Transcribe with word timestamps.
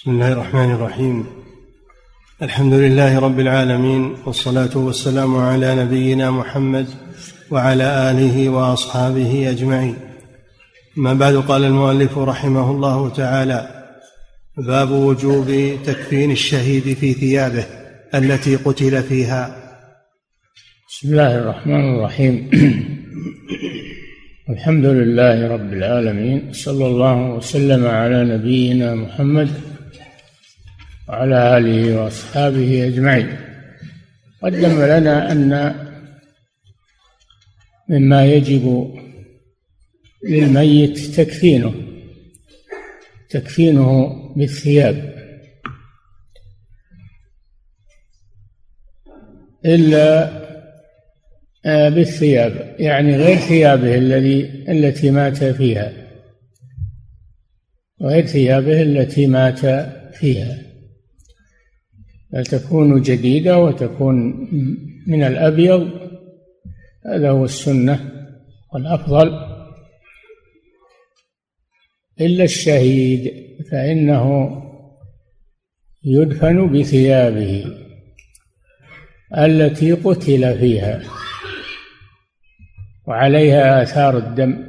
بسم 0.00 0.10
الله 0.10 0.32
الرحمن 0.32 0.70
الرحيم. 0.70 1.26
الحمد 2.42 2.72
لله 2.72 3.18
رب 3.18 3.40
العالمين 3.40 4.14
والصلاة 4.26 4.76
والسلام 4.76 5.36
على 5.36 5.74
نبينا 5.74 6.30
محمد 6.30 6.86
وعلى 7.50 8.10
آله 8.10 8.48
وأصحابه 8.48 9.50
أجمعين. 9.50 9.96
ما 10.96 11.14
بعد 11.14 11.34
قال 11.34 11.64
المؤلف 11.64 12.18
رحمه 12.18 12.70
الله 12.70 13.08
تعالى 13.08 13.68
باب 14.56 14.90
وجوب 14.90 15.76
تكفين 15.84 16.30
الشهيد 16.30 16.96
في 16.96 17.12
ثيابه 17.12 17.64
التي 18.14 18.56
قتل 18.56 19.02
فيها. 19.02 19.56
بسم 20.88 21.08
الله 21.08 21.38
الرحمن 21.38 21.94
الرحيم. 21.94 22.50
الحمد 24.54 24.84
لله 24.84 25.48
رب 25.48 25.72
العالمين 25.72 26.52
صلى 26.52 26.86
الله 26.86 27.34
وسلم 27.34 27.86
على 27.86 28.24
نبينا 28.24 28.94
محمد 28.94 29.69
وعلى 31.10 31.58
آله 31.58 32.02
وأصحابه 32.02 32.86
أجمعين. 32.86 33.36
قدم 34.42 34.82
لنا 34.82 35.32
أن 35.32 35.74
مما 37.88 38.26
يجب 38.26 38.94
للميت 40.28 40.98
تكفينه 40.98 41.74
تكفينه 43.30 44.12
بالثياب. 44.36 45.14
إلا 49.64 50.40
آه، 51.66 51.88
بالثياب 51.88 52.76
يعني 52.78 53.16
غير 53.16 53.36
ثيابه 53.36 53.94
الذي 53.94 54.64
التي 54.68 55.10
مات 55.10 55.44
فيها. 55.44 55.92
غير 58.02 58.26
ثيابه 58.26 58.82
التي 58.82 59.26
مات 59.26 59.60
فيها. 60.14 60.69
بل 62.32 62.46
تكون 62.46 63.02
جديدة 63.02 63.58
وتكون 63.58 64.48
من 65.06 65.22
الأبيض؟ 65.22 65.90
هذا 67.06 67.30
هو 67.30 67.44
السنة 67.44 68.10
والأفضل. 68.72 69.50
إلا 72.20 72.44
الشهيد 72.44 73.32
فإنه 73.70 74.56
يدفن 76.04 76.72
بثيابه 76.72 77.64
التي 79.38 79.92
قتل 79.92 80.58
فيها 80.58 81.02
وعليها 83.06 83.82
آثار 83.82 84.18
الدم 84.18 84.66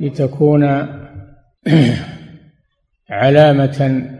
لتكون 0.00 0.64
علامة 3.10 4.17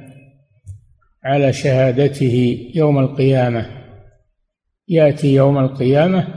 على 1.24 1.52
شهادته 1.52 2.70
يوم 2.74 2.98
القيامة. 2.98 3.84
يأتي 4.88 5.34
يوم 5.34 5.58
القيامة 5.58 6.28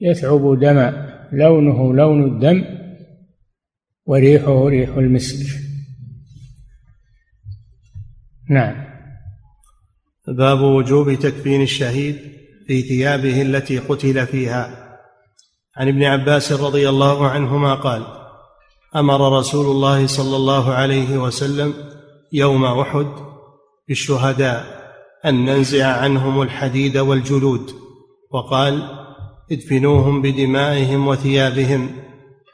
يثعب 0.00 0.58
دما 0.60 1.14
لونه 1.32 1.94
لون 1.94 2.24
الدم 2.24 2.64
وريحه 4.06 4.68
ريح 4.68 4.96
المسك. 4.96 5.46
نعم. 8.50 8.84
باب 10.28 10.60
وجوب 10.60 11.14
تكفين 11.14 11.62
الشهيد 11.62 12.16
في 12.66 12.82
ثيابه 12.82 13.42
التي 13.42 13.78
قتل 13.78 14.26
فيها. 14.26 14.84
عن 15.76 15.88
ابن 15.88 16.04
عباس 16.04 16.52
رضي 16.52 16.88
الله 16.88 17.28
عنهما 17.28 17.74
قال 17.74 18.06
أمر 18.96 19.38
رسول 19.38 19.66
الله 19.66 20.06
صلى 20.06 20.36
الله 20.36 20.72
عليه 20.72 21.18
وسلم 21.18 21.74
يوم 22.32 22.64
أحد 22.64 23.06
بالشهداء 23.88 24.64
أن 25.26 25.44
ننزع 25.44 25.86
عنهم 25.86 26.42
الحديد 26.42 26.98
والجلود 26.98 27.70
وقال 28.30 28.82
ادفنوهم 29.52 30.22
بدمائهم 30.22 31.06
وثيابهم. 31.06 31.90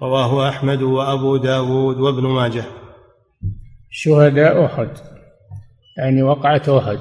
رواه 0.03 0.49
أحمد 0.49 0.83
وأبو 0.83 1.37
داود 1.37 1.97
وابن 1.97 2.27
ماجه. 2.27 2.65
شهداء 3.91 4.65
أحد 4.65 4.89
يعني 5.99 6.23
وقعة 6.23 6.79
أحد 6.79 6.99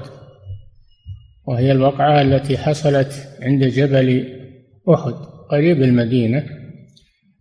وهي 1.48 1.72
الوقعة 1.72 2.22
التي 2.22 2.58
حصلت 2.58 3.28
عند 3.42 3.64
جبل 3.64 4.28
أحد 4.94 5.14
قريب 5.52 5.82
المدينة 5.82 6.46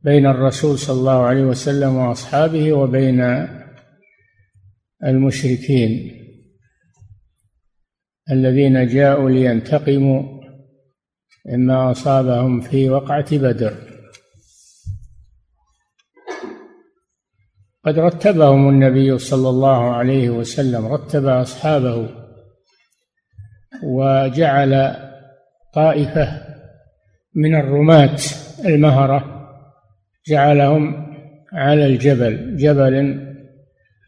بين 0.04 0.26
الرسول 0.26 0.78
صلى 0.78 0.98
الله 0.98 1.22
عليه 1.22 1.42
وسلم 1.42 1.96
وأصحابه 1.96 2.72
وبين 2.72 3.48
المشركين. 5.04 6.18
الذين 8.30 8.86
جاءوا 8.86 9.30
لينتقموا 9.30 10.22
مما 11.46 11.90
أصابهم 11.90 12.60
في 12.60 12.90
وقعة 12.90 13.38
بدر. 13.38 13.74
قد 17.84 17.98
رتبهم 17.98 18.68
النبي 18.68 19.18
صلى 19.18 19.48
الله 19.48 19.94
عليه 19.94 20.30
وسلم 20.30 20.86
رتب 20.86 21.26
أصحابه 21.26 22.08
وجعل 23.82 24.96
طائفة 25.74 26.42
من 27.34 27.54
الرماة 27.54 28.18
المهرة 28.64 29.48
جعلهم 30.26 31.06
على 31.52 31.86
الجبل 31.86 32.56
جبل 32.56 32.94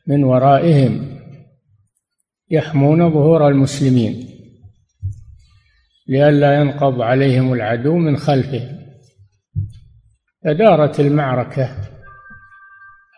من 0.06 0.24
ورائهم. 0.24 1.19
يحمون 2.50 3.10
ظهور 3.10 3.48
المسلمين 3.48 4.26
لئلا 6.08 6.60
ينقض 6.60 7.00
عليهم 7.00 7.52
العدو 7.52 7.96
من 7.96 8.16
خلفهم 8.16 8.80
فدارت 10.44 11.00
المعركة 11.00 11.76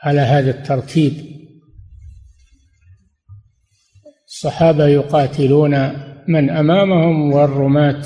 على 0.03 0.21
هذا 0.21 0.51
الترتيب. 0.51 1.13
الصحابة 4.27 4.87
يقاتلون 4.87 5.71
من 6.29 6.51
أمامهم 6.51 7.33
والرماة 7.33 8.03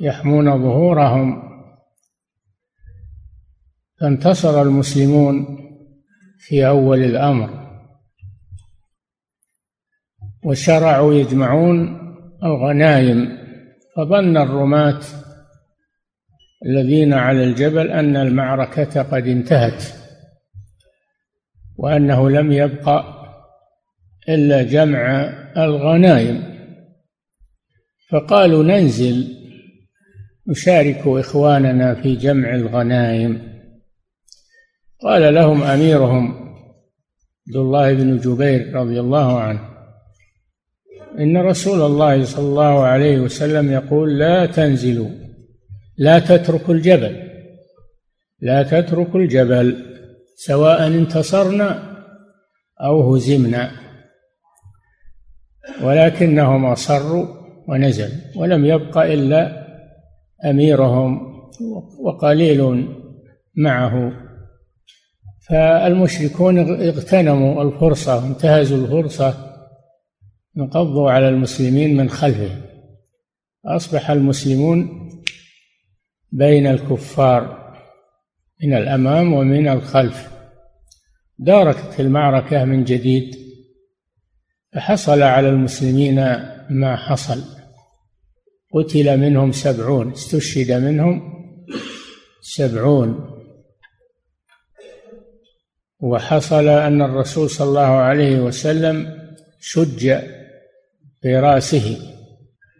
يحمون 0.00 0.62
ظهورهم. 0.62 1.42
فانتصر 4.00 4.62
المسلمون 4.62 5.58
في 6.38 6.66
أول 6.66 7.02
الأمر. 7.02 7.61
وشرعوا 10.44 11.14
يجمعون 11.14 11.98
الغنائم 12.44 13.38
فظن 13.96 14.36
الرماة 14.36 15.00
الذين 16.66 17.12
على 17.12 17.44
الجبل 17.44 17.90
أن 17.90 18.16
المعركة 18.16 19.02
قد 19.02 19.26
انتهت 19.26 19.84
وأنه 21.76 22.30
لم 22.30 22.52
يبق 22.52 23.04
إلا 24.28 24.62
جمع 24.62 25.32
الغنائم. 25.56 26.52
فقالوا 28.10 28.62
ننزل 28.62 29.36
نشارك 30.48 31.02
إخواننا 31.06 31.94
في 31.94 32.16
جمع 32.16 32.54
الغنائم. 32.54 33.52
قال 35.02 35.34
لهم 35.34 35.62
أميرهم 35.62 36.42
عبد 37.48 37.56
الله 37.56 37.94
بن 37.94 38.16
جبير 38.16 38.74
رضي 38.74 39.00
الله 39.00 39.40
عنه 39.40 39.71
إن 41.18 41.36
رسول 41.36 41.82
الله 41.82 42.24
صلى 42.24 42.44
الله 42.44 42.82
عليه 42.82 43.20
وسلم 43.20 43.72
يقول 43.72 44.18
لا 44.18 44.46
تنزلوا 44.46 45.08
لا 45.98 46.18
تتركوا 46.18 46.74
الجبل 46.74 47.32
لا 48.40 48.62
تتركوا 48.62 49.20
الجبل 49.20 49.92
سواء 50.36 50.86
انتصرنا 50.86 51.92
أو 52.80 53.14
هزمنا. 53.14 53.70
ولكنهم 55.82 56.66
أصروا 56.66 57.26
ونزل 57.68 58.10
ولم 58.36 58.64
يبق 58.64 58.98
إلا 58.98 59.66
أميرهم 60.44 61.20
وقليل 62.00 62.88
معه. 63.56 64.12
فالمشركون 65.48 66.58
اغتنموا 66.58 67.62
الفرصة 67.62 68.26
انتهزوا 68.26 68.78
الفرصة 68.78 69.51
انقضوا 70.58 71.10
على 71.10 71.28
المسلمين 71.28 71.96
من 71.96 72.10
خلفهم 72.10 72.62
أصبح 73.66 74.10
المسلمون 74.10 75.08
بين 76.32 76.66
الكفار 76.66 77.62
من 78.62 78.74
الأمام 78.74 79.32
ومن 79.32 79.68
الخلف. 79.68 80.30
دارت 81.38 82.00
المعركة 82.00 82.64
من 82.64 82.84
جديد 82.84 83.36
فحصل 84.72 85.22
على 85.22 85.48
المسلمين 85.48 86.16
ما 86.70 86.96
حصل. 86.96 87.42
قتل 88.74 89.18
منهم 89.18 89.52
سبعون 89.52 90.12
استشهد 90.12 90.72
منهم 90.72 91.32
سبعون. 92.40 93.32
وحصل 96.00 96.68
أن 96.68 97.02
الرسول 97.02 97.50
صلى 97.50 97.68
الله 97.68 97.80
عليه 97.80 98.40
وسلم 98.40 99.22
شج 99.60 100.41
في 101.22 101.36
رأسه 101.36 101.98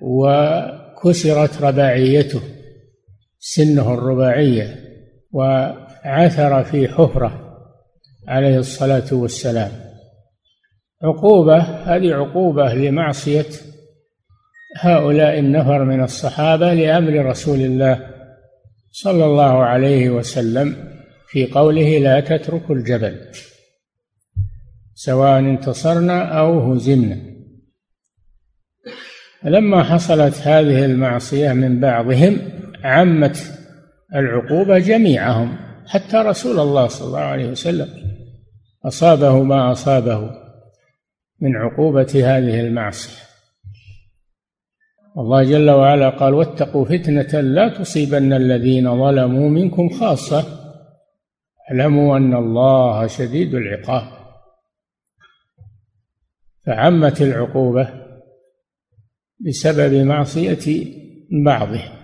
وكسرت 0.01 1.63
رباعيته 1.63 2.41
سنه 3.39 3.95
الرباعية 3.95 4.77
وعثر 5.33 6.65
في 6.65 6.89
حفرة 6.89 7.59
عليه 8.29 8.59
الصلاة 8.59 9.13
والسلام. 9.13 9.71
عقوبة 11.03 11.59
هذه 11.59 12.15
عقوبة 12.15 12.75
لمعصية 12.75 13.47
هؤلاء 14.81 15.39
النفر 15.39 15.85
من 15.85 16.03
الصحابة 16.03 16.75
لأمر 16.75 17.27
رسول 17.27 17.61
الله 17.61 18.07
صلى 18.91 19.25
الله 19.25 19.65
عليه 19.65 20.11
وسلم 20.11 20.77
في 21.29 21.47
قوله 21.47 21.99
لا 21.99 22.21
تتركوا 22.21 22.75
الجبل 22.75 23.21
سواء 24.95 25.39
انتصرنا 25.39 26.39
أو 26.39 26.73
هزمنا. 26.73 27.32
لما 29.45 29.83
حصلت 29.83 30.35
هذه 30.35 30.85
المعصية 30.85 31.53
من 31.53 31.81
بعضهم 31.81 32.39
عمت 32.85 33.53
العقوبة 34.15 34.79
جميعهم 34.79 35.57
حتى 35.87 36.17
رسول 36.17 36.61
الله 36.61 36.87
صلى 36.87 37.07
الله 37.07 37.19
عليه 37.19 37.51
وسلم 37.51 37.89
أصابه 38.85 39.43
ما 39.43 39.73
أصابه 39.73 40.31
من 41.41 41.57
عقوبة 41.57 42.13
هذه 42.15 42.61
المعصية. 42.61 43.23
الله 45.19 45.43
جل 45.43 45.71
وعلا 45.71 46.09
قال 46.11 46.35
واتقوا 46.35 46.85
فتنة 46.85 47.41
لا 47.41 47.69
تصيبن 47.69 48.33
الذين 48.33 49.05
ظلموا 49.05 49.49
منكم 49.49 49.89
خاصة 49.89 50.45
اعلموا 51.71 52.17
أن 52.17 52.35
الله 52.35 53.07
شديد 53.07 53.55
العقاب. 53.55 54.23
فعمت 56.67 57.23
العقوبة 57.23 58.02
بسبب 59.47 59.95
معصية 59.95 60.87
بعضهم 61.45 62.03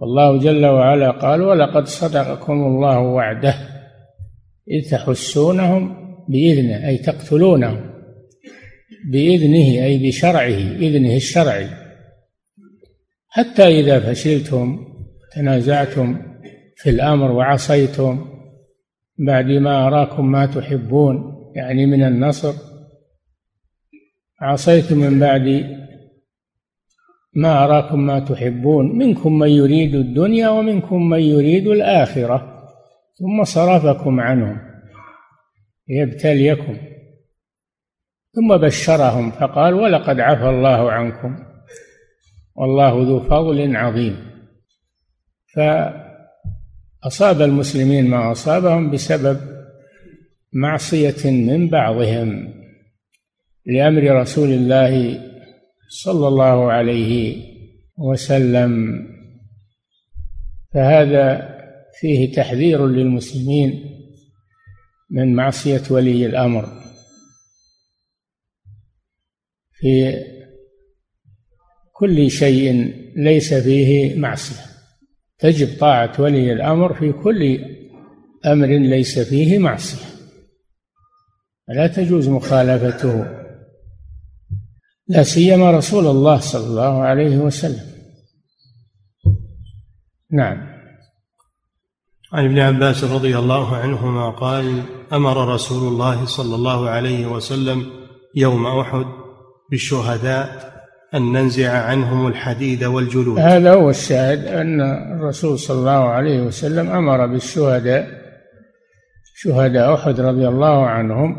والله 0.00 0.38
جل 0.38 0.66
وعلا 0.66 1.10
قال 1.10 1.42
ولقد 1.42 1.86
صدقكم 1.86 2.52
الله 2.52 2.98
وعده 2.98 3.54
إذ 4.70 4.90
تحسونهم 4.90 5.96
بإذنه 6.28 6.88
أي 6.88 6.98
تقتلونهم 6.98 7.90
بإذنه 9.12 9.84
أي 9.84 10.08
بشرعه 10.08 10.76
إذنه 10.76 11.16
الشرعي. 11.16 11.68
حتى 13.28 13.62
إذا 13.62 14.00
فشلتم 14.00 14.86
تنازعتم 15.34 16.22
في 16.76 16.90
الأمر 16.90 17.32
وعصيتم 17.32 18.26
بعد 19.18 19.46
ما 19.46 19.86
أراكم 19.86 20.30
ما 20.30 20.46
تحبون 20.46 21.38
يعني 21.56 21.86
من 21.86 22.02
النصر 22.02 22.54
عصيتم 24.40 24.98
من 24.98 25.20
بعد 25.20 25.78
ما 27.34 27.64
أراكم 27.64 28.06
ما 28.06 28.20
تحبون. 28.20 28.98
منكم 28.98 29.38
من 29.38 29.48
يريد 29.48 29.94
الدنيا 29.94 30.48
ومنكم 30.48 31.08
من 31.08 31.20
يريد 31.20 31.66
الآخرة 31.66 32.64
ثم 33.18 33.44
صرفكم 33.44 34.20
عنهم 34.20 34.60
ليبتليكم. 35.88 36.76
ثم 38.32 38.56
بشرهم 38.56 39.30
فقال 39.30 39.74
ولقد 39.74 40.20
عفى 40.20 40.48
الله 40.48 40.92
عنكم 40.92 41.36
والله 42.54 43.02
ذو 43.02 43.20
فضل 43.20 43.76
عظيم. 43.76 44.16
فأصاب 45.54 47.42
المسلمين 47.42 48.10
ما 48.10 48.32
أصابهم 48.32 48.90
بسبب 48.90 49.40
معصية 50.52 51.30
من 51.30 51.68
بعضهم. 51.68 52.57
لأمر 53.68 54.20
رسول 54.20 54.48
الله 54.52 55.20
صلى 55.88 56.28
الله 56.28 56.72
عليه 56.72 57.42
وسلم. 57.98 58.98
فهذا 60.74 61.58
فيه 62.00 62.32
تحذير 62.32 62.86
للمسلمين 62.86 63.84
من 65.10 65.34
معصية 65.34 65.82
ولي 65.90 66.26
الأمر. 66.26 66.68
في 69.72 70.14
كل 71.92 72.30
شيء 72.30 72.94
ليس 73.16 73.54
فيه 73.54 74.14
معصية. 74.14 74.64
تجب 75.38 75.78
طاعة 75.78 76.20
ولي 76.20 76.52
الأمر 76.52 76.94
في 76.94 77.12
كل 77.12 77.58
أمر 78.46 78.66
ليس 78.66 79.18
فيه 79.18 79.58
معصية. 79.58 80.06
لا 81.68 81.86
تجوز 81.86 82.28
مخالفته. 82.28 83.47
لا 85.08 85.22
سيما 85.22 85.70
رسول 85.70 86.06
الله 86.06 86.38
صلى 86.40 86.66
الله 86.66 87.02
عليه 87.02 87.36
وسلم. 87.38 87.86
نعم. 90.32 90.68
عن 92.32 92.44
ابن 92.44 92.58
عباس 92.58 93.04
رضي 93.04 93.38
الله 93.38 93.76
عنهما 93.76 94.30
قال 94.30 94.82
أمر 95.12 95.54
رسول 95.54 95.88
الله 95.92 96.24
صلى 96.24 96.54
الله 96.54 96.90
عليه 96.90 97.26
وسلم 97.26 97.86
يوم 98.34 98.66
أحد 98.66 99.06
بالشهداء 99.70 100.68
أن 101.14 101.32
ننزع 101.32 101.70
عنهم 101.70 102.26
الحديد 102.26 102.84
والجلود. 102.84 103.38
هذا 103.38 103.74
هو 103.74 103.90
الشاهد 103.90 104.46
أن 104.46 104.80
الرسول 105.16 105.58
صلى 105.58 105.78
الله 105.78 106.08
عليه 106.08 106.42
وسلم 106.42 106.90
أمر 106.90 107.26
بالشهداء 107.26 108.08
شهداء 109.34 109.94
أحد 109.94 110.20
رضي 110.20 110.48
الله 110.48 110.86
عنهم 110.86 111.36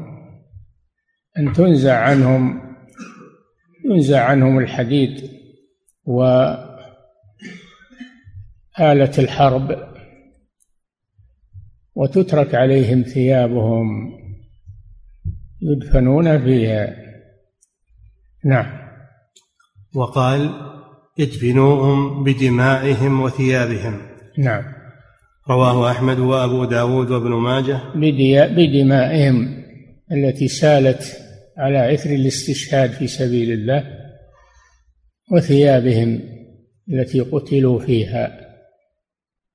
أن 1.37 1.53
تنزع 1.53 1.97
عنهم 1.97 2.68
ينزع 3.85 4.23
عنهم 4.23 4.59
الحديد 4.59 5.29
وآلة 6.05 6.71
الحرب 9.17 9.89
وتترك 11.95 12.55
عليهم 12.55 13.01
ثيابهم 13.01 13.87
يدفنون 15.61 16.39
فيها. 16.39 16.95
نعم. 18.45 18.79
وقال 19.95 20.49
ادفنوهم 21.19 22.23
بدمائهم 22.23 23.21
وثيابهم. 23.21 24.01
نعم. 24.37 24.63
رواه 25.49 25.91
أحمد 25.91 26.19
وأبو 26.19 26.65
داود 26.65 27.11
وابن 27.11 27.29
ماجه. 27.29 27.79
بدمائهم 28.45 29.63
التي 30.11 30.47
سالت 30.47 31.28
على 31.59 31.93
إثر 31.93 32.09
الاستشهاد 32.09 32.91
في 32.91 33.07
سبيل 33.07 33.51
الله 33.51 33.83
وثيابهم 35.31 36.21
التي 36.93 37.19
قتلوا 37.19 37.79
فيها 37.79 38.39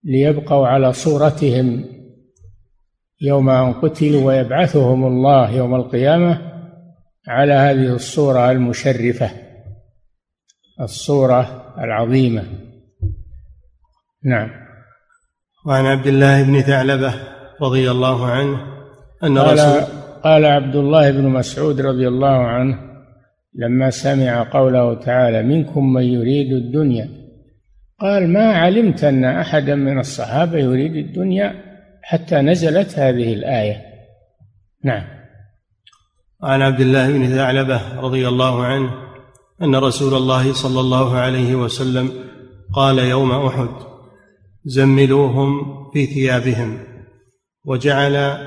ليبقوا 0.04 0.66
على 0.66 0.92
صورتهم 0.92 1.84
يوم 3.20 3.50
أن 3.50 3.72
قتلوا 3.72 4.24
ويبعثهم 4.24 5.06
الله 5.06 5.50
يوم 5.50 5.74
القيامة 5.74 6.54
على 7.28 7.52
هذه 7.52 7.94
الصورة 7.94 8.50
المشرفة 8.50 9.30
الصورة 10.80 11.74
العظيمة. 11.78 12.44
نعم. 14.24 14.50
وعن 15.66 15.86
عبد 15.86 16.06
الله 16.06 16.42
بن 16.42 16.60
ثعلبة 16.60 17.14
رضي 17.60 17.90
الله 17.90 18.26
عنه 18.26 18.74
أن 19.22 19.38
قال 19.38 19.52
رسول 19.52 20.03
قال 20.24 20.44
عبد 20.44 20.76
الله 20.76 21.10
بن 21.10 21.28
مسعود 21.28 21.80
رضي 21.80 22.08
الله 22.08 22.38
عنه 22.38 22.78
لما 23.54 23.90
سمع 23.90 24.50
قوله 24.52 24.94
تعالى 24.94 25.42
منكم 25.42 25.92
من 25.92 26.02
يريد 26.02 26.52
الدنيا 26.52 27.08
قال 28.00 28.32
ما 28.32 28.52
علمت 28.52 29.04
أن 29.04 29.24
أحدا 29.24 29.74
من 29.74 29.98
الصحابة 29.98 30.58
يريد 30.58 30.96
الدنيا 30.96 31.54
حتى 32.02 32.36
نزلت 32.36 32.98
هذه 32.98 33.34
الآية؟ 33.34 33.82
نعم. 34.84 35.04
عن 36.42 36.62
عبد 36.62 36.80
الله 36.80 37.12
بن 37.12 37.26
ثعلبة 37.26 38.00
رضي 38.00 38.28
الله 38.28 38.64
عنه 38.64 38.90
أن 39.62 39.76
رسول 39.76 40.14
الله 40.14 40.52
صلى 40.52 40.80
الله 40.80 41.16
عليه 41.16 41.54
وسلم 41.54 42.10
قال 42.74 42.98
يوم 42.98 43.30
أحد 43.30 43.68
زملوهم 44.64 45.64
في 45.92 46.06
ثيابهم 46.06 46.78
وجعل 47.64 48.38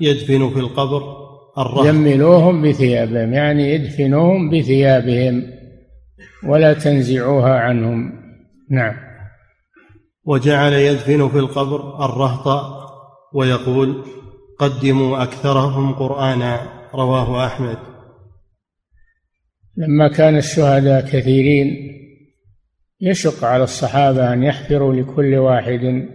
يدفن 0.00 0.50
في 0.50 0.60
القبر 0.60 1.21
الرهط 1.58 1.86
يملوهم 1.86 2.62
بثيابهم 2.62 3.32
يعني 3.32 3.74
يدفنوهم 3.74 4.50
بثيابهم 4.50 5.42
ولا 6.48 6.72
تنزعوها 6.72 7.58
عنهم. 7.58 8.12
نعم. 8.70 8.94
وجعل 10.24 10.72
يدفن 10.72 11.28
في 11.28 11.38
القبر 11.38 12.04
الرهط 12.04 12.64
ويقول 13.34 14.04
قدموا 14.58 15.22
أكثرهم 15.22 15.92
قرآنا 15.92 16.60
رواه 16.94 17.46
أحمد. 17.46 17.78
لما 19.76 20.08
كان 20.08 20.36
الشهداء 20.36 21.06
كثيرين 21.06 21.92
يشق 23.00 23.44
على 23.44 23.64
الصحابة 23.64 24.32
أن 24.32 24.42
يحفروا 24.42 24.94
لكل 24.94 25.34
واحد 25.34 26.08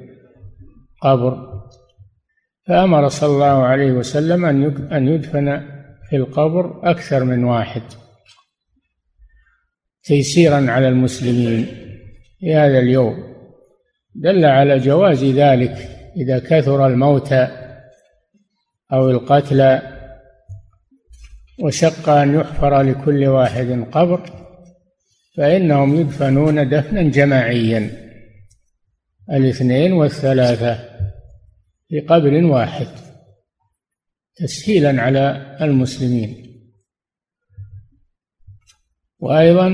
قبر. 1.01 1.56
فأمر 2.67 3.07
صلى 3.09 3.29
الله 3.29 3.65
عليه 3.65 3.91
وسلم 3.91 4.45
أن 4.91 5.07
يدفن 5.07 5.61
في 6.09 6.15
القبر 6.15 6.91
أكثر 6.91 7.23
من 7.23 7.43
واحد 7.43 7.81
تيسيرا 10.03 10.71
على 10.71 10.87
المسلمين 10.87 11.65
في 12.39 12.55
هذا 12.55 12.79
اليوم. 12.79 13.23
دل 14.15 14.45
على 14.45 14.79
جواز 14.79 15.23
ذلك 15.23 15.89
إذا 16.17 16.39
كثر 16.39 16.87
الموتى 16.87 17.47
أو 18.93 19.09
القتلى 19.09 19.81
وشق 21.63 22.09
أن 22.09 22.35
يحفر 22.35 22.81
لكل 22.81 23.27
واحد 23.27 23.85
قبر 23.91 24.29
فإنهم 25.37 25.99
يدفنون 25.99 26.69
دفنا 26.69 27.01
جماعيا. 27.01 27.91
الاثنين 29.31 29.93
والثلاثة. 29.93 30.96
في 31.89 31.99
قبر 31.99 32.45
واحد 32.45 32.87
تسهيلا 34.35 35.01
على 35.01 35.57
المسلمين. 35.61 36.47
وأيضا 39.19 39.67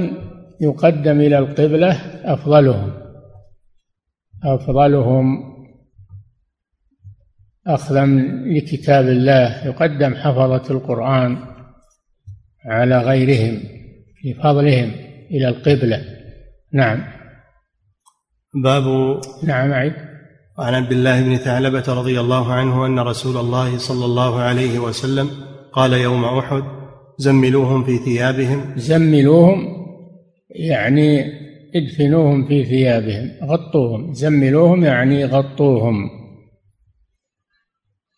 يقدم 0.62 1.20
إلى 1.20 1.38
القبلة 1.38 1.92
أفضلهم. 2.34 3.04
أفضلهم 4.44 5.54
أخذا 7.68 8.06
لكتاب 8.46 9.06
الله 9.06 9.66
يقدم 9.66 10.16
حفظة 10.16 10.72
القرآن 10.72 11.38
على 12.66 12.98
غيرهم 12.98 13.64
لفضلهم 14.26 14.92
إلى 15.32 15.48
القبلة. 15.48 16.06
نعم. 16.74 17.14
باب 18.64 18.84
نعم 19.44 19.74
عيد 19.74 20.13
عن 20.60 20.74
عبد 20.74 20.92
الله 20.92 21.22
بن 21.22 21.36
ثعلبة 21.36 21.84
رضي 21.88 22.20
الله 22.20 22.54
عنه 22.54 22.86
أن 22.86 23.00
رسول 23.00 23.38
الله 23.38 23.78
صلى 23.78 24.06
الله 24.06 24.40
عليه 24.40 24.80
وسلم 24.80 25.30
قال 25.74 25.94
يوم 25.94 26.26
أحد 26.26 26.64
زملوهم 27.18 27.84
في 27.84 27.98
ثيابهم. 27.98 28.74
زملوهم 28.76 29.68
يعني 30.50 31.26
ادفنوهم 31.76 32.48
في 32.48 32.64
ثيابهم 32.64 33.32
غطوهم. 33.44 34.14
زملوهم 34.14 34.84
يعني 34.84 35.26
غطوهم. 35.26 36.10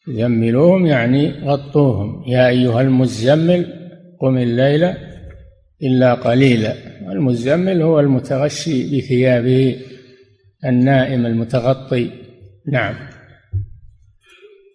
زملوهم 0.07 0.85
يعني 0.85 1.31
غطوهم. 1.31 2.23
يا 2.27 2.47
أيها 2.47 2.81
المزمل 2.81 3.73
قم 4.21 4.37
الليل 4.37 4.93
إلا 5.83 6.13
قليلا. 6.13 6.75
المزمل 7.11 7.81
هو 7.81 7.99
المتغشي 7.99 8.97
بثيابه 8.97 9.75
النائم 10.65 11.25
المتغطي. 11.25 12.24
نعم. 12.71 12.95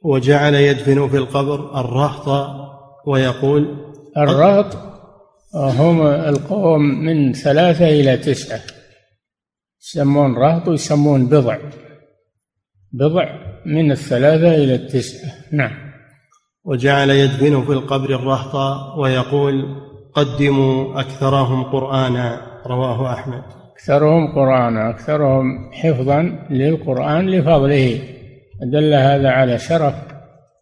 وجعل 0.03 0.55
يدفن 0.55 1.09
في 1.09 1.17
القبر 1.17 1.81
الرهط 1.81 2.51
ويقول 3.07 3.77
الرهط 4.17 4.77
هم 5.55 6.07
القوم 6.07 6.81
من 6.81 7.33
ثلاثة 7.33 7.89
إلى 7.89 8.17
تسعة. 8.17 8.61
يسمون 9.83 10.37
رهط 10.37 10.69
ويسمون 10.69 11.27
بضع. 11.27 11.59
بضع 12.93 13.29
من 13.67 13.93
الثلاثة 13.93 14.55
إلى 14.55 14.75
التسعة. 14.75 15.33
نعم. 15.53 15.91
وجعل 16.65 17.11
يدفن 17.11 17.65
في 17.65 17.73
القبر 17.73 18.15
الرهط 18.15 18.55
ويقول 18.99 19.77
قدموا 20.15 21.01
أكثرهم 21.01 21.63
قرآنا. 21.63 22.47
رواه 22.67 23.13
أحمد. 23.13 23.43
أكثرهم 23.81 24.33
قرآنا 24.33 24.91
أكثرهم 24.91 25.73
حفظا 25.73 26.23
للقرآن 26.51 27.31
لفضله. 27.31 28.01
دل 28.73 28.95
هذا 28.95 29.29
على 29.29 29.59
شرف 29.59 29.95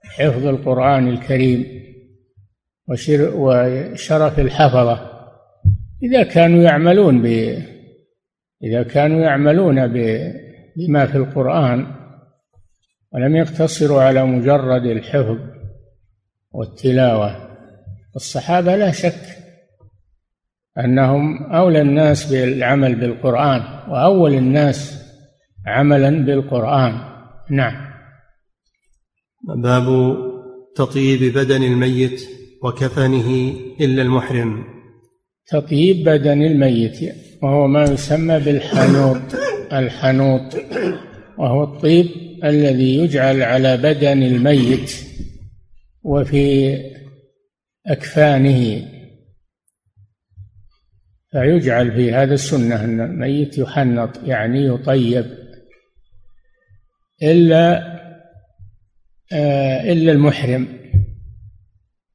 حفظ 0.05 0.47
القرآن 0.47 1.09
الكريم 1.09 1.67
وشرف 2.89 4.39
الحفظة. 4.39 5.11
إذا 6.03 6.23
كانوا 6.23 6.63
يعملون 6.63 7.23
ب 7.23 7.27
إذا 8.63 8.83
كانوا 8.83 9.21
يعملون 9.21 9.87
بما 10.77 11.07
في 11.07 11.17
القرآن 11.17 11.87
ولم 13.13 13.37
يقتصروا 13.37 14.03
على 14.03 14.25
مجرد 14.25 14.87
الحفظ 14.87 15.39
والتلاوة 16.53 17.49
الصحابة 18.17 18.77
لا 18.77 18.91
شك 18.91 19.48
أنهم 20.85 21.53
أولى 21.53 21.81
الناس 21.81 22.33
بالعمل 22.33 22.95
بالقرآن 22.95 23.61
وأول 23.91 24.35
الناس 24.35 25.03
عملا 25.67 26.11
بالقرآن. 26.11 26.93
نعم. 27.51 27.89
باب 29.63 30.17
تطيب 30.77 31.35
بدن 31.35 31.63
الميت 31.63 32.23
وكفنه 32.63 33.55
إلا 33.81 34.03
المحرم. 34.03 34.65
تطيب 35.47 36.09
بدن 36.09 36.43
الميت 36.43 37.15
وهو 37.43 37.67
ما 37.67 37.85
يسمى 37.85 38.39
بالحنوط 38.41 39.23
الحنوط 39.73 40.55
وهو 41.39 41.65
الطيب 41.65 42.07
الذي 42.45 42.99
يجعل 42.99 43.43
على 43.43 43.77
بدن 43.77 44.23
الميت 44.23 44.93
وفي 46.03 46.77
أكفانه. 47.87 48.83
فيجعل 51.33 51.93
في 51.93 52.13
هذا 52.13 52.35
السنة 52.35 52.85
أن 52.85 53.01
الميت 53.01 53.59
يحنط 53.59 54.11
يعني 54.25 54.67
يطيب. 54.67 55.25
إلا 57.23 57.99
آه، 59.33 59.93
إلا 59.93 60.13
المحرم. 60.13 60.69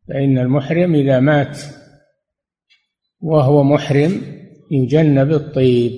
فإن 0.09 0.37
المحرم 0.37 0.95
إذا 0.95 1.19
مات 1.19 1.59
وهو 3.19 3.63
محرم 3.63 4.21
يجنب 4.71 5.31
الطيب 5.31 5.91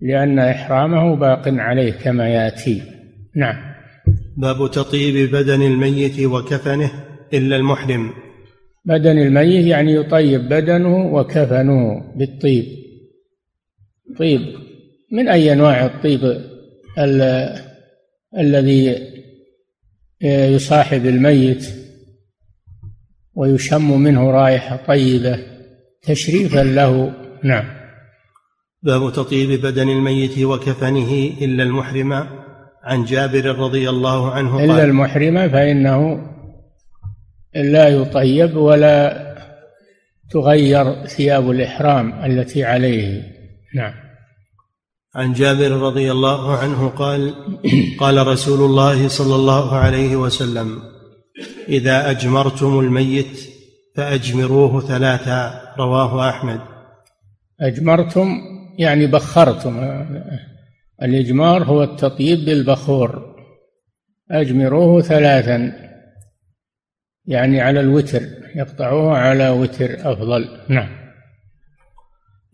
لأن 0.00 0.38
إحرامه 0.38 1.16
باق 1.16 1.48
عليه 1.48 1.92
كما 1.92 2.28
يأتي. 2.28 2.82
نعم. 3.36 3.72
باب 4.36 4.70
تطيب 4.70 5.30
بدن 5.30 5.62
الميت 5.62 6.20
وكفنه 6.20 6.90
إلا 7.32 7.56
المحرم. 7.56 8.12
بدن 8.84 9.18
الميت 9.18 9.66
يعني 9.66 9.94
يطيب 9.94 10.48
بدنه 10.48 11.14
وكفنه 11.14 12.04
بالطيب. 12.16 12.64
طيب 14.18 14.40
من 15.12 15.28
أي 15.28 15.52
أنواع 15.52 15.86
الطيب 15.86 16.42
الذي 18.38 18.98
يصاحب 20.22 21.06
الميت 21.06 21.66
ويشم 23.34 24.00
منه 24.00 24.30
رائحة 24.30 24.76
طيبة 24.76 25.38
تشريفا 26.02 26.64
له؟ 26.64 27.12
نعم. 27.44 27.64
باب 28.82 29.12
تطيب 29.12 29.60
بدن 29.60 29.88
الميت 29.88 30.38
وكفنه 30.38 31.30
إلا 31.42 31.62
المحرم 31.62 32.12
عن 32.84 33.04
جابر 33.04 33.44
رضي 33.44 33.90
الله 33.90 34.30
عنه 34.30 34.56
قال 34.56 34.70
إلا 34.70 34.84
المحرم 34.84 35.48
فإنه 35.48 36.26
لا 37.54 37.88
يطيب 37.88 38.56
ولا 38.56 39.22
تغير 40.30 41.06
ثياب 41.06 41.50
الإحرام 41.50 42.24
التي 42.24 42.64
عليه. 42.64 43.22
نعم. 43.74 43.92
عن 45.14 45.32
جابر 45.32 45.70
رضي 45.70 46.12
الله 46.12 46.56
عنه 46.56 46.88
قال 46.88 47.34
قال 47.98 48.26
رسول 48.26 48.70
الله 48.70 49.08
صلى 49.08 49.34
الله 49.34 49.76
عليه 49.76 50.16
وسلم 50.16 50.82
إذا 51.68 52.10
أجمرتم 52.10 52.80
الميت 52.80 53.40
فأجمروه 53.96 54.80
ثلاثا 54.80 55.62
رواه 55.78 56.28
أحمد. 56.28 56.60
أجمرتم 57.60 58.28
يعني 58.78 59.06
بخرتم. 59.06 60.04
الإجمار 61.02 61.64
هو 61.64 61.82
التطيب 61.82 62.44
بالبخور. 62.44 63.34
أجمروه 64.30 65.02
ثلاثا. 65.02 65.81
يعني 67.26 67.60
على 67.60 67.80
الوتر 67.80 68.22
يقطعوه 68.56 69.18
على 69.18 69.48
وتر 69.48 69.96
أفضل. 70.12 70.48
نعم. 70.68 70.88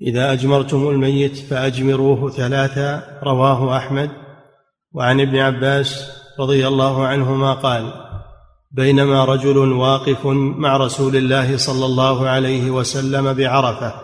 إذا 0.02 0.32
أجمرتم 0.32 0.88
الميت 0.88 1.36
فأجمروه 1.36 2.30
ثلاثة 2.30 3.02
رواه 3.22 3.76
أحمد. 3.76 4.10
وعن 4.92 5.20
ابن 5.20 5.36
عباس 5.38 6.10
رضي 6.40 6.68
الله 6.68 7.06
عنهما 7.06 7.54
قال 7.54 7.92
بينما 8.70 9.24
رجل 9.24 9.58
واقف 9.58 10.26
مع 10.56 10.76
رسول 10.76 11.16
الله 11.16 11.56
صلى 11.56 11.86
الله 11.86 12.28
عليه 12.28 12.70
وسلم 12.70 13.32
بعرفة 13.32 13.94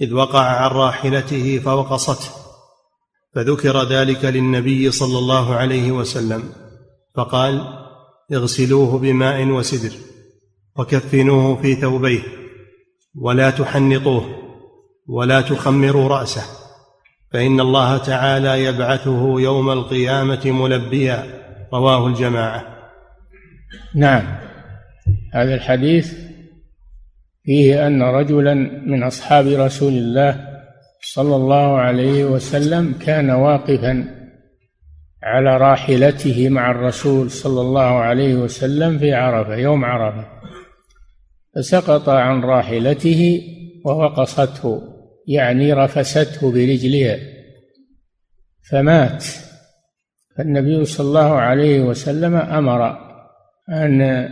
إذ 0.00 0.14
وقع 0.14 0.42
عن 0.42 0.70
راحلته 0.70 1.58
فوقصته 1.58 2.30
فذكر 3.34 3.82
ذلك 3.82 4.24
للنبي 4.24 4.90
صلى 4.90 5.18
الله 5.18 5.54
عليه 5.54 5.92
وسلم 5.92 6.42
فقال 7.14 7.79
اغسلوه 8.32 8.98
بماء 8.98 9.46
وسدر 9.46 9.96
وكفنوه 10.76 11.62
في 11.62 11.74
ثوبيه 11.74 12.20
ولا 13.14 13.50
تحنطوه 13.50 14.24
ولا 15.06 15.40
تخمروا 15.40 16.08
رأسه 16.08 16.42
فإن 17.32 17.60
الله 17.60 17.98
تعالى 17.98 18.64
يبعثه 18.64 19.40
يوم 19.40 19.70
القيامة 19.70 20.40
ملبيا 20.46 21.24
رواه 21.72 22.06
الجماعة. 22.06 22.64
نعم. 23.94 24.38
هذا 25.32 25.54
الحديث 25.54 26.14
فيه 27.44 27.86
أن 27.86 28.02
رجلا 28.02 28.54
من 28.86 29.02
أصحاب 29.02 29.46
رسول 29.46 29.92
الله 29.92 30.48
صلى 31.02 31.36
الله 31.36 31.78
عليه 31.78 32.24
وسلم 32.24 32.92
كان 32.92 33.30
واقفا 33.30 34.19
على 35.22 35.56
راحلته 35.56 36.48
مع 36.48 36.70
الرسول 36.70 37.30
صلى 37.30 37.60
الله 37.60 37.80
عليه 37.80 38.34
وسلم 38.34 38.98
في 38.98 39.14
عرفة 39.14 39.56
يوم 39.56 39.84
عرفة. 39.84 40.28
فسقط 41.56 42.08
عن 42.08 42.40
راحلته 42.40 43.42
ووقصته 43.84 44.82
يعني 45.28 45.72
رفسته 45.72 46.52
برجلها. 46.52 47.18
فمات. 48.70 49.24
فالنبي 50.36 50.84
صلى 50.84 51.06
الله 51.06 51.34
عليه 51.34 51.80
وسلم 51.80 52.34
أمر 52.34 52.98
أن 53.68 54.28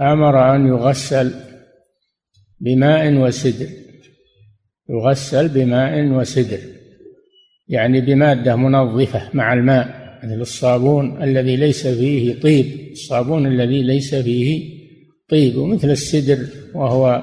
أمر 0.00 0.54
أن 0.54 0.66
يغسل 0.66 1.34
بماء 2.60 3.14
وسدر. 3.14 3.68
يغسل 4.88 5.48
بماء 5.48 6.06
وسدر. 6.06 6.77
يعني 7.68 8.00
بمادة 8.00 8.56
منظفة 8.56 9.30
مع 9.34 9.52
الماء 9.52 10.08
مثل 10.24 10.40
الصابون 10.40 11.22
الذي 11.22 11.56
ليس 11.56 11.86
فيه 11.86 12.40
طيب 12.40 12.66
الصابون 12.92 13.46
الذي 13.46 13.82
ليس 13.82 14.14
فيه 14.14 14.78
طيب 15.28 15.56
ومثل 15.56 15.90
السدر 15.90 16.46
وهو 16.74 17.22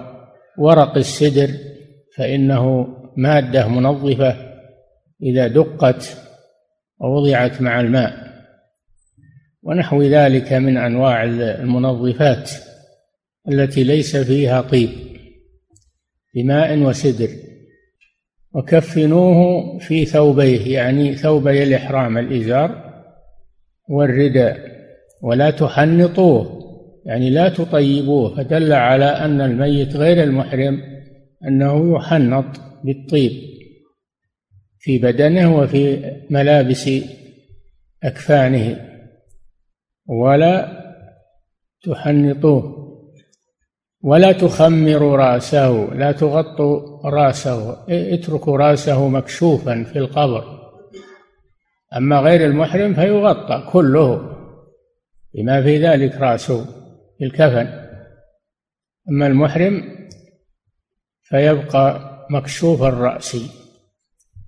ورق 0.58 0.98
السدر 0.98 1.50
فإنه 2.16 2.88
مادة 3.18 3.68
منظفة 3.68 4.56
إذا 5.24 5.48
دقت 5.48 6.18
ووضعت 7.00 7.62
مع 7.62 7.80
الماء. 7.80 8.26
ونحو 9.64 10.02
ذلك 10.02 10.54
من 10.54 10.78
أنواع 10.78 11.24
المنظفات 11.24 12.52
التي 13.52 13.84
ليس 13.84 14.16
فيها 14.16 14.62
طيب 14.62 14.90
بماء 16.36 16.80
وسدر. 16.80 17.30
وكفنوه 18.56 19.78
في 19.78 20.06
ثوبيه 20.06 20.74
يعني 20.74 21.16
ثوبي 21.16 21.64
الإحرام 21.64 22.18
الإزار 22.18 22.94
والرداء 23.90 24.58
ولا 25.22 25.50
تحنطوه 25.50 26.66
يعني 27.06 27.30
لا 27.30 27.50
تطيبوه. 27.50 28.36
فدل 28.36 28.74
على 28.74 29.06
أن 29.06 29.42
الميت 29.42 29.96
غير 29.96 30.24
المحرم 30.24 30.82
أنه 31.48 31.96
يحنط 31.96 32.62
بالطيب 32.84 33.32
في 34.80 34.98
بدنه 34.98 35.58
وفي 35.58 36.12
ملابس 36.30 36.90
أكفانه 38.04 38.90
ولا 40.08 40.82
تحنطوه. 41.84 42.85
ولا 44.06 44.32
تخمروا 44.32 45.18
راسه 45.18 45.94
لا 45.94 46.12
تغطوا 46.12 47.10
راسه 47.10 47.78
اتركوا 47.90 48.58
راسه 48.58 49.08
مكشوفا 49.08 49.84
في 49.84 50.00
القبر. 50.00 50.44
أما 51.98 52.20
غير 52.20 52.46
المحرم 52.46 52.94
فيغطى 52.94 53.70
كله 53.72 54.36
بما 55.34 55.62
في 55.62 55.88
ذلك 55.88 56.16
راسه 56.16 56.66
في 57.18 57.26
الكفن. 57.26 57.68
أما 59.10 59.28
المحرم 59.28 59.84
فيبقى 61.22 62.00
مكشوف 62.30 62.84
الرأس. 62.84 63.38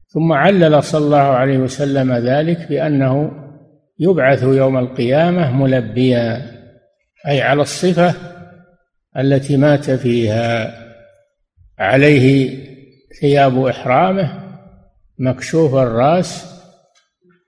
ثم 0.07 0.33
علل 0.33 0.83
صلى 0.83 1.05
الله 1.05 1.17
عليه 1.17 1.57
وسلم 1.57 2.13
ذلك 2.13 2.69
بأنه 2.69 3.31
يبعث 3.99 4.43
يوم 4.43 4.77
القيامة 4.77 5.51
ملبيا 5.51 6.51
أي 7.27 7.41
على 7.41 7.61
الصفة 7.61 8.36
التي 9.17 9.57
مات 9.57 9.91
فيها 9.91 10.73
عليه 11.79 12.57
ثياب 13.21 13.65
إحرامه 13.65 14.39
مكشوف 15.19 15.75
الرأس 15.75 16.45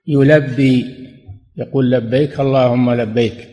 يلبي 0.06 0.86
يقول 1.56 1.90
لبيك 1.90 2.40
اللهم 2.40 2.90
لبيك. 2.92 3.48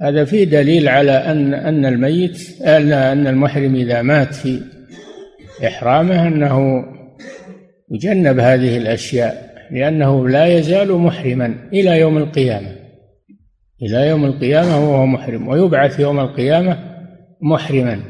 هذا 0.00 0.24
فيه 0.24 0.44
دليل 0.44 0.88
على 0.88 1.12
أن 1.12 1.54
أن 1.54 1.86
الميت 1.86 2.62
أن 2.62 3.26
المحرم 3.26 3.74
إذا 3.74 4.02
مات 4.02 4.34
في 4.34 4.60
إحرامه 5.66 6.26
أنه 6.26 6.84
يجنب 7.90 8.38
هذه 8.38 8.76
الأشياء 8.76 9.48
لأنه 9.70 10.28
لا 10.28 10.46
يزال 10.46 10.92
محرما 10.92 11.68
إلى 11.72 12.00
يوم 12.00 12.18
القيامة. 12.18 12.76
إلى 13.82 14.08
يوم 14.08 14.24
القيامة 14.24 14.90
وهو 14.90 15.06
محرم 15.06 15.48
ويبعث 15.48 16.00
يوم 16.00 16.20
القيامة 16.20 16.87
محرما. 17.42 18.02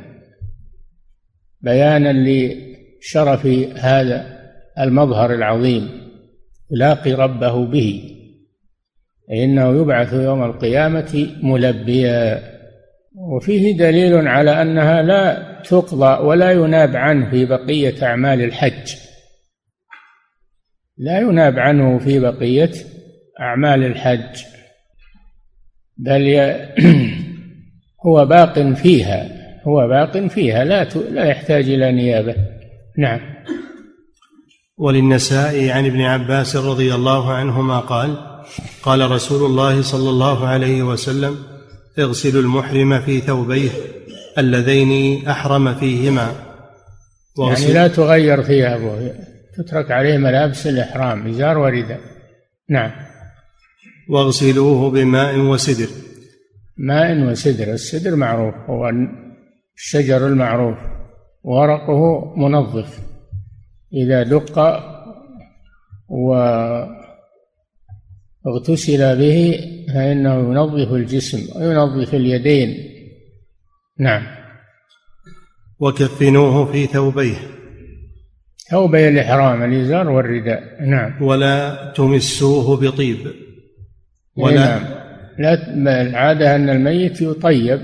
بيانا 1.60 2.12
لشرف 2.12 3.46
هذا 3.76 4.38
المظهر 4.78 5.34
العظيم 5.34 5.88
يلاقي 6.70 7.12
ربه 7.12 7.66
به 7.66 8.14
إنه 9.32 9.80
يبعث 9.80 10.12
يوم 10.12 10.44
القيامة 10.44 11.28
ملبيا. 11.42 12.58
وفيه 13.14 13.76
دليل 13.76 14.28
على 14.28 14.62
أنها 14.62 15.02
لا 15.02 15.62
تقضى 15.62 16.24
ولا 16.24 16.52
يناب 16.52 16.96
عنه 16.96 17.30
في 17.30 17.44
بقية 17.44 18.06
أعمال 18.06 18.42
الحج. 18.42 18.94
لا 20.98 21.20
يناب 21.20 21.58
عنه 21.58 21.98
في 21.98 22.20
بقية 22.20 22.72
أعمال 23.40 23.84
الحج. 23.84 24.42
بل 25.96 26.28
هو 28.06 28.26
باق 28.26 28.72
فيها 28.72 29.28
هو 29.68 29.88
باق 29.88 30.26
فيها 30.26 30.64
لا 30.64 30.84
لا 31.10 31.24
يحتاج 31.24 31.68
إلى 31.68 31.92
نيابة. 31.92 32.34
نعم. 32.98 33.20
وللنساء 34.78 35.68
عن 35.70 35.86
ابن 35.86 36.00
عباس 36.00 36.56
رضي 36.56 36.94
الله 36.94 37.32
عنهما 37.32 37.80
قال 37.80 38.16
قال 38.82 39.10
رسول 39.10 39.50
الله 39.50 39.82
صلى 39.82 40.10
الله 40.10 40.46
عليه 40.46 40.82
وسلم 40.82 41.36
اغسلوا 41.98 42.42
المحرم 42.42 43.00
في 43.00 43.20
ثوبيه 43.20 43.70
اللذين 44.38 45.26
أحرم 45.28 45.74
فيهما. 45.74 46.32
يعني 47.38 47.72
لا 47.72 47.88
تغير 47.88 48.42
ثيابه 48.42 49.12
تترك 49.56 49.90
عليه 49.90 50.16
ملابس 50.16 50.66
الإحرام 50.66 51.26
إزار 51.26 51.58
ورداء 51.58 52.00
نعم. 52.70 52.90
واغسلوه 54.08 54.90
بماء 54.90 55.38
وسدر. 55.38 56.07
ماء 56.78 57.20
وسدر. 57.20 57.72
السدر 57.72 58.16
معروف 58.16 58.54
هو 58.54 58.92
الشجر 59.76 60.26
المعروف. 60.26 60.78
ورقه 61.44 62.34
منظف. 62.36 63.00
إذا 63.92 64.22
دق 64.22 64.58
و 66.08 66.34
اغتسل 68.46 69.18
به 69.18 69.60
فإنه 69.94 70.34
ينظف 70.34 70.92
الجسم 70.92 71.60
وينظف 71.60 72.14
اليدين. 72.14 72.74
نعم. 73.98 74.22
وكفنوه 75.80 76.72
في 76.72 76.86
ثوبيه. 76.86 77.36
ثوبي 78.70 79.08
الإحرام 79.08 79.62
الإزار 79.62 80.10
والرداء. 80.10 80.62
نعم. 80.80 81.22
ولا 81.22 81.92
تمسوه 81.96 82.76
بطيب. 82.76 83.16
ولا 84.36 84.78
نعم. 84.78 85.07
لا 85.38 86.00
العادة 86.00 86.56
أن 86.56 86.70
الميت 86.70 87.22
يطيب 87.22 87.80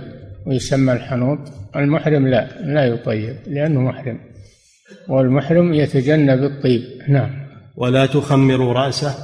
ويسمى 0.46 0.92
الحنوط 0.92 1.38
المحرم 1.76 2.28
لا 2.28 2.46
لا 2.60 2.84
يطيب 2.84 3.36
لأنه 3.46 3.80
محرم 3.80 4.20
والمحرم 5.08 5.74
يتجنب 5.74 6.42
الطيب. 6.42 6.82
نعم. 7.08 7.30
ولا 7.76 8.06
تخمروا 8.06 8.72
رأسه 8.72 9.14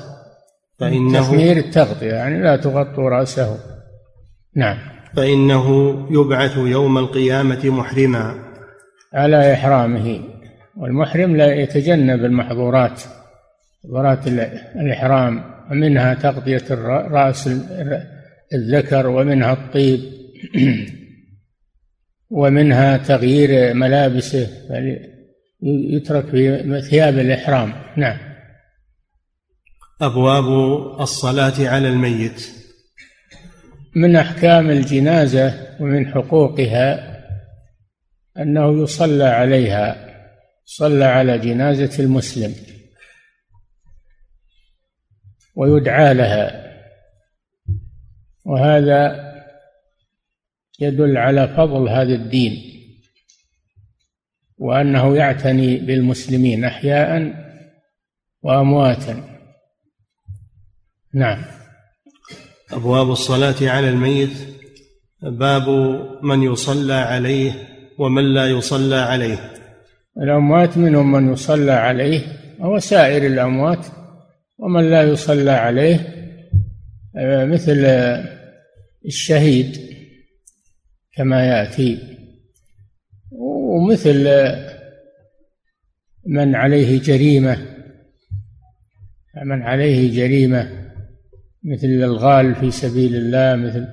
فإنه 0.79 1.21
تخمير 1.21 1.57
التغطية 1.57 2.13
يعني 2.13 2.43
لا 2.43 2.57
تغطوا 2.57 3.11
رأسه. 3.11 3.59
نعم. 4.57 4.79
فإنه 5.17 5.97
يبعث 6.11 6.57
يوم 6.57 6.99
القيامة 6.99 7.61
محرما. 7.65 8.35
على 9.15 9.53
إحرامه. 9.53 10.21
والمحرم 10.77 11.37
لا 11.37 11.55
يتجنب 11.55 12.25
المحظورات 12.25 13.03
محظورات 13.85 14.27
الإحرام 14.77 15.43
ومنها 15.71 16.15
تغطية 16.15 16.65
رأس 17.11 17.49
الذكر 18.55 19.07
ومنها 19.07 19.53
الطيب. 19.53 20.01
ومنها 22.31 22.97
تغيير 22.97 23.75
ملابسه 23.75 24.49
يترك 25.63 26.27
في 26.27 26.81
ثياب 26.91 27.19
الإحرام. 27.19 27.73
نعم. 27.97 28.19
أبواب 30.01 30.45
الصلاة 31.01 31.69
على 31.69 31.89
الميت. 31.89 32.51
من 33.95 34.17
أحكام 34.17 34.71
الجنازة 34.71 35.77
ومن 35.81 36.07
حقوقها 36.07 37.11
أنه 38.39 38.83
يصلى 38.83 39.25
عليها 39.25 40.11
صلى 40.65 41.05
على 41.05 41.39
جنازة 41.39 42.05
المسلم 42.05 42.55
ويدعى 45.57 46.15
لها. 46.15 46.70
وهذا 48.45 49.31
يدل 50.81 51.17
على 51.17 51.49
فضل 51.49 51.89
هذا 51.89 52.15
الدين 52.15 52.71
وأنه 54.59 55.17
يعتني 55.17 55.77
بالمسلمين 55.77 56.65
أحياء 56.65 57.35
وأمواتا. 58.43 59.25
نعم. 61.15 61.45
أبواب 62.73 63.11
الصلاة 63.11 63.57
على 63.61 63.89
الميت. 63.89 64.31
باب 65.23 65.69
من 66.23 66.43
يصلى 66.43 66.95
عليه 66.95 67.53
ومن 67.99 68.35
لا 68.35 68.47
يصلى 68.47 68.97
عليه. 68.97 69.53
الأموات 70.23 70.79
منهم 70.79 71.13
من 71.13 71.33
يصلى 71.33 71.73
عليه 71.73 72.21
وسائر 72.61 73.27
الأموات 73.27 73.87
ومن 74.59 74.91
لا 74.91 75.03
يصلى 75.03 75.51
عليه 75.51 76.20
مثل 77.15 77.87
الشهيد 79.07 79.77
كما 81.17 81.47
يأتي. 81.47 81.99
ومثل 83.33 84.29
من 86.27 86.55
عليه 86.55 87.01
جريمة 87.01 87.59
من 89.45 89.63
عليه 89.63 90.17
جريمة 90.17 90.71
مثل 91.65 91.87
الغال 91.87 92.55
في 92.55 92.71
سبيل 92.71 93.17
الله 93.17 93.67
مثل 93.67 93.89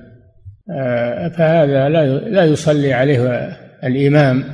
آه، 0.70 1.28
فهذا 1.28 1.88
لا 1.88 2.18
لا 2.18 2.44
يصلي 2.44 2.92
عليه 2.92 3.48
الإمام 3.84 4.44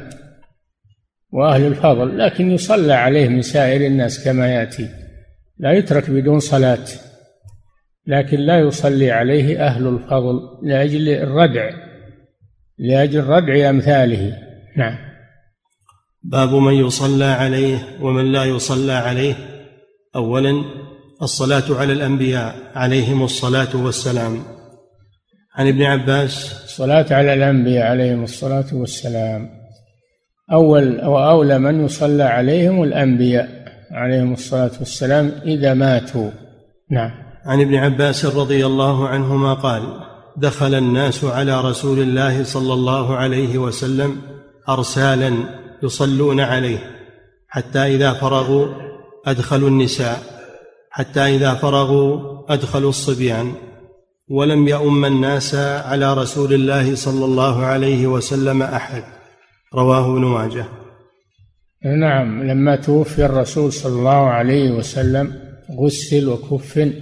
وأهل 1.33 1.67
الفضل 1.67 2.19
لكن 2.19 2.51
يصلى 2.51 2.93
عليه 2.93 3.29
من 3.29 3.43
سائر 3.43 3.87
الناس 3.87 4.25
كما 4.25 4.55
يأتي. 4.55 4.89
لا 5.59 5.73
يترك 5.73 6.11
بدون 6.11 6.39
صلاة. 6.39 6.85
لكن 8.07 8.41
لا 8.41 8.59
يصلي 8.59 9.11
عليه 9.11 9.67
أهل 9.67 9.87
الفضل 9.87 10.41
لأجل 10.63 11.09
الردع 11.09 11.71
لأجل 12.79 13.25
ردع 13.25 13.71
أمثاله. 13.71 14.39
نعم. 14.77 14.99
باب 16.23 16.55
من 16.55 16.75
يصلى 16.75 17.25
عليه 17.25 17.79
ومن 18.01 18.33
لا 18.33 18.45
يصلى 18.45 18.93
عليه. 18.93 19.35
أولا 20.17 20.65
الصلاة 21.23 21.79
على 21.81 21.93
الأنبياء 21.93 22.55
عليهم 22.75 23.23
الصلاة 23.23 23.77
والسلام. 23.77 24.43
عن 25.57 25.69
ابن 25.69 25.83
عباس 25.83 26.65
الصلاة 26.65 27.07
على 27.11 27.35
الأنبياء 27.35 27.87
عليهم 27.87 28.25
الصلاة 28.25 28.67
والسلام. 28.73 29.51
أول 30.53 31.05
وأولى 31.05 31.59
من 31.59 31.85
يصلى 31.85 32.23
عليهم 32.23 32.83
الأنبياء 32.83 33.49
عليهم 33.91 34.33
الصلاة 34.33 34.71
والسلام 34.79 35.33
إذا 35.45 35.75
ماتوا. 35.75 36.31
نعم. 36.91 37.24
عن 37.47 37.61
ابن 37.61 37.75
عباس 37.75 38.25
رضي 38.25 38.67
الله 38.67 39.09
عنهما 39.09 39.55
قال 39.55 39.83
دخل 40.37 40.75
الناس 40.75 41.25
على 41.25 41.61
رسول 41.61 41.99
الله 41.99 42.45
صلى 42.45 42.73
الله 42.73 43.17
عليه 43.17 43.59
وسلم 43.59 44.17
أرسالا 44.69 45.35
يصلون 45.83 46.41
عليه 46.41 46.79
حتى 47.49 47.79
إذا 47.79 48.13
فرغوا 48.13 48.67
أدخلوا 49.27 49.69
النساء 49.69 50.23
حتى 50.91 51.21
إذا 51.21 51.55
فرغوا 51.55 52.43
أدخلوا 52.49 52.91
الصبيان. 52.91 53.53
ولم 54.31 54.69
يؤم 54.69 55.05
الناس 55.05 55.55
على 55.55 56.15
رسول 56.15 56.55
الله 56.55 56.95
صلى 56.95 57.25
الله 57.25 57.65
عليه 57.65 58.07
وسلم 58.07 58.63
أحد. 58.63 59.03
رواه 59.75 60.13
ابن 60.13 60.25
ماجه. 60.25 60.65
نعم 62.01 62.43
لما 62.43 62.77
توفي 62.77 63.27
الرسول 63.27 63.73
صلى 63.73 63.93
الله 63.93 64.11
عليه 64.11 64.71
وسلم 64.71 65.33
غسل 65.81 66.29
وكفن 66.29 66.93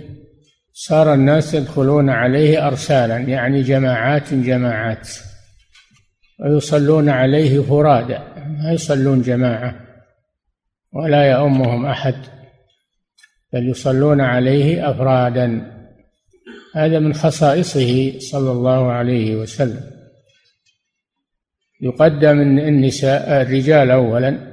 صار 0.72 1.14
الناس 1.14 1.54
يدخلون 1.54 2.10
عليه 2.10 2.66
أرسالا 2.66 3.16
يعني 3.16 3.62
جماعات 3.62 4.34
جماعات 4.34 5.08
ويصلون 6.40 7.08
عليه 7.08 7.62
فرادى 7.62 8.18
ما 8.36 8.72
يصلون 8.72 9.22
جماعة 9.22 9.74
ولا 10.92 11.30
يؤمهم 11.30 11.86
أحد 11.86 12.14
بل 13.52 13.68
يصلون 13.68 14.20
عليه 14.20 14.90
أفرادا. 14.90 15.72
هذا 16.74 16.98
من 16.98 17.14
خصائصه 17.14 18.18
صلى 18.18 18.50
الله 18.50 18.92
عليه 18.92 19.36
وسلم. 19.36 19.80
يقدم 21.80 22.40
النساء 22.40 23.42
الرجال 23.42 23.90
أولا 23.90 24.52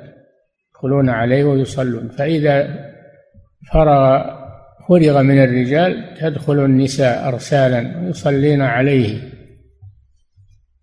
يدخلون 0.70 1.10
عليه 1.10 1.44
ويصلون 1.44 2.10
فإذا 2.10 2.86
فرغ 3.74 4.39
فرغ 4.90 5.22
من 5.22 5.44
الرجال 5.44 6.16
تدخل 6.22 6.66
النساء 6.66 7.28
أرسالا 7.28 7.98
ويصلين 8.00 8.62
عليه. 8.62 9.30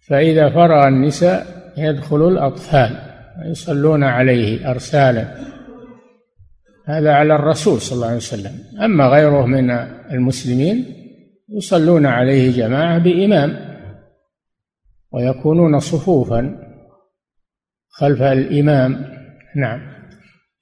فإذا 0.08 0.50
فرغ 0.50 0.88
النساء 0.88 1.46
يدخل 1.76 2.28
الأطفال 2.28 2.98
ويصلون 3.38 4.04
عليه 4.04 4.70
أرسالا. 4.70 5.34
هذا 6.86 7.12
على 7.12 7.34
الرسول 7.34 7.80
صلى 7.80 7.96
الله 7.96 8.06
عليه 8.06 8.16
وسلم. 8.16 8.52
أما 8.84 9.06
غيره 9.08 9.46
من 9.46 9.70
المسلمين 10.10 10.84
يصلون 11.48 12.06
عليه 12.06 12.56
جماعة 12.56 12.98
بإمام 12.98 13.56
ويكونون 15.12 15.80
صفوفا 15.80 16.58
خلف 17.88 18.22
الإمام. 18.22 19.04
نعم. 19.56 19.80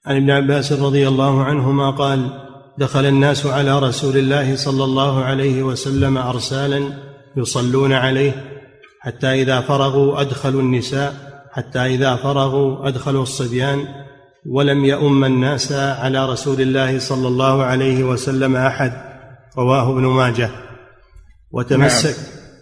عن 0.06 0.16
ابن 0.16 0.30
عباس 0.30 0.72
رضي 0.72 1.08
الله 1.08 1.44
عنهما 1.44 1.90
قال 1.90 2.44
دخل 2.78 3.06
الناس 3.06 3.46
على 3.46 3.78
رسول 3.78 4.16
الله 4.16 4.56
صلى 4.56 4.84
الله 4.84 5.24
عليه 5.24 5.62
وسلم 5.62 6.18
أرسالا 6.18 6.80
يصلون 7.36 7.92
عليه 7.92 8.32
حتى 9.00 9.42
إذا 9.42 9.60
فرغوا 9.60 10.20
أدخلوا 10.20 10.62
النساء 10.62 11.14
حتى 11.52 11.78
إذا 11.78 12.16
فرغوا 12.16 12.88
أدخلوا 12.88 13.22
الصبيان 13.22 13.78
ولم 14.46 14.84
يؤم 14.84 15.24
الناس 15.24 15.72
على 15.72 16.26
رسول 16.26 16.60
الله 16.60 16.98
صلى 16.98 17.28
الله 17.28 17.62
عليه 17.62 18.04
وسلم 18.04 18.56
أحد. 18.56 18.92
رواه 19.58 19.92
ابن 19.92 20.06
ماجه. 20.06 20.50
وتمسك 21.52 22.16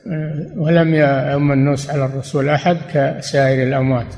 نعم. 0.06 0.62
ولم 0.62 0.94
يؤم 0.94 1.52
الناس 1.52 1.90
على 1.90 2.04
الرسول 2.04 2.48
أحد 2.48 2.76
كسائر 2.94 3.68
الأموات. 3.68 4.14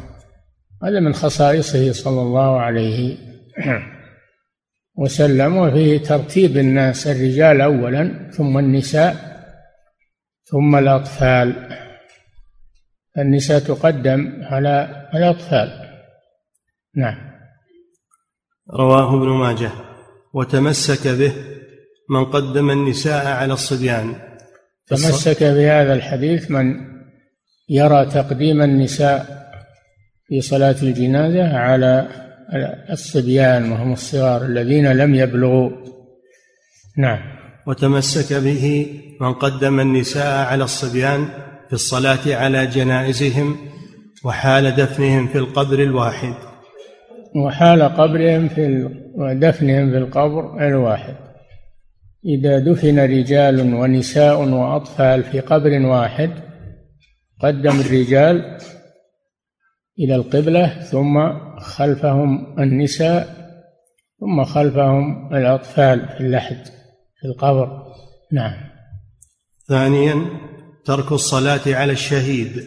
هذا 0.82 1.00
من 1.00 1.14
خصائصه 1.14 1.92
صلى 1.92 2.22
الله 2.22 2.60
عليه 2.60 3.16
وسلم 4.96 5.56
وفيه 5.56 5.98
ترتيب 5.98 6.56
الناس 6.56 7.06
الرجال 7.06 7.60
أولا 7.60 8.30
ثم 8.32 8.58
النساء 8.58 9.34
ثم 10.44 10.76
الأطفال. 10.76 11.54
النساء 13.18 13.58
تقدم 13.58 14.42
على 14.42 15.06
الأطفال. 15.14 15.68
نعم. 16.96 17.16
رواه 18.70 19.14
ابن 19.14 19.28
ماجه. 19.28 19.70
وتمسك 20.34 21.08
به 21.08 21.32
من 22.10 22.24
قدم 22.24 22.70
النساء 22.70 23.26
على 23.26 23.52
الصبيان. 23.52 24.14
تمسك 24.86 25.42
بهذا 25.42 25.92
الحديث 25.92 26.50
من 26.50 26.94
يرى 27.68 28.06
تقديم 28.06 28.62
النساء 28.62 29.44
في 30.26 30.40
صلاة 30.40 30.76
الجنازة 30.82 31.56
على 31.56 32.23
الصبيان 32.90 33.72
وهم 33.72 33.92
الصغار 33.92 34.44
الذين 34.44 34.92
لم 34.92 35.14
يبلغوا. 35.14 35.70
نعم. 36.98 37.18
وتمسك 37.66 38.32
به 38.32 38.86
من 39.20 39.32
قدم 39.32 39.80
النساء 39.80 40.46
على 40.46 40.64
الصبيان 40.64 41.24
في 41.68 41.72
الصلاة 41.72 42.36
على 42.36 42.66
جنائزهم 42.66 43.56
وحال 44.24 44.70
دفنهم 44.76 45.26
في 45.26 45.38
القبر 45.38 45.78
الواحد. 45.82 46.34
وحال 47.36 47.82
قبرهم 47.82 48.48
في 48.48 48.88
ودفنهم 49.14 49.90
في 49.90 49.98
القبر 49.98 50.66
الواحد. 50.66 51.14
إذا 52.26 52.58
دفن 52.58 52.98
رجال 52.98 53.74
ونساء 53.74 54.48
وأطفال 54.48 55.22
في 55.24 55.40
قبر 55.40 55.86
واحد 55.86 56.30
قدم 57.40 57.80
الرجال 57.80 58.58
إلى 59.98 60.14
القبلة 60.14 60.80
ثم 60.80 61.38
خلفهم 61.58 62.60
النساء 62.60 63.44
ثم 64.20 64.44
خلفهم 64.44 65.34
الأطفال 65.34 66.08
في 66.08 66.20
اللحد 66.20 66.66
في 67.20 67.26
القبر. 67.26 67.82
نعم. 68.32 68.54
ثانيا 69.68 70.26
ترك 70.84 71.12
الصلاة 71.12 71.60
على 71.66 71.92
الشهيد. 71.92 72.64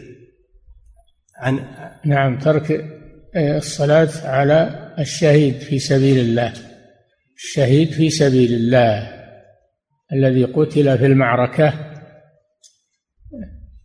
عن 1.37 1.59
نعم 2.05 2.39
ترك 2.39 2.85
الصلاة 3.35 4.09
على 4.23 4.93
الشهيد 4.99 5.53
في 5.53 5.79
سبيل 5.79 6.19
الله. 6.19 6.53
الشهيد 7.35 7.91
في 7.91 8.09
سبيل 8.09 8.53
الله 8.53 9.17
الذي 10.13 10.43
قتل 10.43 10.97
في 10.97 11.05
المعركة 11.05 11.73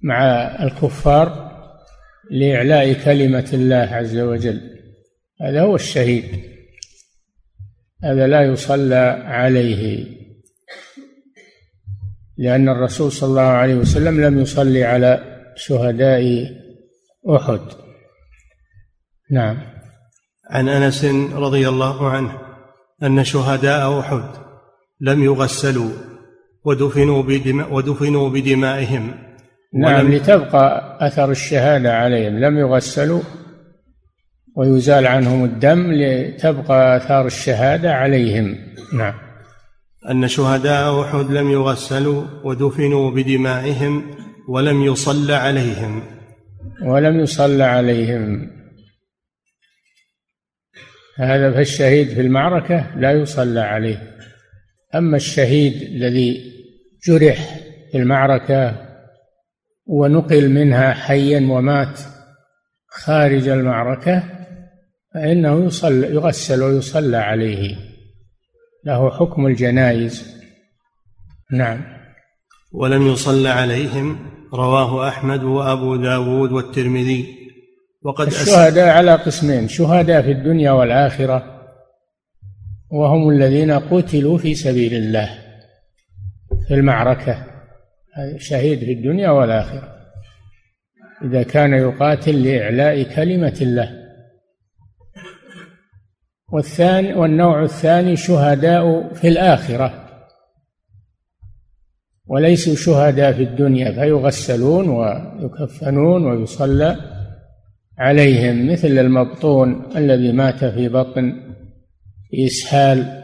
مع 0.03 0.25
الكفار. 0.63 1.52
لإعلاء 2.31 2.93
كلمة 2.93 3.51
الله 3.53 3.77
عز 3.77 4.19
وجل. 4.19 4.61
هذا 5.41 5.63
هو 5.63 5.75
الشهيد. 5.75 6.25
هذا 8.05 8.27
لا 8.27 8.43
يصلى 8.43 9.23
عليه. 9.25 10.07
لأن 12.39 12.69
الرسول 12.69 13.13
صلى 13.13 13.31
الله 13.31 13.43
عليه 13.43 13.75
وسلم 13.75 14.21
لم 14.21 14.39
يصلي 14.39 14.85
على 14.85 15.43
شهداء 15.57 16.47
أحد. 17.37 17.61
نعم. 19.31 19.59
عن 20.51 20.69
أنس 20.69 21.05
رضي 21.35 21.69
الله 21.69 22.11
عنه 22.11 22.39
أن 23.03 23.25
شهداء 23.25 24.01
أحد 24.01 24.25
لم 25.01 25.25
يغسلوا 25.25 25.91
ودفنوا 26.65 27.23
ودفنوا 27.71 28.31
بدمائهم. 28.31 29.32
نعم 29.75 30.13
لتبقى 30.13 30.99
أثر 31.01 31.31
الشهادة 31.31 31.95
عليهم. 31.95 32.39
لم 32.39 32.59
يغسلوا 32.59 33.23
ويزال 34.57 35.07
عنهم 35.07 35.45
الدم 35.45 35.93
لتبقى 35.93 36.97
آثار 36.97 37.27
الشهادة 37.27 37.95
عليهم. 37.95 38.59
نعم. 38.95 39.15
أن 40.11 40.29
شهداء 40.29 41.03
أحد 41.03 41.31
لم 41.31 41.51
يغسلوا 41.51 42.25
ودفنوا 42.45 43.11
بدمائهم 43.11 44.11
ولم 44.49 44.83
يصلى 44.83 45.35
عليهم. 45.35 46.03
ولم 46.83 47.21
يصلى 47.21 47.65
عليهم. 47.65 48.51
هذا 51.19 51.53
فالشهيد 51.53 52.09
في 52.09 52.21
المعركة 52.21 52.97
لا 52.97 53.13
يصلى 53.13 53.61
عليه. 53.61 54.17
أما 54.95 55.17
الشهيد 55.17 55.83
الذي 55.83 56.53
جرح 57.07 57.59
في 57.93 57.99
المعركة 57.99 58.82
ونقل 59.87 60.49
منها 60.49 60.93
حيا 60.93 61.41
ومات 61.51 62.01
خارج 62.89 63.49
المعركة 63.49 64.23
فإنه 65.15 65.65
يصلى 65.65 66.15
يغسل 66.15 66.63
ويصلى 66.63 67.17
عليه. 67.17 67.77
له 68.85 69.11
حكم 69.11 69.47
الجنائز. 69.47 70.43
نعم. 71.51 71.85
ولم 72.73 73.07
يصلى 73.07 73.49
عليهم 73.49 74.19
رواه 74.55 75.09
أحمد 75.09 75.43
وأبو 75.43 75.97
داود 75.97 76.53
والترمذي. 76.53 77.27
وقد 78.03 78.27
الشهداء 78.27 78.89
على 78.89 79.15
قسمين 79.15 79.69
شهداء 79.69 80.23
في 80.23 80.31
الدنيا 80.31 80.71
والآخرة 80.71 81.63
وهم 82.91 83.29
الذين 83.31 83.71
قتلوا 83.71 84.39
في 84.39 84.55
سبيل 84.55 84.95
الله 84.95 85.39
في 86.69 86.75
المعركة. 86.75 87.52
شهيد 88.37 88.79
في 88.79 88.93
الدنيا 88.93 89.31
والآخرة. 89.31 89.97
إذا 91.25 91.43
كان 91.43 91.73
يقاتل 91.75 92.45
لإعلاء 92.45 93.03
كلمة 93.03 93.59
الله. 93.61 94.03
والثاني 96.53 97.15
والنوع 97.15 97.63
الثاني 97.63 98.17
شهداء 98.17 99.13
في 99.15 99.29
الآخرة. 99.29 100.09
وليسوا 102.27 102.75
شهداء 102.75 103.33
في 103.33 103.43
الدنيا 103.43 103.93
فيغسلون 103.93 104.89
ويكفنون 104.89 106.27
ويصلى 106.27 106.97
عليهم 107.99 108.73
مثل 108.73 108.89
المبطون 108.89 109.97
الذي 109.97 110.33
مات 110.33 110.65
في 110.65 110.89
بطن 110.89 111.33
إسهال. 112.35 113.23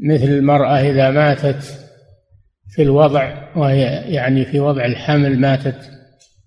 مثل 0.00 0.24
المرأة 0.24 0.80
إذا 0.80 1.10
ماتت 1.10 1.83
في 2.74 2.82
الوضع 2.82 3.52
وهي 3.56 3.82
يعني 4.14 4.44
في 4.44 4.60
وضع 4.60 4.84
الحمل 4.84 5.40
ماتت 5.40 5.90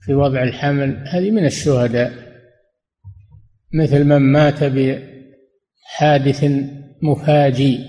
في 0.01 0.13
وضع 0.13 0.43
الحمل 0.43 1.07
هذه 1.07 1.31
من 1.31 1.45
الشهداء. 1.45 2.11
مثل 3.73 4.03
من 4.03 4.17
مات 4.17 4.63
بحادث 4.63 6.51
مفاجئ 7.01 7.79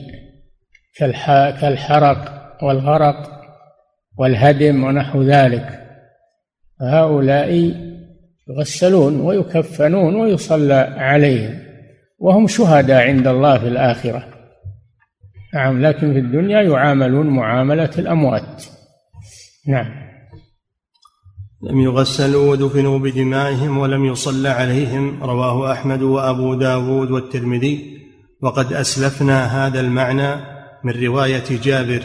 كالحرق 1.60 2.48
والغرق 2.62 3.40
والهدم 4.18 4.84
ونحو 4.84 5.22
ذلك. 5.22 5.84
هؤلاء 6.80 7.74
يغسلون 8.48 9.20
ويكفنون 9.20 10.14
ويصلى 10.14 10.94
عليهم 10.96 11.58
وهم 12.18 12.46
شهداء 12.46 13.02
عند 13.02 13.26
الله 13.26 13.58
في 13.58 13.68
الآخرة. 13.68 14.37
نعم 15.54 15.86
لكن 15.86 16.12
في 16.12 16.18
الدنيا 16.18 16.62
يعاملون 16.62 17.26
معاملة 17.26 17.90
الأموات. 17.98 18.64
نعم. 19.68 20.08
لم 21.62 21.80
يغسلوا 21.80 22.50
ودفنوا 22.50 22.98
بدمائهم 22.98 23.78
ولم 23.78 24.04
يصلى 24.04 24.48
عليهم 24.48 25.22
رواه 25.22 25.72
أحمد 25.72 26.02
وأبو 26.02 26.54
داود 26.54 27.10
والترمذي. 27.10 27.98
وقد 28.42 28.72
أسلفنا 28.72 29.66
هذا 29.66 29.80
المعنى 29.80 30.36
من 30.84 31.04
رواية 31.04 31.60
جابر. 31.62 32.02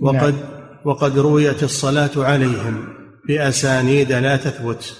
وقد 0.00 0.34
نعم. 0.34 0.58
وقد 0.84 1.18
رويت 1.18 1.62
الصلاة 1.62 2.10
عليهم 2.16 2.88
بأسانيد 3.28 4.12
لا 4.12 4.36
تثبت. 4.36 4.96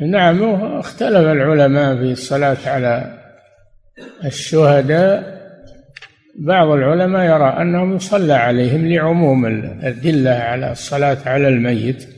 نعم 0.00 0.44
اختلف 0.78 1.16
العلماء 1.16 1.96
في 1.96 2.12
الصلاة 2.12 2.56
على 2.66 3.18
الشهداء 4.24 5.35
بعض 6.38 6.68
العلماء 6.68 7.24
يرى 7.24 7.62
أنهم 7.62 7.96
يصلى 7.96 8.32
عليهم 8.32 8.86
لعموم 8.86 9.46
الأدلة 9.46 10.30
على 10.30 10.72
الصلاة 10.72 11.18
على 11.26 11.48
الميت 11.48 12.08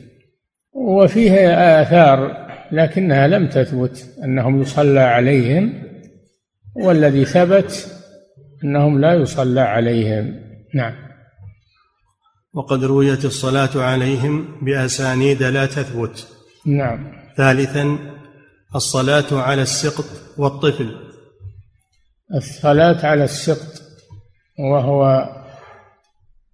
وفيه 0.72 1.32
آثار 1.82 2.48
لكنها 2.72 3.26
لم 3.26 3.48
تثبت 3.48 4.06
أنهم 4.24 4.62
يصلى 4.62 5.00
عليهم 5.00 5.82
والذي 6.76 7.24
ثبت 7.24 7.94
أنهم 8.64 9.00
لا 9.00 9.14
يصلى 9.14 9.60
عليهم. 9.60 10.34
نعم. 10.74 10.94
وقد 12.54 12.84
رويت 12.84 13.24
الصلاة 13.24 13.70
عليهم 13.74 14.64
بأسانيد 14.64 15.42
لا 15.42 15.66
تثبت. 15.66 16.28
نعم. 16.66 17.12
ثالثا 17.36 17.98
الصلاة 18.74 19.24
على 19.32 19.62
السقط 19.62 20.04
والطفل. 20.36 20.96
الصلاة 22.34 23.06
على 23.06 23.24
السقط 23.24 23.87
وهو 24.58 25.28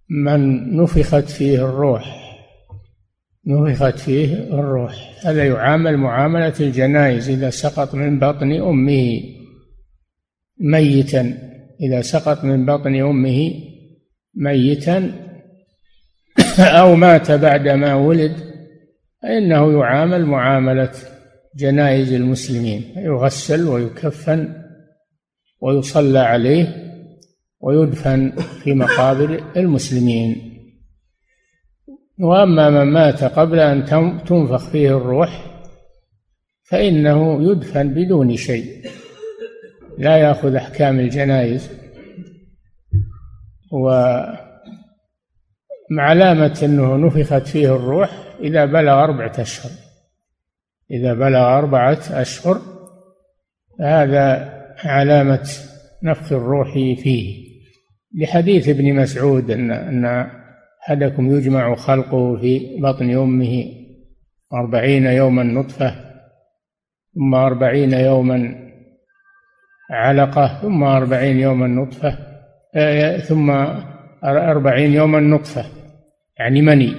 من 0.09 0.75
نفخت 0.77 1.29
فيه 1.29 1.65
الروح 1.65 2.25
نفخت 3.47 3.99
فيه 3.99 4.33
الروح. 4.33 5.11
هذا 5.25 5.47
يعامل 5.47 5.97
معاملة 5.97 6.53
الجنائز 6.59 7.29
إذا 7.29 7.49
سقط 7.49 7.95
من 7.95 8.19
بطن 8.19 8.51
أمه 8.51 9.21
ميتا 10.59 11.37
إذا 11.81 12.01
سقط 12.01 12.43
من 12.43 12.65
بطن 12.65 12.95
أمه 12.95 13.53
ميتا 14.35 15.11
أو 16.79 16.95
مات 16.95 17.31
بعدما 17.31 17.95
ولد 17.95 18.35
فإنه 19.21 19.79
يعامل 19.79 20.25
معاملة 20.25 20.91
جنائز 21.55 22.13
المسلمين 22.13 22.93
يغسل 22.97 23.67
ويكفن 23.67 24.53
ويصلى 25.61 26.19
عليه 26.19 26.84
ويدفن 27.59 28.31
في 28.63 28.73
مقابر 28.73 29.43
المسلمين. 29.57 30.55
وأما 32.19 32.69
من 32.69 32.91
مات 32.91 33.23
قبل 33.23 33.59
أن 33.59 33.85
تنفخ 34.25 34.69
فيه 34.69 34.97
الروح 34.97 35.61
فإنه 36.63 37.51
يدفن 37.51 37.93
بدون 37.93 38.35
شيء. 38.35 38.89
لا 39.97 40.17
يأخذ 40.17 40.55
أحكام 40.55 40.99
الجنائز. 40.99 41.69
و 43.71 43.89
مع 45.91 46.03
علامة 46.03 46.59
أنه 46.63 46.97
نفخت 46.97 47.47
فيه 47.47 47.75
الروح 47.75 48.09
إذا 48.39 48.65
بلغ 48.65 49.03
أربعة 49.03 49.33
أشهر. 49.39 49.71
إذا 50.91 51.13
بلغ 51.13 51.57
أربعة 51.57 51.99
أشهر 52.09 52.61
هذا 53.81 54.53
علامة 54.83 55.49
نفخ 56.03 56.33
الروح 56.33 56.73
فيه. 56.73 57.44
لحديث 58.17 58.69
ابن 58.69 58.93
مسعود 58.95 59.51
أن 59.51 59.71
أن 59.71 60.05
أحدكم 60.83 61.37
يجمع 61.37 61.75
خلقه 61.75 62.37
في 62.37 62.77
بطن 62.81 63.17
أمه 63.17 63.65
أربعين 64.53 65.05
يوما 65.05 65.43
نطفة 65.43 65.95
ثم 67.15 67.35
أربعين 67.35 67.93
يوما 67.93 68.55
علقة 69.89 70.61
ثم 70.61 70.83
أربعين 70.83 71.39
يوما 71.39 71.67
نطفة 71.67 72.17
آه، 72.75 73.17
ثم 73.17 73.49
أربعين 74.23 74.93
يوما 74.93 75.19
نطفة 75.19 75.65
يعني 76.39 76.61
مني 76.61 76.93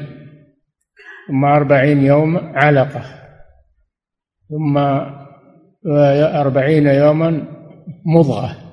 ثم 1.28 1.44
أربعين 1.44 2.02
يوم 2.02 2.36
علقة 2.36 3.02
ثم 4.48 4.78
أربعين 6.36 6.86
يوما 6.86 7.42
مضغة. 8.06 8.65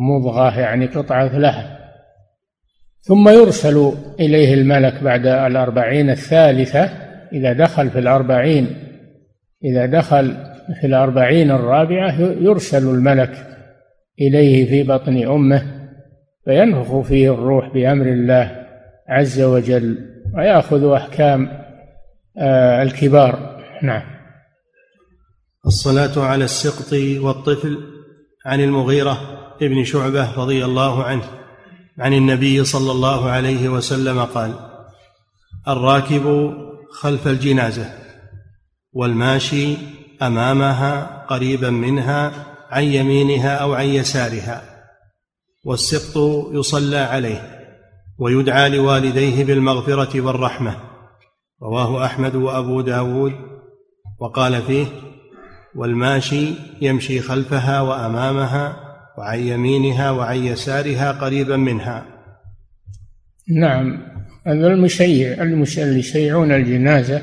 مضغة 0.00 0.58
يعني 0.58 0.86
قطعة 0.86 1.38
لحم 1.38 1.80
ثم 3.00 3.28
يرسل 3.28 3.92
إليه 4.20 4.54
الملك 4.54 5.02
بعد 5.02 5.26
الأربعين 5.26 6.10
الثالثة 6.10 6.84
إذا 7.32 7.52
دخل 7.52 7.90
في 7.90 7.98
الأربعين 7.98 8.76
إذا 9.64 9.86
دخل 9.86 10.36
في 10.80 10.86
الأربعين 10.86 11.50
الرابعة 11.50 12.20
يرسل 12.20 12.88
الملك 12.88 13.46
إليه 14.20 14.68
في 14.68 14.82
بطن 14.82 15.26
أمه 15.26 15.90
فينفخ 16.44 17.00
فيه 17.00 17.34
الروح 17.34 17.74
بأمر 17.74 18.06
الله 18.06 18.66
عز 19.08 19.40
وجل 19.42 19.98
ويأخذ 20.36 20.92
أحكام 20.92 21.60
آه، 22.38 22.82
الكبار. 22.82 23.60
نعم. 23.82 24.02
الصلاة 25.66 26.24
على 26.24 26.44
السقط 26.44 26.92
والطفل 27.22 27.78
عن 28.46 28.60
المغيرة. 28.60 29.39
ابن 29.62 29.84
شعبة 29.84 30.34
رضي 30.34 30.64
الله 30.64 31.04
عنه 31.04 31.30
عن 31.98 32.14
النبي 32.14 32.64
صلى 32.64 32.92
الله 32.92 33.30
عليه 33.30 33.68
وسلم 33.68 34.24
قال 34.24 34.54
الراكب 35.68 36.54
خلف 36.90 37.28
الجنازة 37.28 37.94
والماشي 38.92 39.76
أمامها 40.22 41.24
قريبا 41.28 41.70
منها 41.70 42.46
عن 42.70 42.84
يمينها 42.84 43.56
أو 43.56 43.74
عن 43.74 43.86
يسارها 43.86 44.62
والسقط 45.64 46.46
يصلى 46.52 46.96
عليه 46.96 47.60
ويدعى 48.18 48.68
لوالديه 48.68 49.44
بالمغفرة 49.44 50.20
والرحمة 50.20 50.76
رواه 51.62 52.04
أحمد 52.04 52.34
وأبو 52.34 52.80
داود 52.80 53.32
وقال 54.20 54.62
فيه 54.62 54.86
والماشي 55.74 56.54
يمشي 56.80 57.20
خلفها 57.20 57.80
وأمامها 57.80 58.89
وعن 59.20 59.38
يمينها 59.40 60.10
وعن 60.10 60.36
يسارها 60.36 61.12
قريبا 61.12 61.56
منها. 61.56 62.06
نعم 63.48 64.02
هذا 64.46 64.66
المشيع 64.66 65.42
اللي 65.42 65.98
يشيعون 65.98 66.52
الجنازة 66.52 67.22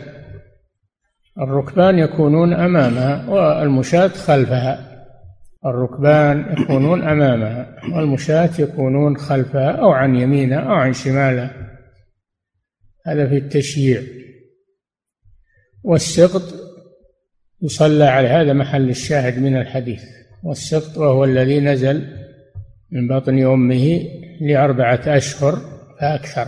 الركبان 1.41 1.99
يكونون 1.99 2.53
أمامها 2.53 3.29
والمشاة 3.29 4.07
خلفها. 4.07 4.87
الركبان 5.65 6.55
يكونون 6.57 7.03
أمامها 7.03 7.75
والمشاة 7.93 8.49
يكونون 8.59 9.17
خلفها 9.17 9.71
أو 9.71 9.91
عن 9.91 10.15
يمينها 10.15 10.59
أو 10.59 10.73
عن 10.73 10.93
شمالها. 10.93 11.51
هذا 13.05 13.27
في 13.27 13.37
التشييع 13.37 14.01
والسقط 15.83 16.43
يصلى 17.61 18.05
على 18.05 18.27
هذا 18.27 18.53
محل 18.53 18.89
الشاهد 18.89 19.39
من 19.39 19.57
الحديث. 19.57 20.03
والسقط 20.43 20.97
وهو 20.97 21.23
الذي 21.23 21.59
نزل 21.59 22.07
من 22.91 23.07
بطن 23.07 23.43
أمه 23.43 24.01
لأربعة 24.41 25.01
أشهر 25.07 25.57
فأكثر. 26.01 26.47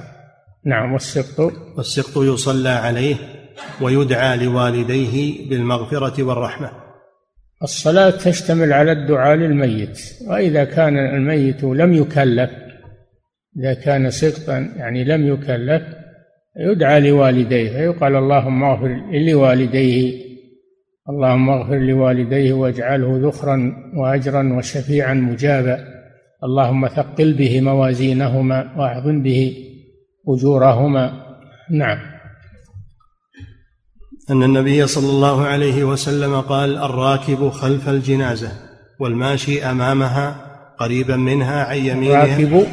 نعم 0.65 0.93
والسقط 0.93 1.53
والسقط 1.77 2.17
يصلى 2.17 2.69
عليه 2.69 3.15
ويدعى 3.81 4.37
لوالديه 4.37 5.49
بالمغفرة 5.49 6.23
والرحمة. 6.23 6.71
الصلاة 7.63 8.09
تشتمل 8.09 8.73
على 8.73 8.91
الدعاء 8.91 9.35
للميت 9.35 9.99
وإذا 10.27 10.63
كان 10.63 10.97
الميت 10.97 11.63
لم 11.63 11.93
يكلف 11.93 12.49
إذا 13.59 13.73
كان 13.73 14.09
سقطا 14.09 14.57
يعني 14.77 15.03
لم 15.03 15.27
يكلف 15.33 15.83
يدعى 16.57 16.99
لوالديه 16.99 17.69
فيقال 17.69 18.15
اللهم 18.15 18.63
اغفر 18.63 19.01
لوالديه 19.11 20.28
اللهم 21.09 21.49
اغفر 21.49 21.77
لوالديه 21.77 22.53
واجعله 22.53 23.19
ذخرا 23.27 23.73
واجرا 23.95 24.53
وشفيعا 24.57 25.13
مجابا. 25.13 25.77
اللهم 26.43 26.87
ثقل 26.87 27.33
به 27.33 27.61
موازينهما 27.61 28.73
وأعظم 28.77 29.23
به 29.23 29.53
أجورهما. 30.27 31.11
نعم. 31.71 31.97
أن 34.29 34.43
النبي 34.43 34.87
صلى 34.87 35.09
الله 35.09 35.45
عليه 35.45 35.83
وسلم 35.83 36.41
قال 36.41 36.77
الراكب 36.77 37.49
خلف 37.49 37.89
الجنازة 37.89 38.51
والماشي 38.99 39.63
أمامها 39.63 40.35
قريبا 40.79 41.15
منها 41.15 41.63
عن 41.63 41.77
يمينها. 41.77 42.25
الراكب. 42.25 42.67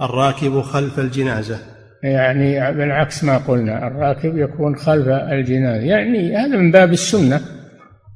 الراكب 0.00 0.60
خلف 0.60 0.98
الجنازة. 0.98 1.71
يعني 2.02 2.72
بالعكس 2.72 3.24
ما 3.24 3.38
قلنا 3.38 3.86
الراكب 3.86 4.38
يكون 4.38 4.76
خلف 4.76 5.08
الجنازة. 5.08 5.84
يعني 5.84 6.36
هذا 6.36 6.56
من 6.56 6.70
باب 6.70 6.92
السنة 6.92 7.40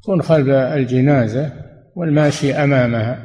يكون 0.02 0.22
خلف 0.22 0.48
الجنازة 0.48 1.52
والماشي 1.96 2.54
أمامها. 2.54 3.18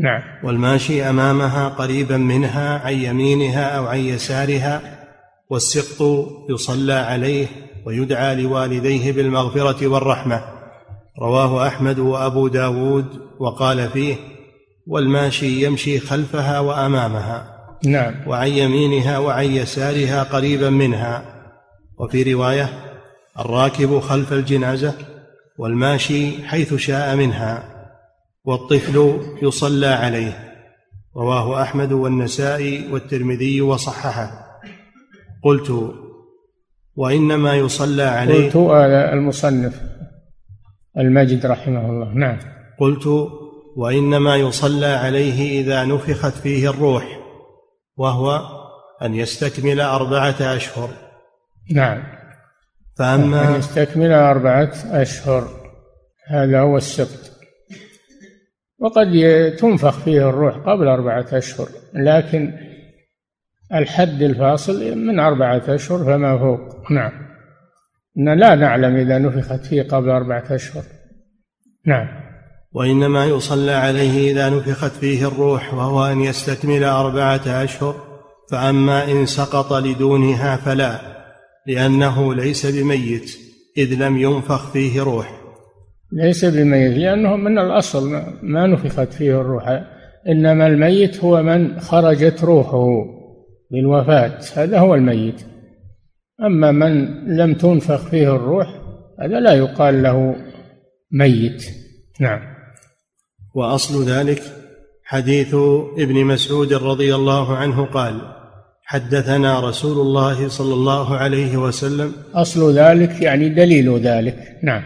نعم. 0.00 0.22
والماشي 0.44 1.02
أمامها 1.10 1.68
قريبا 1.68 2.16
منها 2.16 2.78
عن 2.78 2.92
يمينها 2.92 3.64
أو 3.64 3.86
عن 3.86 3.98
يسارها 3.98 4.80
والسقط 5.50 6.26
يصلى 6.50 6.92
عليه 6.92 7.46
ويدعى 7.86 8.42
لوالديه 8.42 9.12
بالمغفرة 9.12 9.86
والرحمة. 9.86 10.40
رواه 11.22 11.66
أحمد 11.66 11.98
وأبو 11.98 12.48
داود 12.48 13.06
وقال 13.40 13.88
فيه 13.88 14.14
والماشي 14.86 15.64
يمشي 15.64 15.98
خلفها 15.98 16.60
وأمامها. 16.60 17.55
نعم. 17.84 18.14
وعن 18.26 18.48
يمينها 18.48 19.18
وعن 19.18 19.44
يسارها 19.44 20.22
قريبا 20.22 20.70
منها. 20.70 21.22
وفي 21.98 22.34
رواية 22.34 22.68
الراكب 23.38 23.98
خلف 24.00 24.32
الجنازة 24.32 24.94
والماشي 25.58 26.42
حيث 26.42 26.74
شاء 26.74 27.16
منها 27.16 27.64
والطفل 28.44 29.20
يصلى 29.42 29.86
عليه. 29.86 30.54
رواه 31.16 31.62
أحمد 31.62 31.92
والنسائي 31.92 32.92
والترمذي 32.92 33.60
وصححه. 33.60 34.46
قلت 35.44 35.94
وإنما 36.96 37.54
يصلى 37.54 38.02
عليه. 38.02 38.44
قلت 38.44 38.56
هذا 38.56 39.12
المصنف 39.12 39.80
المجد 40.98 41.46
رحمه 41.46 41.90
الله. 41.90 42.14
نعم. 42.14 42.38
قلت 42.80 43.06
وإنما 43.76 44.36
يصلى 44.36 44.86
عليه 44.86 45.60
إذا 45.60 45.84
نفخت 45.84 46.34
فيه 46.34 46.70
الروح. 46.70 47.25
وهو 47.96 48.40
أن 49.02 49.14
يستكمل 49.14 49.80
أربعة 49.80 50.36
أشهر. 50.40 50.90
نعم. 51.72 52.02
فأما 52.98 53.48
أن 53.48 53.58
يستكمل 53.58 54.12
أربعة 54.12 54.72
أشهر 54.90 55.48
هذا 56.26 56.60
هو 56.60 56.76
السبت. 56.76 57.32
وقد 58.78 59.06
تنفخ 59.58 59.98
فيه 59.98 60.28
الروح 60.28 60.56
قبل 60.56 60.88
أربعة 60.88 61.26
أشهر 61.32 61.68
لكن 61.94 62.52
الحد 63.74 64.22
الفاصل 64.22 64.96
من 64.98 65.20
أربعة 65.20 65.62
أشهر 65.68 66.04
فما 66.04 66.38
فوق. 66.38 66.90
نعم. 66.90 67.26
لا 68.16 68.54
نعلم 68.54 68.96
إذا 68.96 69.18
نفخت 69.18 69.66
فيه 69.66 69.82
قبل 69.82 70.10
أربعة 70.10 70.44
أشهر. 70.50 70.82
نعم. 71.86 72.25
وإنما 72.72 73.26
يصلى 73.26 73.72
عليه 73.72 74.32
إذا 74.32 74.50
نفخت 74.50 74.92
فيه 74.92 75.28
الروح 75.28 75.74
وهو 75.74 76.04
أن 76.04 76.20
يستكمل 76.20 76.84
أربعة 76.84 77.42
أشهر 77.46 77.94
فأما 78.50 79.10
إن 79.10 79.26
سقط 79.26 79.72
لدونها 79.72 80.56
فلا 80.56 81.16
لأنه 81.66 82.34
ليس 82.34 82.66
بميت 82.66 83.30
إذ 83.78 83.94
لم 83.94 84.16
ينفخ 84.16 84.72
فيه 84.72 85.02
روح. 85.02 85.40
ليس 86.12 86.44
بميت 86.44 86.98
لأنه 86.98 87.36
من 87.36 87.58
الأصل 87.58 88.22
ما 88.42 88.66
نفخت 88.66 89.12
فيه 89.12 89.40
الروح 89.40 89.64
إنما 90.28 90.66
الميت 90.66 91.24
هو 91.24 91.42
من 91.42 91.80
خرجت 91.80 92.44
روحه 92.44 92.86
بالوفاة 93.70 94.38
هذا 94.56 94.78
هو 94.78 94.94
الميت. 94.94 95.40
أما 96.44 96.72
من 96.72 97.04
لم 97.36 97.54
تنفخ 97.54 98.08
فيه 98.08 98.36
الروح 98.36 98.66
هذا 99.20 99.40
لا 99.40 99.54
يقال 99.54 100.02
له 100.02 100.36
ميت. 101.12 101.64
نعم. 102.20 102.55
وأصل 103.56 104.04
ذلك 104.04 104.42
حديث 105.04 105.54
ابن 105.98 106.24
مسعود 106.24 106.72
رضي 106.72 107.14
الله 107.14 107.56
عنه 107.56 107.84
قال 107.84 108.20
حدثنا 108.84 109.60
رسول 109.68 110.06
الله 110.06 110.48
صلى 110.48 110.74
الله 110.74 111.16
عليه 111.16 111.56
وسلم. 111.56 112.12
أصل 112.34 112.78
ذلك 112.78 113.22
يعني 113.22 113.48
دليل 113.48 113.98
ذلك. 113.98 114.36
نعم. 114.62 114.82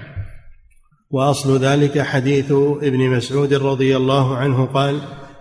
وأصل 1.11 1.59
ذلك 1.64 2.00
حديث 2.00 2.52
ابن 2.83 2.98
مسعود 2.98 3.54
رضي 3.54 3.96
الله 3.96 4.37
عنه 4.37 4.66
قال 4.66 4.98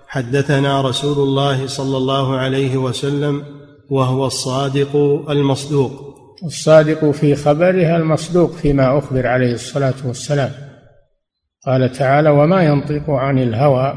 حدثنا 0.07 0.82
رسول 0.82 1.27
الله 1.27 1.67
صلى 1.67 1.97
الله 1.97 2.38
عليه 2.38 2.77
وسلم 2.77 3.43
وهو 3.89 4.25
الصادق 4.25 4.95
المصدوق. 5.30 5.91
الصادق 6.45 7.11
في 7.11 7.36
خبرها 7.36 7.97
المصدوق 7.97 8.51
فيما 8.51 8.97
أخبر 8.97 9.27
عليه 9.27 9.53
الصلاة 9.53 9.93
والسلام. 10.05 10.68
قال 11.66 11.91
تعالى 11.91 12.30
وما 12.30 12.64
ينطق 12.64 13.10
عن 13.10 13.39
الهوى 13.39 13.93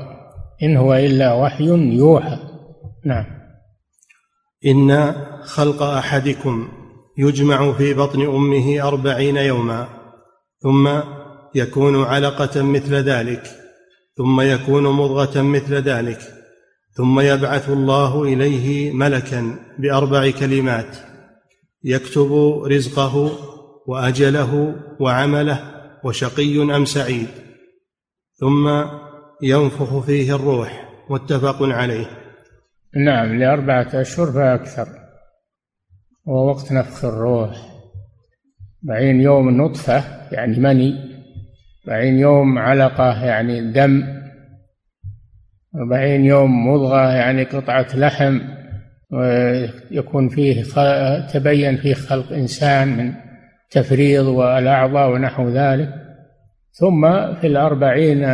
إن 0.62 0.76
هو 0.76 0.94
إلا 0.94 1.32
وحي 1.32 1.64
يوحى. 1.96 2.38
نعم. 3.04 3.24
إن 4.66 5.14
خلق 5.44 5.82
أحدكم 5.82 6.68
يجمع 7.18 7.72
في 7.72 7.94
بطن 7.94 8.22
أمه 8.22 8.88
أربعين 8.88 9.36
يوما 9.36 9.88
ثم 10.60 10.88
يكون 11.54 12.04
علقة 12.04 12.62
مثل 12.62 12.94
ذلك 12.94 13.42
ثم 14.16 14.40
يكون 14.40 14.82
مضغة 14.82 15.42
مثل 15.42 15.74
ذلك 15.74 16.18
ثم 16.96 17.20
يبعث 17.20 17.70
الله 17.70 18.22
إليه 18.22 18.92
ملكا 18.92 19.56
بأربع 19.78 20.30
كلمات 20.30 20.96
يكتب 21.84 22.62
رزقه 22.66 23.30
وأجله 23.86 24.74
وعمله 25.00 25.60
وشقي 26.04 26.62
أم 26.62 26.84
سعيد. 26.84 27.41
ثم 28.42 28.68
ينفخ 29.42 29.98
فيه 29.98 30.36
الروح 30.36 30.88
متفق 31.10 31.62
عليه. 31.62 32.06
نعم 32.96 33.38
لأربعة 33.38 33.88
أشهر 33.94 34.26
فأكثر. 34.26 34.88
هو 36.28 36.48
وقت 36.48 36.72
نفخ 36.72 37.04
الروح. 37.04 37.50
بعين 38.82 39.20
يوم 39.20 39.50
نطفة 39.50 40.04
يعني 40.32 40.58
مني. 40.60 40.94
بعين 41.86 42.18
يوم 42.18 42.58
علقة 42.58 43.24
يعني 43.24 43.72
دم. 43.72 44.04
وبعين 45.74 46.24
يوم 46.24 46.68
مضغة 46.68 47.12
يعني 47.12 47.44
قطعة 47.44 47.96
لحم. 47.96 48.40
ويكون 49.10 50.28
فيه 50.28 50.62
تبين 51.32 51.76
فيه 51.76 51.94
خلق 51.94 52.32
إنسان 52.32 52.96
من 52.96 53.14
تفريض 53.70 54.26
وألأعضاء 54.26 55.10
ونحو 55.10 55.48
ذلك. 55.48 56.01
ثم 56.72 57.34
في 57.40 57.46
الأربعين 57.46 58.24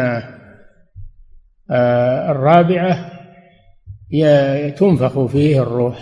آه، 1.70 2.30
الرابعة 2.30 3.11
تنفخ 4.76 5.26
فيه 5.26 5.62
الروح 5.62 5.99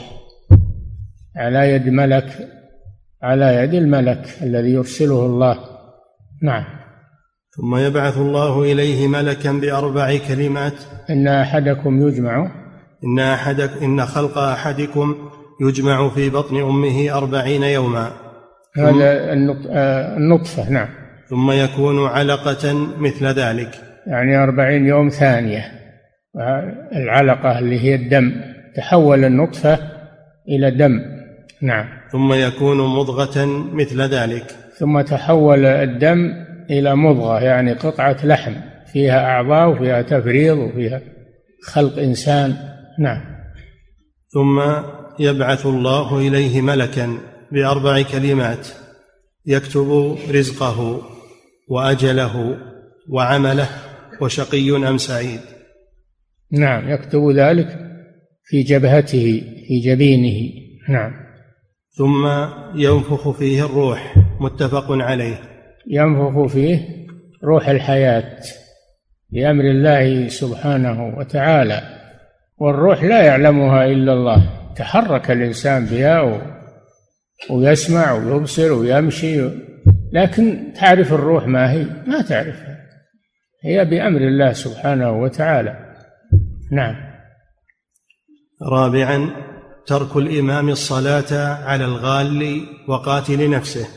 على 1.36 1.70
يد 1.70 1.88
ملك 1.88 2.48
على 3.22 3.54
يد 3.54 3.74
الملك 3.74 4.28
الذي 4.42 4.70
يرسله 4.70 5.26
الله. 5.26 5.58
نعم. 6.42 6.64
ثم 7.56 7.76
يبعث 7.76 8.18
الله 8.18 8.62
إليه 8.62 9.08
ملكا 9.08 9.52
بأربع 9.52 10.18
كلمات. 10.28 10.74
إن 11.10 11.28
أحدكم 11.28 12.08
يجمع. 12.08 12.50
إن 13.04 13.18
أحدك 13.18 13.82
إن 13.82 14.06
خلق 14.06 14.38
أحدكم 14.38 15.14
يجمع 15.60 16.08
في 16.08 16.30
بطن 16.30 16.56
أمه 16.56 17.16
أربعين 17.16 17.62
يوما. 17.62 18.12
هذا 18.76 19.32
آه، 19.70 20.16
النطفة. 20.16 20.70
نعم. 20.70 21.05
ثم 21.30 21.50
يكون 21.50 22.06
علقة 22.06 22.74
مثل 22.98 23.26
ذلك. 23.26 23.70
يعني 24.06 24.36
أربعين 24.36 24.86
يوم 24.86 25.08
ثانية. 25.08 25.72
العلقة 26.96 27.58
اللي 27.58 27.80
هي 27.80 27.94
الدم 27.94 28.32
تحول 28.76 29.24
النطفة 29.24 29.78
إلى 30.48 30.70
دم. 30.70 31.00
نعم. 31.62 31.86
ثم 32.12 32.32
يكون 32.32 32.78
مضغة 32.78 33.46
مثل 33.72 34.02
ذلك. 34.02 34.44
ثم 34.78 35.00
تحول 35.00 35.66
الدم 35.66 36.32
إلى 36.70 36.96
مضغة 36.96 37.40
يعني 37.40 37.72
قطعة 37.72 38.26
لحم. 38.26 38.52
فيها 38.92 39.26
أعضاء 39.26 39.68
وفيها 39.68 40.02
تفريض 40.02 40.58
وفيها 40.58 41.00
خلق 41.62 41.98
إنسان. 41.98 42.56
نعم. 42.98 43.20
ثم 44.28 44.60
يبعث 45.18 45.66
الله 45.66 46.18
إليه 46.18 46.60
ملكا 46.60 47.18
بأربع 47.52 48.02
كلمات. 48.02 48.68
يكتب 49.46 50.16
رزقه. 50.30 51.02
وأجله 51.66 52.56
وعمله 53.08 53.68
وشقي 54.20 54.76
أم 54.76 54.98
سعيد. 54.98 55.40
نعم 56.52 56.88
يكتب 56.88 57.30
ذلك 57.30 57.78
في 58.44 58.62
جبهته 58.62 59.42
في 59.68 59.80
جبينه. 59.80 60.52
نعم. 60.88 61.12
ثم 61.90 62.26
ينفخ 62.74 63.30
فيه 63.30 63.66
الروح 63.66 64.14
متفق 64.40 64.86
عليه. 64.90 65.40
ينفخ 65.86 66.52
فيه 66.52 67.06
روح 67.44 67.68
الحياة 67.68 68.38
بأمر 69.30 69.64
الله 69.64 70.28
سبحانه 70.28 71.18
وتعالى 71.18 71.82
والروح 72.58 73.04
لا 73.04 73.22
يعلمها 73.22 73.84
إلا 73.84 74.12
الله. 74.12 74.52
تحرك 74.76 75.30
الإنسان 75.30 75.84
بها 75.86 76.42
ويسمع 77.50 78.12
ويبصر 78.12 78.72
ويمشي 78.72 79.48
لكن 80.16 80.72
تعرف 80.80 81.12
الروح 81.12 81.46
ما 81.46 81.72
هي؟ 81.72 81.86
ما 82.06 82.22
تعرفها. 82.22 82.76
هي 83.64 83.84
بأمر 83.84 84.20
الله 84.20 84.52
سبحانه 84.52 85.22
وتعالى. 85.22 85.76
نعم. 86.72 86.94
رابعا 88.72 89.30
ترك 89.86 90.16
الإمام 90.16 90.68
الصلاة 90.68 91.56
على 91.64 91.84
الغال 91.84 92.60
وقاتل 92.88 93.50
نفسه. 93.50 93.88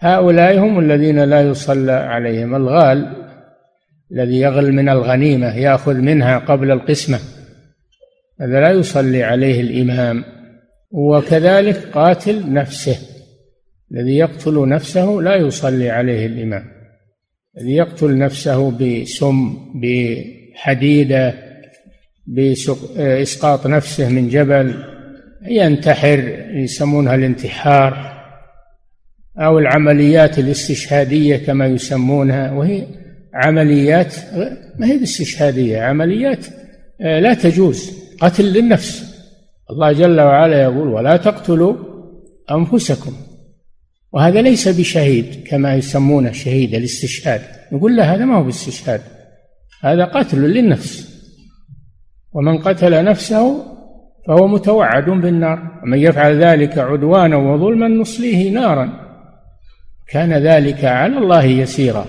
هؤلاء 0.00 0.58
هم 0.58 0.78
الذين 0.78 1.24
لا 1.24 1.40
يصلى 1.40 1.92
عليهم. 1.92 2.54
الغال 2.54 3.26
الذي 4.12 4.40
يغل 4.40 4.72
من 4.72 4.88
الغنيمة 4.88 5.56
يأخذ 5.56 5.94
منها 5.94 6.38
قبل 6.38 6.70
القسمة. 6.70 7.18
هذا 8.40 8.60
لا 8.60 8.70
يصلي 8.70 9.22
عليه 9.24 9.60
الإمام. 9.60 10.24
وكذلك 10.90 11.76
قاتل 11.76 12.52
نفسه. 12.52 13.15
الذي 13.92 14.16
يقتل 14.16 14.68
نفسه 14.68 15.04
لا 15.04 15.34
يصلي 15.34 15.90
عليه 15.90 16.26
الإمام. 16.26 16.64
الذي 17.58 17.72
يقتل 17.72 18.18
نفسه 18.18 18.70
بسم 18.70 19.56
بحديدة 19.74 21.34
بإسقاط 22.26 23.66
نفسه 23.66 24.08
من 24.08 24.28
جبل 24.28 24.84
ينتحر 25.42 26.46
يسمونها 26.54 27.14
الانتحار 27.14 28.16
أو 29.38 29.58
العمليات 29.58 30.38
الاستشهادية 30.38 31.36
كما 31.36 31.66
يسمونها 31.66 32.52
وهي 32.52 32.86
عمليات 33.34 34.14
ما 34.78 34.86
هي 34.86 34.98
باستشهادية 34.98 35.80
عمليات 35.80 36.46
آه، 37.00 37.20
لا 37.20 37.34
تجوز 37.34 37.92
قتل 38.20 38.44
للنفس. 38.44 39.16
الله 39.70 39.92
جل 39.92 40.20
وعلا 40.20 40.62
يقول 40.62 40.88
ولا 40.88 41.16
تقتلوا 41.16 41.74
أنفسكم. 42.50 43.12
وهذا 44.16 44.42
ليس 44.42 44.68
بشهيد 44.68 45.46
كما 45.46 45.74
يسمونه 45.74 46.32
شهيد 46.32 46.74
الاستشهاد. 46.74 47.40
يقول 47.72 47.96
لا 47.96 48.14
هذا 48.14 48.24
ما 48.24 48.36
هو 48.36 48.42
باستشهاد 48.42 49.00
هذا 49.82 50.04
قتل 50.04 50.38
للنفس. 50.38 51.16
ومن 52.32 52.58
قتل 52.58 53.04
نفسه 53.04 53.64
فهو 54.26 54.46
متوعد 54.46 55.04
بالنار 55.04 55.80
ومن 55.82 55.98
يفعل 55.98 56.42
ذلك 56.44 56.78
عدوانا 56.78 57.36
وظلما 57.36 57.88
نصليه 57.88 58.50
نارا. 58.50 58.88
كان 60.08 60.32
ذلك 60.32 60.84
على 60.84 61.18
الله 61.18 61.44
يسيرا. 61.44 62.06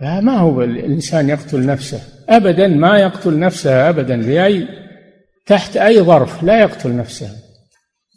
فما 0.00 0.38
هو 0.38 0.62
الإنسان 0.62 1.28
يقتل 1.28 1.66
نفسه؟ 1.66 2.00
أبدا 2.28 2.68
ما 2.68 2.98
يقتل 2.98 3.38
نفسه 3.38 3.88
أبدا 3.88 4.22
بأي 4.26 4.68
تحت 5.46 5.76
أي 5.76 6.00
ظرف 6.00 6.42
لا 6.42 6.60
يقتل 6.60 6.96
نفسه 6.96 7.30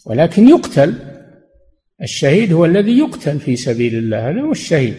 ولكن 0.06 0.50
يقتل. 0.50 1.17
الشهيد 2.02 2.54
هو 2.54 2.66
الذي 2.66 2.98
يقتل 2.98 3.40
في 3.40 3.56
سبيل 3.56 3.96
الله 3.96 4.30
هذا 4.30 4.42
هو 4.42 4.52
الشهيد. 4.52 4.96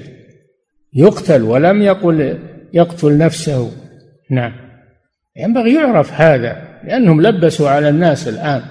يقتل 0.94 1.42
ولم 1.42 1.82
يقل 1.82 2.38
يقتل 2.72 3.18
نفسه. 3.18 3.72
نعم. 4.30 4.52
ينبغي 5.36 5.74
يعرف 5.74 6.12
هذا 6.12 6.80
لأنهم 6.84 7.22
لبسوا 7.22 7.68
على 7.68 7.88
الناس 7.88 8.28
الآن 8.28 8.62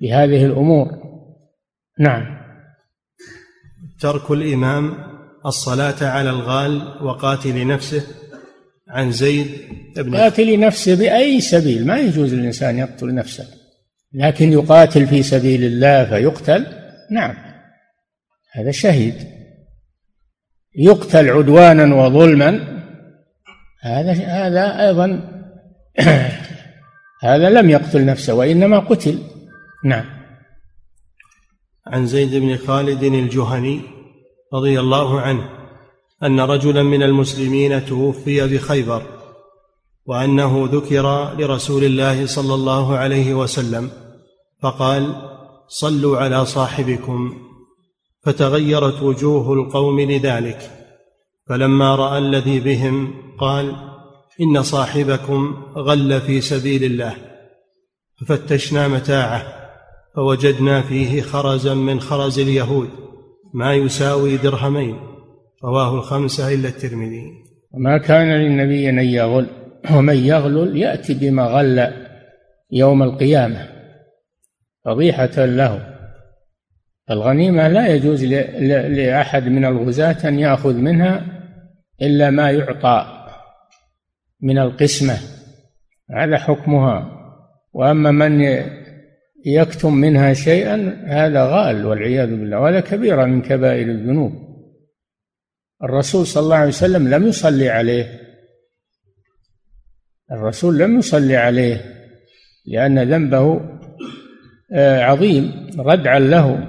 بهذه 0.00 0.46
الأمور. 0.46 0.88
نعم. 1.98 2.42
ترك 4.00 4.30
الإمام 4.30 4.94
الصلاة 5.46 6.04
على 6.04 6.30
الغال 6.30 7.04
وقاتل 7.04 7.66
نفسه 7.66 8.06
عن 8.88 9.12
زيد 9.12 9.46
بن 9.96 10.16
قاتل 10.16 10.60
نفسه 10.60 10.96
بأي 10.96 11.40
سبيل؟ 11.40 11.86
ما 11.86 11.98
يجوز 11.98 12.34
للإنسان 12.34 12.78
يقتل 12.78 13.14
نفسه 13.14 13.44
لكن 14.12 14.52
يقاتل 14.52 15.06
في 15.06 15.22
سبيل 15.22 15.64
الله 15.64 16.04
فيقتل. 16.04 16.81
نعم. 17.12 17.34
هذا 18.52 18.70
شهيد. 18.70 19.14
يقتل 20.74 21.30
عدوانا 21.30 21.94
وظلما. 21.94 22.82
هذا 23.82 24.12
هذا 24.12 24.88
أيضا 24.88 25.28
هذا 27.28 27.50
لم 27.50 27.70
يقتل 27.70 28.06
نفسه 28.06 28.34
وإنما 28.34 28.78
قتل. 28.78 29.18
نعم. 29.84 30.04
عن 31.86 32.06
زيد 32.06 32.34
بن 32.34 32.56
خالد 32.56 33.02
الجهني 33.02 33.80
رضي 34.54 34.80
الله 34.80 35.20
عنه 35.20 35.48
أن 36.22 36.40
رجلا 36.40 36.82
من 36.82 37.02
المسلمين 37.02 37.86
توفي 37.86 38.46
بخيبر 38.46 39.02
وأنه 40.06 40.68
ذكر 40.72 41.34
لرسول 41.38 41.84
الله 41.84 42.26
صلى 42.26 42.54
الله 42.54 42.96
عليه 42.96 43.34
وسلم 43.34 43.90
فقال 44.62 45.31
صلوا 45.80 46.18
على 46.18 46.46
صاحبكم. 46.46 47.34
فتغيرت 48.22 49.02
وجوه 49.02 49.52
القوم 49.52 50.00
لذلك. 50.00 50.70
فلما 51.48 51.96
رأى 51.96 52.18
الذي 52.18 52.60
بهم 52.60 53.14
قال 53.38 53.76
إن 54.40 54.62
صاحبكم 54.62 55.62
غل 55.76 56.20
في 56.20 56.40
سبيل 56.40 56.84
الله. 56.84 57.14
ففتشنا 58.20 58.88
متاعه 58.88 59.44
فوجدنا 60.16 60.82
فيه 60.82 61.22
خرزا 61.22 61.74
من 61.74 62.00
خرز 62.00 62.38
اليهود 62.38 62.88
ما 63.54 63.74
يساوي 63.74 64.36
درهمين. 64.36 64.96
رواه 65.64 65.94
الخمسة 65.94 66.54
إلا 66.54 66.68
الترمذي. 66.68 67.24
وما 67.74 67.98
كان 67.98 68.28
للنبي 68.28 68.88
أن 68.88 68.98
يغل 68.98 69.46
ومن 69.94 70.16
يغلل 70.16 70.76
يأتي 70.76 71.14
بما 71.14 71.46
غل 71.46 71.92
يوم 72.72 73.02
القيامة. 73.02 73.71
فضيحة 74.84 75.44
له. 75.44 75.98
الغنيمة 77.10 77.68
لا 77.68 77.88
يجوز 77.88 78.24
لأحد 78.24 79.42
من 79.42 79.64
الغزاة 79.64 80.28
أن 80.28 80.38
يأخذ 80.38 80.74
منها 80.74 81.26
إلا 82.02 82.30
ما 82.30 82.50
يعطى 82.50 83.28
من 84.40 84.58
القسمة. 84.58 85.18
هذا 86.10 86.38
حكمها. 86.38 87.18
وأما 87.72 88.10
من 88.10 88.62
يكتم 89.46 89.94
منها 89.94 90.32
شيئا 90.32 91.04
هذا 91.06 91.44
غال 91.44 91.86
والعياذ 91.86 92.30
بالله 92.30 92.60
وهذا 92.60 92.80
كبيرة 92.80 93.24
من 93.24 93.42
كبائر 93.42 93.86
الذنوب. 93.86 94.32
الرسول 95.82 96.26
صلى 96.26 96.42
الله 96.42 96.56
عليه 96.56 96.68
وسلم 96.68 97.08
لم 97.08 97.26
يصلي 97.26 97.68
عليه. 97.68 98.20
الرسول 100.32 100.78
لم 100.78 100.98
يصلي 100.98 101.36
عليه 101.36 101.80
لأن 102.66 102.98
ذنبه 102.98 103.60
عظيم 104.78 105.70
ردعا 105.78 106.18
له 106.18 106.66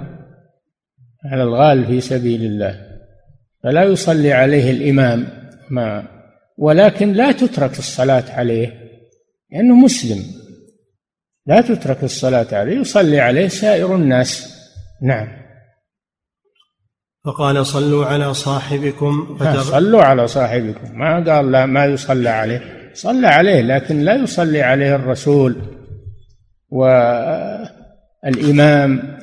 على 1.24 1.42
الغال 1.42 1.86
في 1.86 2.00
سبيل 2.00 2.44
الله. 2.44 2.80
فلا 3.62 3.82
يصلي 3.84 4.32
عليه 4.32 4.70
الإمام 4.70 5.26
ما 5.70 6.08
ولكن 6.58 7.12
لا 7.12 7.32
تترك 7.32 7.78
الصلاة 7.78 8.24
عليه 8.28 8.72
لأنه 9.52 9.74
مسلم. 9.74 10.22
لا 11.46 11.60
تترك 11.60 12.04
الصلاة 12.04 12.46
عليه 12.52 12.80
يصلي 12.80 13.20
عليه 13.20 13.48
سائر 13.48 13.94
الناس. 13.94 14.60
نعم. 15.02 15.28
فقال 17.24 17.66
صلوا 17.66 18.06
على 18.06 18.34
صاحبكم. 18.34 19.36
فتغ... 19.40 19.62
صلوا 19.62 20.02
على 20.02 20.26
صاحبكم. 20.26 20.98
ما 20.98 21.14
قال 21.14 21.52
لا 21.52 21.66
ما 21.66 21.84
يصلى 21.84 22.28
عليه. 22.28 22.90
صلى 22.94 23.26
عليه 23.26 23.60
لكن 23.60 24.00
لا 24.00 24.14
يصلي 24.14 24.62
عليه 24.62 24.94
الرسول. 24.94 25.56
والإمام 28.24 29.18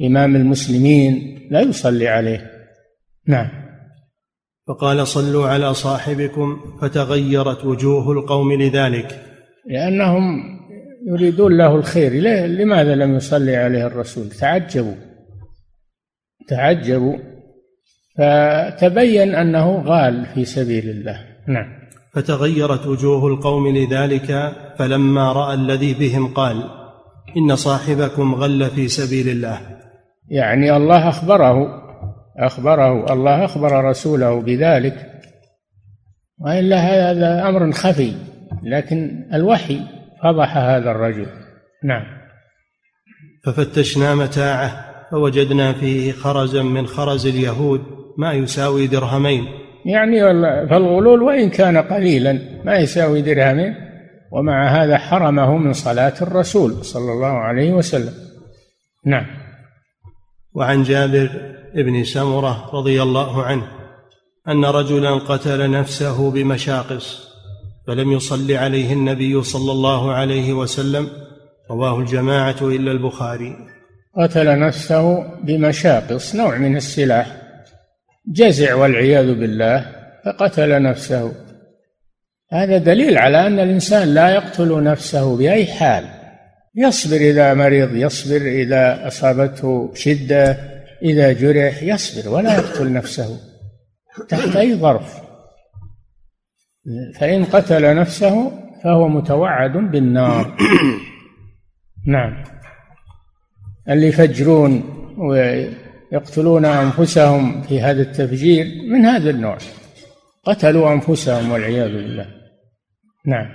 إمام 0.00 0.36
المسلمين 0.36 1.38
لا 1.50 1.60
يصلي 1.60 2.08
عليه. 2.08 2.50
نعم. 3.26 3.48
فقال 4.68 5.06
صلوا 5.06 5.48
على 5.48 5.74
صاحبكم 5.74 6.60
فتغيرت 6.80 7.64
وجوه 7.64 8.12
القوم 8.12 8.52
لذلك. 8.52 9.20
لأنهم 9.66 10.22
يريدون 11.06 11.56
له 11.56 11.76
الخير. 11.76 12.12
لماذا 12.46 12.94
لم 12.94 13.16
يصلي 13.16 13.56
عليه 13.56 13.86
الرسول؟ 13.86 14.30
تعجبوا. 14.30 14.94
تعجبوا. 16.48 17.16
فتبين 18.18 19.34
أنه 19.34 19.82
غال 19.82 20.26
في 20.34 20.44
سبيل 20.44 20.88
الله. 20.90 21.24
نعم. 21.48 21.84
فتغيرت 22.14 22.86
وجوه 22.86 23.26
القوم 23.26 23.76
لذلك 23.76 24.52
فلما 24.78 25.32
رأى 25.32 25.54
الذي 25.54 25.94
بهم 25.94 26.34
قال 26.34 26.83
إن 27.36 27.56
صاحبكم 27.56 28.34
غل 28.34 28.70
في 28.70 28.88
سبيل 28.88 29.28
الله. 29.28 29.60
يعني 30.28 30.76
الله 30.76 31.08
أخبره 31.08 31.84
أخبره 32.38 33.12
الله 33.12 33.44
أخبر 33.44 33.84
رسوله 33.84 34.40
بذلك. 34.40 35.10
وإلا 36.38 36.76
هذا 36.76 37.48
أمر 37.48 37.72
خفي 37.72 38.12
لكن 38.62 39.28
الوحي 39.34 39.80
فضح 40.22 40.56
هذا 40.56 40.90
الرجل. 40.90 41.26
نعم. 41.84 42.02
ففتشنا 43.44 44.14
متاعه 44.14 44.84
فوجدنا 45.10 45.72
فيه 45.72 46.12
خرزا 46.12 46.62
من 46.62 46.86
خرز 46.86 47.26
اليهود 47.26 47.80
ما 48.18 48.32
يساوي 48.32 48.86
درهمين. 48.86 49.44
يعني 49.86 50.20
فالغلول 50.68 51.22
وإن 51.22 51.50
كان 51.50 51.76
قليلا 51.76 52.38
ما 52.64 52.76
يساوي 52.76 53.22
درهمين. 53.22 53.83
ومع 54.34 54.68
هذا 54.68 54.98
حرمه 54.98 55.56
من 55.56 55.72
صلاة 55.72 56.14
الرسول 56.22 56.84
صلى 56.84 57.12
الله 57.12 57.26
عليه 57.26 57.72
وسلم. 57.72 58.14
نعم. 59.06 59.26
وعن 60.54 60.82
جابر 60.82 61.30
بن 61.74 62.04
سمرة 62.04 62.70
رضي 62.72 63.02
الله 63.02 63.42
عنه 63.44 63.66
أن 64.48 64.64
رجلا 64.64 65.10
قتل 65.10 65.70
نفسه 65.70 66.30
بمشاقص 66.30 67.28
فلم 67.86 68.12
يصل 68.12 68.52
عليه 68.52 68.92
النبي 68.92 69.42
صلى 69.42 69.72
الله 69.72 70.12
عليه 70.12 70.52
وسلم 70.52 71.08
رواه 71.70 72.00
الجماعة 72.00 72.56
إلا 72.62 72.92
البخاري. 72.92 73.56
قتل 74.18 74.58
نفسه 74.58 75.28
بمشاقص 75.44 76.34
نوع 76.34 76.58
من 76.58 76.76
السلاح. 76.76 77.36
جزع 78.32 78.74
والعياذ 78.74 79.34
بالله 79.34 79.86
فقتل 80.24 80.82
نفسه. 80.82 81.43
هذا 82.52 82.78
دليل 82.78 83.18
على 83.18 83.46
أن 83.46 83.60
الإنسان 83.60 84.08
لا 84.08 84.28
يقتل 84.30 84.82
نفسه 84.82 85.36
بأي 85.36 85.66
حال. 85.66 86.04
يصبر 86.76 87.16
إذا 87.16 87.54
مرض 87.54 87.94
يصبر 87.94 88.36
إذا 88.36 89.06
أصابته 89.06 89.94
شدة 89.94 90.58
إذا 91.02 91.32
جرح 91.32 91.82
يصبر 91.82 92.28
ولا 92.30 92.54
يقتل 92.54 92.92
نفسه 92.92 93.40
تحت 94.28 94.56
أي 94.56 94.74
ظرف. 94.74 95.20
فإن 97.18 97.44
قتل 97.44 97.96
نفسه 97.96 98.52
فهو 98.84 99.08
متوعد 99.08 99.72
بالنار. 99.72 100.56
نعم. 102.06 102.44
اللي 103.88 104.06
يفجرون 104.06 104.82
يقتلون 106.12 106.64
أنفسهم 106.64 107.62
في 107.62 107.80
هذا 107.80 108.02
التفجير 108.02 108.66
من 108.90 109.04
هذا 109.04 109.30
النوع. 109.30 109.58
قتلوا 110.44 110.92
أنفسهم 110.92 111.50
والعياذ 111.50 111.92
بالله. 111.92 112.26
نعم. 113.26 113.46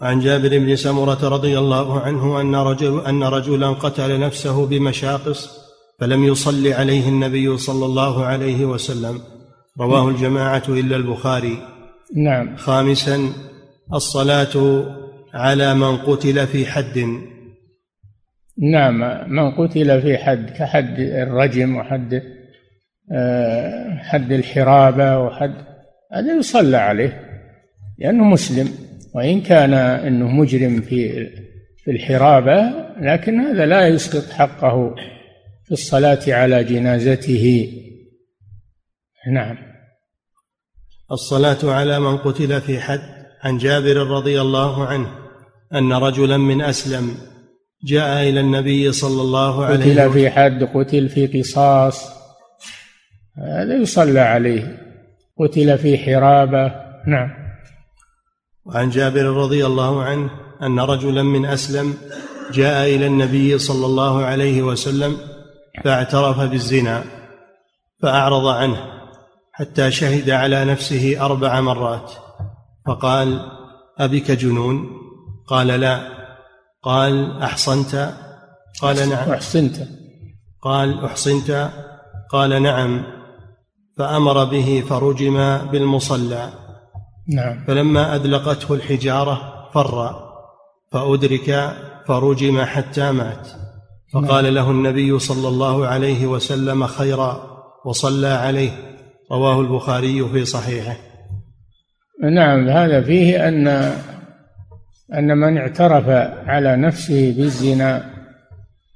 عن 0.00 0.20
جابر 0.20 0.58
بن 0.58 0.76
سمرة 0.76 1.28
رضي 1.28 1.58
الله 1.58 2.00
عنه 2.00 2.40
أن 2.40 2.54
رجل 2.54 3.06
أن 3.06 3.22
رجلا 3.22 3.68
قتل 3.68 4.20
نفسه 4.20 4.66
بمشاقص 4.66 5.60
فلم 6.00 6.24
يصل 6.24 6.72
عليه 6.72 7.08
النبي 7.08 7.56
صلى 7.56 7.86
الله 7.86 8.24
عليه 8.24 8.64
وسلم. 8.64 9.20
رواه 9.80 10.08
الجماعة 10.08 10.62
إلا 10.68 10.96
البخاري. 10.96 11.58
نعم. 12.16 12.56
خامسا 12.56 13.32
الصلاة 13.94 14.84
على 15.34 15.74
من 15.74 15.96
قتل 15.96 16.46
في 16.46 16.66
حد. 16.66 16.98
نعم 18.72 19.00
من 19.32 19.50
قتل 19.50 20.02
في 20.02 20.18
حد 20.18 20.50
كحد 20.50 20.98
الرجم 20.98 21.76
وحد 21.76 22.22
آه، 23.12 23.98
حد 23.98 24.32
الحرابة 24.32 25.18
وحد 25.18 25.69
هذا 26.12 26.34
يصلى 26.38 26.76
عليه 26.76 27.30
لأنه 27.98 28.24
مسلم 28.24 28.68
وإن 29.14 29.40
كان 29.40 29.74
أنه 29.74 30.28
مجرم 30.28 30.80
في 30.80 31.26
في 31.84 31.90
الحرابة 31.90 32.72
لكن 33.00 33.40
هذا 33.40 33.66
لا 33.66 33.88
يسقط 33.88 34.30
حقه 34.30 34.94
في 35.64 35.72
الصلاة 35.72 36.20
على 36.28 36.64
جنازته. 36.64 37.72
نعم. 39.32 39.56
الصلاة 41.12 41.58
على 41.64 42.00
من 42.00 42.16
قتل 42.16 42.60
في 42.60 42.80
حد 42.80 43.00
عن 43.42 43.58
جابر 43.58 43.96
رضي 43.96 44.40
الله 44.40 44.86
عنه 44.86 45.08
أن 45.74 45.92
رجلا 45.92 46.36
من 46.36 46.62
أسلم 46.62 47.14
جاء 47.84 48.28
إلى 48.28 48.40
النبي 48.40 48.92
صلى 48.92 49.22
الله 49.22 49.64
عليه 49.64 49.78
وسلم 49.78 50.00
قتل 50.00 50.12
في 50.12 50.30
حد 50.30 50.64
قتل 50.64 51.08
في 51.08 51.26
قصاص 51.26 52.10
هذا 53.38 53.76
يصلى 53.76 54.20
عليه. 54.20 54.89
قتل 55.40 55.78
في 55.78 55.98
حرابة. 55.98 56.72
نعم. 57.06 57.30
وعن 58.64 58.90
جابر 58.90 59.24
رضي 59.24 59.66
الله 59.66 60.02
عنه 60.02 60.30
أن 60.62 60.80
رجلا 60.80 61.22
من 61.22 61.46
أسلم 61.46 61.94
جاء 62.52 62.96
إلى 62.96 63.06
النبي 63.06 63.58
صلى 63.58 63.86
الله 63.86 64.24
عليه 64.24 64.62
وسلم 64.62 65.16
فاعترف 65.84 66.40
بالزنا 66.40 67.04
فأعرض 68.02 68.46
عنه 68.46 68.76
حتى 69.52 69.90
شهد 69.90 70.30
على 70.30 70.64
نفسه 70.64 71.24
أربع 71.24 71.60
مرات. 71.60 72.12
فقال 72.86 73.40
أبك 73.98 74.30
جنون؟ 74.30 74.90
قال 75.46 75.66
لا. 75.66 76.00
قال 76.82 77.42
أحصنت؟ 77.42 78.14
قال 78.82 79.08
نعم. 79.08 79.30
أحسنت 79.30 79.76
قال 80.62 81.04
أحصنت؟ 81.04 81.70
قال 82.30 82.62
نعم. 82.62 83.19
فأمر 84.00 84.44
به 84.44 84.84
فرجم 84.88 85.58
بالمصلى. 85.72 86.48
نعم. 87.28 87.64
فلما 87.66 88.14
أدلقته 88.14 88.74
الحجارة 88.74 89.40
فر 89.74 90.14
فأدرك 90.92 91.72
فرجم 92.06 92.60
حتى 92.60 93.12
مات. 93.12 93.48
فقال 94.12 94.44
نعم. 94.44 94.54
له 94.54 94.70
النبي 94.70 95.18
صلى 95.18 95.48
الله 95.48 95.86
عليه 95.86 96.26
وسلم 96.26 96.86
خيرا 96.86 97.42
وصلى 97.84 98.28
عليه. 98.28 98.70
رواه 99.32 99.60
البخاري 99.60 100.28
في 100.28 100.44
صحيحه. 100.44 100.96
نعم 102.22 102.68
هذا 102.68 103.02
فيه 103.02 103.48
أن 103.48 103.68
أن 105.14 105.38
من 105.38 105.58
اعترف 105.58 106.08
على 106.46 106.76
نفسه 106.76 107.34
بالزنا 107.36 108.04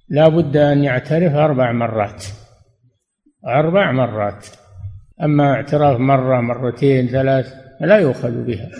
لا 0.08 0.28
بد 0.28 0.56
أن 0.56 0.84
يعترف 0.84 1.32
أربع 1.34 1.72
مرات. 1.72 2.24
أربع 3.46 3.92
مرات. 3.92 4.46
أما 5.22 5.52
اعتراف 5.52 6.00
مرة 6.00 6.40
مرتين 6.40 7.08
ثلاث 7.08 7.54
لا 7.80 7.98
يؤخذ 7.98 8.44
بها. 8.44 8.70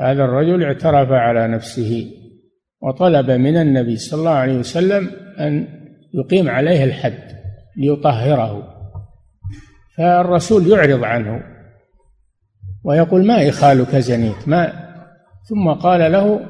هذا 0.00 0.24
الرجل 0.24 0.62
اعترف 0.62 1.10
على 1.10 1.48
نفسه 1.48 2.10
وطلب 2.82 3.30
من 3.30 3.56
النبي 3.56 3.96
صلى 3.96 4.18
الله 4.18 4.30
عليه 4.30 4.58
وسلم 4.58 5.10
أن 5.40 5.66
يقيم 6.14 6.48
عليه 6.48 6.84
الحد 6.84 7.18
ليطهره. 7.76 8.74
فالرسول 9.96 10.66
يعرض 10.66 11.04
عنه 11.04 11.42
ويقول 12.84 13.26
ما 13.26 13.48
إخالك 13.48 13.96
زنيت؟ 13.96 14.48
ما؟ 14.48 14.72
ثم 15.48 15.68
قال 15.68 16.12
له 16.12 16.40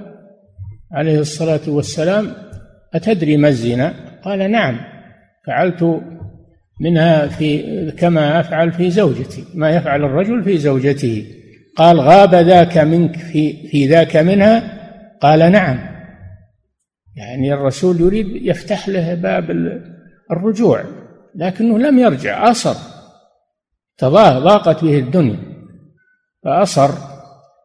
عليه 0.93 1.19
الصلاة 1.19 1.61
والسلام 1.69 2.33
أتدري 2.95 3.37
ما 3.37 3.49
الزنا؟ 3.49 3.95
قال 4.23 4.51
نعم 4.51 4.81
فعلت 5.47 6.03
منها 6.81 7.27
في 7.27 7.91
كما 7.91 8.41
أفعل 8.41 8.73
في 8.73 8.91
زوجتي 8.91 9.45
ما 9.55 9.71
يفعل 9.71 10.05
الرجل 10.05 10.45
في 10.45 10.59
زوجته. 10.59 11.27
قال 11.77 12.01
غاب 12.01 12.35
ذاك 12.35 12.79
منك 12.79 13.17
في, 13.17 13.69
في 13.69 13.87
ذاك 13.87 14.17
منها؟ 14.17 14.79
قال 15.21 15.53
نعم. 15.53 15.79
يعني 17.17 17.55
الرسول 17.55 18.01
يريد 18.01 18.27
يفتح 18.47 18.89
له 18.89 19.15
باب 19.15 19.51
الرجوع 20.31 20.85
لكنه 21.35 21.79
لم 21.79 21.99
يرجع 21.99 22.51
أصر. 22.51 22.75
ضاقت 24.39 24.85
به 24.85 24.99
الدنيا 24.99 25.39
فأصر 26.45 26.91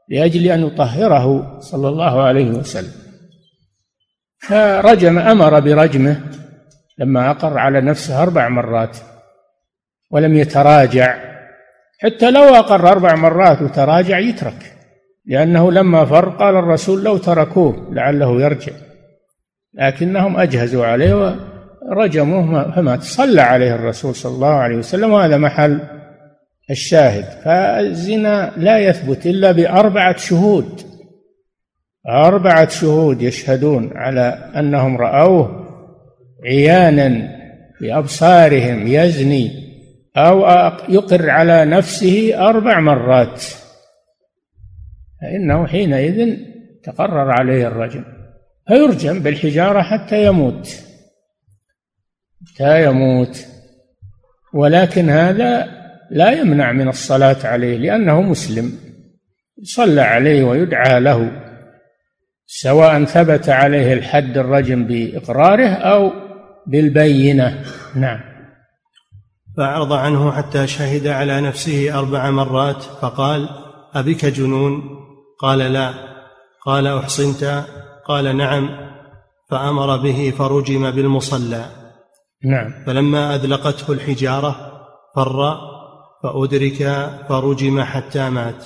لأجل 0.10 0.48
أن 0.48 0.68
يطهره 0.68 1.60
صلى 1.60 1.90
الله 1.90 2.22
عليه 2.22 2.50
وسلم. 2.50 2.92
فرجم 4.48 5.20
أمر 5.20 5.60
برجمه 5.60 6.22
لما 6.98 7.32
أقر 7.32 7.58
على 7.58 7.82
نفسه 7.82 8.24
أربع 8.24 8.50
مرات 8.50 8.98
ولم 10.12 10.36
يتراجع 10.36 11.16
حتى 12.00 12.32
لو 12.32 12.44
أقر 12.44 12.88
أربع 12.88 13.16
مرات 13.16 13.62
وتراجع 13.62 14.20
يترك 14.20 14.74
لأنه 15.26 15.72
لما 15.72 16.06
فر 16.06 16.30
قال 16.30 16.56
الرسول 16.56 17.04
لو 17.04 17.18
تركوه 17.18 17.88
لعله 17.92 18.42
يرجع 18.42 18.72
لكنهم 19.74 20.38
أجهزوا 20.40 20.86
عليه 20.86 21.38
ورجموه 21.92 22.72
فمات 22.76 23.02
صلى 23.02 23.42
عليه 23.42 23.76
الرسول 23.76 24.16
صلى 24.16 24.36
الله 24.36 24.54
عليه 24.54 24.76
وسلم 24.76 25.12
وهذا 25.12 25.38
محل 25.38 25.80
الشاهد. 26.72 27.24
فالزنا 27.24 28.54
لا 28.58 28.80
يثبت 28.80 29.26
إلا 29.26 29.52
بأربعة 29.52 30.18
شهود 30.18 30.82
أربعة 32.10 32.70
شهود 32.70 33.22
يشهدون 33.22 33.92
على 33.96 34.52
أنهم 34.56 34.98
رأوه 34.98 35.63
عيانا 36.46 37.40
بأبصارهم 37.82 38.88
يزني 38.88 39.64
أو 40.18 40.42
يقر 40.90 41.30
على 41.30 41.66
نفسه 41.66 42.48
أربع 42.50 42.80
مرات. 42.80 43.44
فإنه 45.22 45.68
حينئذ 45.68 46.38
تقرر 46.84 47.32
عليه 47.32 47.68
الرجم. 47.68 48.04
فيرجم 48.68 49.20
بالحجارة 49.20 49.82
حتى 49.82 50.26
يموت. 50.26 50.70
حتى 52.56 52.86
يموت. 52.86 53.46
ولكن 54.54 55.10
هذا 55.10 55.68
لا 56.12 56.32
يمنع 56.32 56.72
من 56.72 56.88
الصلاة 56.88 57.38
عليه 57.44 57.78
لأنه 57.78 58.22
مسلم. 58.22 58.72
صلى 59.64 60.02
عليه 60.02 60.44
ويدعى 60.44 61.00
له. 61.00 61.32
سواء 62.46 63.04
ثبت 63.04 63.50
عليه 63.50 63.94
الحد 63.94 64.38
الرجم 64.38 64.88
بإقراره 64.88 65.68
أو 65.68 66.12
بالبينة. 66.68 67.66
نعم. 67.96 68.20
فأعرض 69.58 69.94
عنه 69.94 70.32
حتى 70.32 70.68
شهد 70.68 71.08
على 71.08 71.42
نفسه 71.42 72.00
أربع 72.00 72.32
مرات 72.32 72.84
فقال 72.84 73.50
أبك 73.94 74.26
جنون؟ 74.26 74.82
قال 75.40 75.60
لا. 75.60 75.94
قال 76.66 76.88
أحصنت؟ 76.88 77.66
قال 78.08 78.38
نعم. 78.38 78.70
فأمر 79.50 79.98
به 79.98 80.34
فرجم 80.38 80.92
بالمصلى. 80.92 81.66
نعم. 82.46 82.74
فلما 82.86 83.36
أذلقته 83.36 83.94
الحجارة 83.94 84.56
فر 85.16 85.58
فأدرك 86.24 87.10
فرجم 87.30 87.82
حتى 87.82 88.30
مات. 88.30 88.66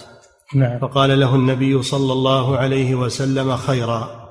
نعم. 0.55 0.79
فقال 0.79 1.19
له 1.19 1.35
النبي 1.35 1.81
صلى 1.81 2.13
الله 2.13 2.57
عليه 2.57 2.95
وسلم 2.95 3.55
خيرا. 3.55 4.27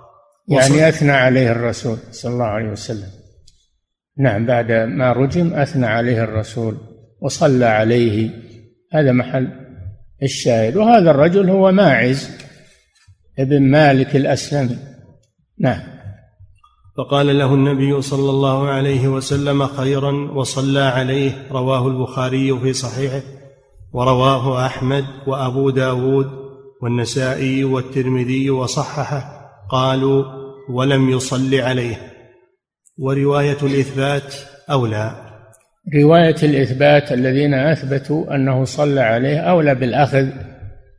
يعني 0.49 0.89
أثنى 0.89 1.13
عليه 1.13 1.53
الرسول 1.53 1.99
صلى 2.11 2.33
الله 2.33 2.45
عليه 2.45 2.69
وسلم. 2.69 3.26
نعم 4.19 4.47
بعد 4.47 4.73
ما 4.73 5.13
رجم 5.13 5.55
أثنى 5.55 5.87
عليه 5.87 6.25
الرسول 6.25 6.77
وصلى 7.21 7.65
عليه. 7.65 8.31
هذا 8.93 9.13
محل 9.13 9.49
الشاهد. 10.23 10.77
وهذا 10.77 11.11
الرجل 11.11 11.51
هو 11.51 11.73
ماعز 11.73 12.31
ابن 13.39 13.63
مالك 13.63 14.17
الأسلمي. 14.17 14.79
نعم. 15.59 15.81
فقال 16.99 17.39
له 17.39 17.55
النبي 17.55 18.03
صلى 18.03 18.31
الله 18.31 18.69
عليه 18.69 19.09
وسلم 19.09 19.67
خيرا 19.67 20.13
وصلى 20.13 20.81
عليه 20.81 21.33
رواه 21.51 21.89
البخاري 21.89 22.59
في 22.61 22.73
صحيحه 22.73 23.23
ورواه 23.93 24.67
أحمد 24.67 25.05
وأبو 25.27 25.71
داود 25.71 26.31
والنسائي 26.83 27.65
والترمذي 27.65 28.51
وصححه. 28.51 29.51
قالوا 29.71 30.25
ولم 30.71 31.11
يصل 31.11 31.55
عليه. 31.55 32.16
ورواية 32.99 33.57
الإثبات 33.63 34.35
أولى 34.71 35.27
رواية 35.95 36.37
الإثبات 36.43 37.13
الذين 37.13 37.55
أثبتوا 37.55 38.35
أنه 38.35 38.65
صلى 38.65 39.01
عليه 39.01 39.39
أولى 39.39 39.75
بالأخذ 39.75 40.29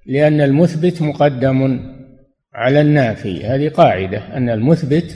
لأن 0.06 0.42
المثبت 0.42 1.02
مقدم 1.02 1.80
على 2.54 2.82
النافي. 2.82 3.46
هذه 3.46 3.70
قاعدة 3.70 4.38
أن 4.38 4.50
المثبت 4.50 5.16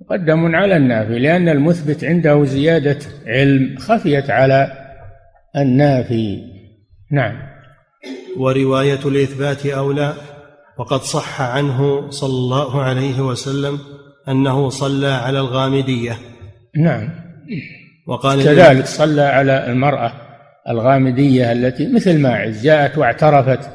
مقدم 0.00 0.56
على 0.56 0.76
النافي 0.76 1.18
لأن 1.18 1.48
المثبت 1.48 2.04
عنده 2.04 2.44
زيادة 2.44 2.98
علم 3.26 3.78
خفيت 3.78 4.30
على 4.30 4.72
النافي. 5.56 6.42
نعم. 7.12 7.36
ورواية 8.36 9.00
الإثبات 9.06 9.66
أولى 9.66 10.14
وقد 10.78 11.00
صح 11.00 11.42
عنه 11.42 12.10
صلى 12.10 12.30
الله 12.30 12.82
عليه 12.82 13.20
وسلم 13.20 13.78
أنه 14.30 14.68
صلى 14.68 15.08
على 15.08 15.40
الغامدية. 15.40 16.18
نعم. 16.76 17.10
وقال 18.06 18.44
كذلك 18.44 18.86
صلى 18.86 19.22
على 19.22 19.66
المرأة 19.66 20.12
الغامدية 20.68 21.52
التي 21.52 21.92
مثل 21.94 22.20
ماعز 22.20 22.62
جاءت 22.62 22.98
واعترفت 22.98 23.70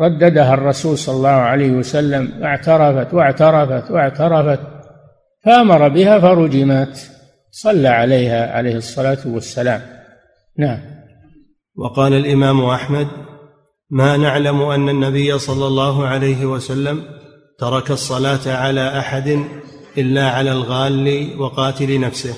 رددها 0.00 0.54
الرسول 0.54 0.98
صلى 0.98 1.16
الله 1.16 1.28
عليه 1.28 1.70
وسلم 1.70 2.44
اعترفت 2.44 3.14
واعترفت 3.14 3.90
واعترفت 3.90 4.60
فأمر 5.44 5.88
بها 5.88 6.18
فرجمت 6.18 7.10
صلى 7.50 7.88
عليها 7.88 8.52
عليه 8.52 8.76
الصلاة 8.76 9.18
والسلام. 9.26 9.80
نعم. 10.58 10.80
وقال 11.76 12.12
الإمام 12.12 12.64
أحمد 12.64 13.06
ما 13.90 14.16
نعلم 14.16 14.62
أن 14.62 14.88
النبي 14.88 15.38
صلى 15.38 15.66
الله 15.66 16.06
عليه 16.06 16.46
وسلم 16.46 17.02
ترك 17.58 17.90
الصلاة 17.90 18.56
على 18.56 18.98
أحد 18.98 19.44
إلا 19.98 20.28
على 20.28 20.52
الغال 20.52 21.30
وقاتل 21.38 22.00
نفسه. 22.00 22.34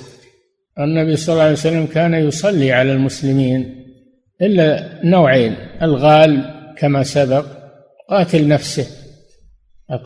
النبي 0.79 1.15
صلى 1.15 1.33
الله 1.33 1.43
عليه 1.43 1.53
وسلم 1.53 1.85
كان 1.85 2.13
يصلي 2.13 2.71
على 2.71 2.91
المسلمين 2.91 3.85
إلا 4.41 4.99
نوعين 5.03 5.55
الغال 5.81 6.55
كما 6.77 7.03
سبق 7.03 7.45
قاتل 8.09 8.47
نفسه. 8.47 8.87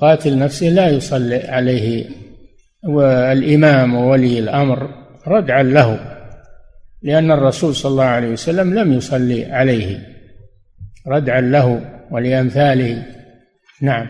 قاتل 0.01 0.37
نفسه 0.37 0.67
لا 0.69 0.89
يصلي 0.89 1.35
عليه 1.35 2.05
والإمام 2.83 3.95
وولي 3.95 4.39
الأمر 4.39 4.89
ردعا 5.27 5.63
له 5.63 5.99
لأن 7.01 7.31
الرسول 7.31 7.75
صلى 7.75 7.91
الله 7.91 8.03
عليه 8.03 8.29
وسلم 8.29 8.73
لم 8.73 8.93
يصلي 8.93 9.45
عليه 9.45 9.99
ردعا 11.07 11.41
له 11.41 11.81
ولأمثاله. 12.11 13.05
نعم. 13.81 14.07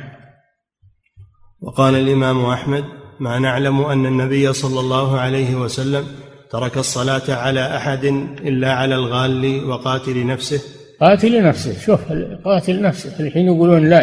وقال 1.61 1.95
الإمام 1.95 2.45
أحمد 2.45 2.83
ما 3.19 3.39
نعلم 3.39 3.81
أن 3.81 4.05
النبي 4.05 4.53
صلى 4.53 4.79
الله 4.79 5.19
عليه 5.19 5.55
وسلم 5.55 6.05
ترك 6.51 6.77
الصلاة 6.77 7.35
على 7.35 7.77
أحد 7.77 8.05
إلا 8.45 8.73
على 8.73 8.95
الغال 8.95 9.65
وقاتل 9.65 10.27
نفسه. 10.27 10.61
قاتل 11.01 11.43
نفسه. 11.43 11.79
شوف 11.85 11.99
قاتل 12.45 12.81
نفسه. 12.81 13.19
الحين 13.19 13.45
يقولون 13.45 13.89
لا 13.89 14.01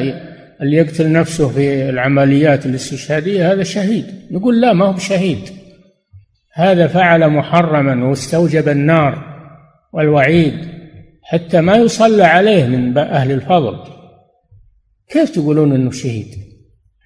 اللي 0.63 0.77
يقتل 0.77 1.13
نفسه 1.13 1.49
في 1.49 1.91
العمليات 1.91 2.67
الاستشهادية 2.67 3.53
هذا 3.53 3.63
شهيد. 3.63 4.07
نقول 4.31 4.61
لا 4.61 4.73
ما 4.73 4.85
هو 4.85 4.99
شهيد 4.99 5.39
هذا 6.55 6.87
فعل 6.87 7.29
محرما 7.29 8.09
واستوجب 8.09 8.69
النار 8.69 9.25
والوعيد 9.93 10.55
حتى 11.23 11.61
ما 11.61 11.77
يصلى 11.77 12.25
عليه 12.25 12.67
من 12.67 12.99
أهل 12.99 13.31
الفضل. 13.31 13.79
كيف 15.11 15.31
تقولون 15.31 15.75
أنه 15.75 15.91
شهيد؟ 15.91 16.27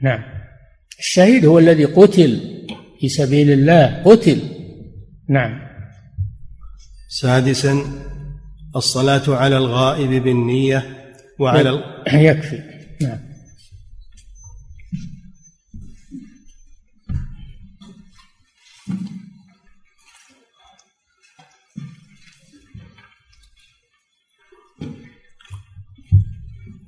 نعم. 0.03 0.36
الشهيد 0.99 1.45
هو 1.45 1.59
الذي 1.59 1.85
قتل 1.85 2.41
في 3.01 3.09
سبيل 3.09 3.51
الله 3.51 4.03
قتل. 4.03 4.41
نعم. 5.29 5.67
سادسا 7.09 7.85
الصلاة 8.77 9.37
على 9.37 9.57
الغائب 9.57 10.11
بالنية 10.11 11.13
وعلى 11.39 11.85
يكفي. 12.13 12.63
نعم. 13.01 13.27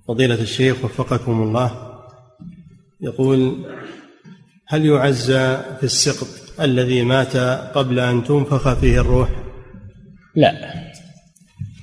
فضيلة 0.08 0.42
الشيخ 0.42 0.84
وفقكم 0.84 1.42
الله 1.42 1.98
يقول 3.00 3.66
هل 4.70 4.86
يعزى 4.86 5.58
في 5.78 5.84
السقط 5.84 6.28
الذي 6.60 7.04
مات 7.04 7.36
قبل 7.76 7.98
أن 7.98 8.24
تنفخ 8.24 8.74
فيه 8.74 9.00
الروح؟ 9.00 9.28
لا. 10.34 10.52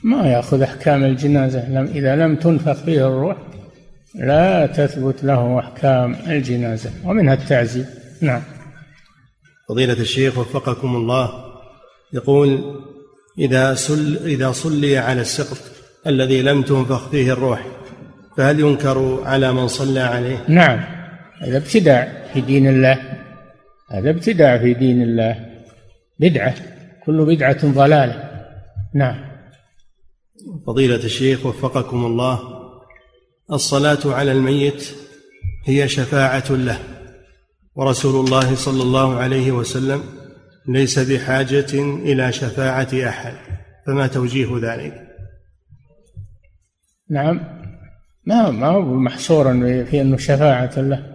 ما 0.03 0.27
يأخذ 0.27 0.61
أحكام 0.61 1.03
الجنازة. 1.03 1.69
لم 1.69 1.85
إذا 1.85 2.15
لم 2.15 2.35
تنفخ 2.35 2.73
فيه 2.73 3.07
الروح 3.07 3.37
لا 4.15 4.67
تثبت 4.67 5.23
له 5.23 5.59
أحكام 5.59 6.15
الجنازة. 6.27 6.91
ومنها 7.05 7.33
التعزية. 7.33 7.89
نعم. 8.21 8.41
فضيلة 9.69 9.93
الشيخ 9.93 10.37
وفقكم 10.37 10.95
الله 10.95 11.29
يقول 12.13 12.75
إذا 13.39 13.73
سل 13.73 14.19
إذا 14.25 14.51
صلي 14.51 14.97
على 14.97 15.21
السقط 15.21 15.57
الذي 16.07 16.41
لم 16.41 16.61
تنفخ 16.61 17.09
فيه 17.09 17.33
الروح 17.33 17.65
فهل 18.37 18.59
ينكر 18.59 19.21
على 19.25 19.53
من 19.53 19.67
صلى 19.67 19.99
عليه؟ 19.99 20.43
نعم. 20.47 20.79
هذا 21.41 21.57
ابتداع. 21.57 22.24
في 22.35 22.41
دين 22.41 22.67
الله. 22.67 23.01
هذا 23.91 24.09
ابتداع 24.09 24.57
في 24.57 24.73
دين 24.73 25.01
الله. 25.01 25.45
بدعة. 26.19 26.55
كل 27.05 27.25
بدعة 27.25 27.71
ضلالة. 27.71 28.29
نعم. 28.95 29.25
فضيلة 30.67 30.95
الشيخ 30.95 31.45
وفقكم 31.45 32.05
الله 32.05 32.39
الصلاة 33.51 33.99
على 34.05 34.31
الميت 34.31 34.95
هي 35.65 35.87
شفاعة 35.87 36.51
له 36.51 36.79
ورسول 37.75 38.25
الله 38.25 38.55
صلى 38.55 38.83
الله 38.83 39.15
عليه 39.15 39.51
وسلم 39.51 40.03
ليس 40.67 40.99
بحاجة 40.99 41.73
إلى 41.81 42.31
شفاعة 42.31 42.89
أحد 43.09 43.33
فما 43.87 44.07
توجيه 44.07 44.57
ذلك؟ 44.61 45.07
نعم. 47.09 47.39
ما 48.25 48.51
ما 48.51 48.67
هو 48.67 48.81
محصورا 48.81 49.83
في 49.89 50.01
أنه 50.01 50.17
شفاعة 50.17 50.79
له. 50.79 51.14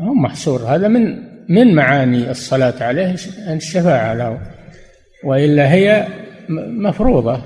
هو 0.00 0.14
محصور. 0.14 0.60
هذا 0.62 0.88
من 0.88 1.28
من 1.48 1.74
معاني 1.74 2.30
الصلاة 2.30 2.82
عليه 2.82 3.16
الشفاعة 3.48 4.14
له. 4.14 4.40
وإلا 5.24 5.72
هي 5.72 6.08
مفروضة 6.68 7.42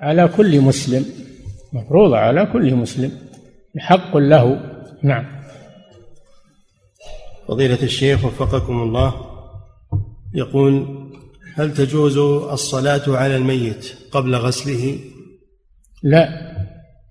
على 0.00 0.28
كل 0.28 0.60
مسلم. 0.60 1.04
مفروضة 1.72 2.16
على 2.16 2.46
كل 2.46 2.74
مسلم. 2.74 3.12
حق 3.78 4.16
له. 4.16 4.60
نعم. 5.02 5.26
فضيلة 7.48 7.82
الشيخ 7.82 8.24
وفقكم 8.24 8.82
الله. 8.82 9.14
يقول 10.34 11.00
هل 11.54 11.74
تجوز 11.74 12.18
الصلاة 12.52 13.16
على 13.16 13.36
الميت 13.36 13.94
قبل 14.12 14.34
غسله؟ 14.34 14.98
لا. 16.02 16.50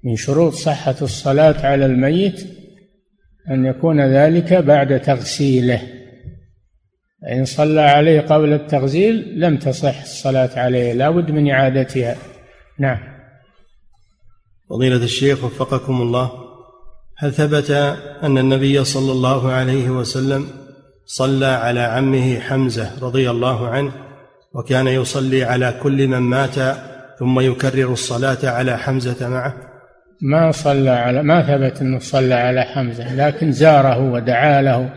من 0.04 0.16
شروط 0.16 0.54
صحة 0.54 0.96
الصلاة 1.02 1.66
على 1.66 1.86
الميت 1.86 2.59
أن 3.50 3.66
يكون 3.66 4.02
ذلك 4.02 4.54
بعد 4.54 5.02
تغسيله. 5.02 5.82
إن 7.32 7.46
صلى 7.46 7.82
عليه 7.82 8.22
قبل 8.22 8.54
التغسيل 8.54 9.40
لم 9.40 9.58
تصح 9.58 10.02
الصلاة 10.02 10.50
عليه 10.60 10.94
لا 10.94 11.10
بد 11.10 11.32
من 11.32 11.52
إعادتها. 11.52 12.16
نعم. 12.80 12.98
فضيلة 14.70 15.04
الشيخ 15.04 15.44
وفقكم 15.44 16.02
الله 16.02 16.32
هل 17.18 17.34
ثبت 17.34 17.72
أن 18.24 18.38
النبي 18.38 18.84
صلى 18.84 19.12
الله 19.12 19.52
عليه 19.52 19.90
وسلم 19.90 20.48
صلى 21.06 21.46
على 21.46 21.80
عمه 21.80 22.40
حمزة 22.40 22.92
رضي 23.02 23.30
الله 23.30 23.68
عنه 23.68 23.92
وكان 24.54 24.88
يصلي 24.88 25.44
على 25.44 25.80
كل 25.84 26.08
من 26.08 26.18
مات 26.18 26.56
ثم 27.20 27.40
يكرر 27.40 27.94
الصلاة 27.94 28.38
على 28.44 28.78
حمزة 28.78 29.30
معه؟ 29.30 29.69
ما 30.22 30.52
صلى 30.52 30.90
على 30.90 31.24
ما 31.24 31.42
ثبت 31.42 31.82
أنه 31.82 32.00
صلى 32.00 32.34
على 32.34 32.62
حمزة 32.62 33.16
لكن 33.16 33.52
زاره 33.52 34.12
ودعا 34.12 34.62
له. 34.62 34.94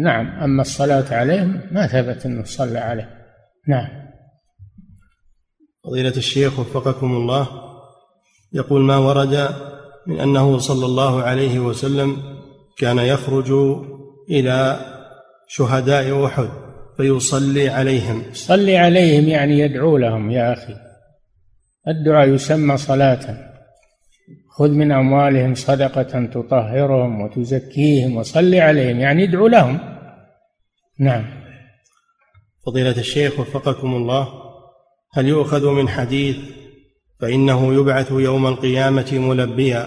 نعم 0.00 0.26
أما 0.42 0.62
الصلاة 0.62 1.14
عليه 1.14 1.42
ما 1.70 1.86
ثبت 1.86 2.26
أنه 2.26 2.44
صلى 2.44 2.78
عليه. 2.78 3.10
نعم. 3.68 3.88
فضيلة 5.84 6.16
الشيخ 6.16 6.58
وفقكم 6.58 7.06
الله 7.06 7.48
يقول 8.52 8.82
ما 8.82 8.96
ورد 8.96 9.48
من 10.06 10.20
أنه 10.20 10.58
صلى 10.58 10.86
الله 10.86 11.22
عليه 11.22 11.58
وسلم 11.58 12.16
كان 12.78 12.98
يخرج 12.98 13.52
إلى 14.30 14.78
شهداء 15.48 16.26
أحد 16.26 16.48
فيصلي 16.96 17.68
عليهم. 17.68 18.22
صلي 18.32 18.78
عليهم 18.78 19.28
يعني 19.28 19.58
يدعو 19.58 19.96
لهم 19.98 20.30
يا 20.30 20.52
أخي. 20.52 20.76
الدعاء 21.88 22.28
يسمى 22.28 22.76
صلاة. 22.76 23.53
خذ 24.56 24.70
من 24.70 24.92
أموالهم 24.92 25.54
صدقة 25.54 26.26
تطهرهم 26.26 27.20
وتزكيهم 27.20 28.16
وصل 28.16 28.54
عليهم 28.54 29.00
يعني 29.00 29.24
ادعو 29.24 29.46
لهم. 29.46 29.78
نعم. 31.00 31.24
فضيلة 32.66 32.98
الشيخ 32.98 33.40
وفقكم 33.40 33.94
الله 33.94 34.28
هل 35.12 35.28
يؤخذ 35.28 35.70
من 35.70 35.88
حديث 35.88 36.36
فإنه 37.20 37.74
يبعث 37.74 38.10
يوم 38.10 38.46
القيامة 38.46 39.12
ملبيا 39.12 39.86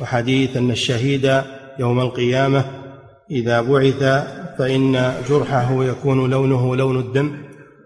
وحديث 0.00 0.56
أن 0.56 0.70
الشهيد 0.70 1.42
يوم 1.78 2.00
القيامة 2.00 2.64
إذا 3.30 3.60
بعث 3.60 4.02
فإن 4.58 5.14
جرحه 5.28 5.84
يكون 5.84 6.30
لونه 6.30 6.76
لون 6.76 6.98
الدم 6.98 7.36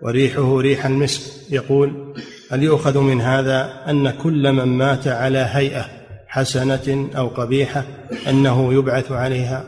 وريحه 0.03 0.61
ريح 0.61 0.87
المسك؟ 0.87 1.53
يقول 1.53 2.15
هل 2.51 2.63
يؤخذ 2.63 2.99
من 2.99 3.21
هذا 3.21 3.85
أن 3.89 4.11
كل 4.11 4.53
من 4.53 4.65
مات 4.65 5.09
على 5.09 5.39
هيئة 5.39 6.00
حسنة 6.31 7.11
أو 7.17 7.29
قبيحة 7.29 7.85
أنه 8.29 8.75
يبعث 8.75 9.13
عليها. 9.13 9.65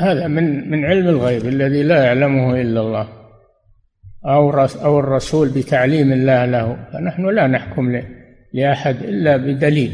هذا 0.00 0.26
من 0.28 0.70
من 0.70 0.84
علم 0.84 1.08
الغيب 1.08 1.46
الذي 1.46 1.82
لا 1.82 2.04
يعلمه 2.04 2.60
إلا 2.60 2.80
الله. 2.80 3.08
أو 4.26 4.50
أو 4.60 5.00
الرسول 5.00 5.48
بتعليم 5.48 6.12
الله 6.12 6.44
له. 6.44 6.76
فنحن 6.92 7.26
لا 7.34 7.46
نحكم 7.46 8.02
لأحد 8.54 8.96
إلا 9.02 9.36
بدليل. 9.36 9.92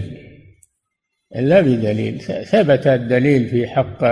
إلا 1.37 1.61
بدليل. 1.61 2.21
ثبت 2.45 2.87
الدليل 2.87 3.49
في 3.49 3.67
حق 3.67 4.05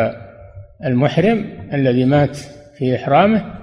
المحرم 0.84 1.68
الذي 1.72 2.04
مات 2.04 2.36
في 2.78 2.96
إحرامه 2.96 3.54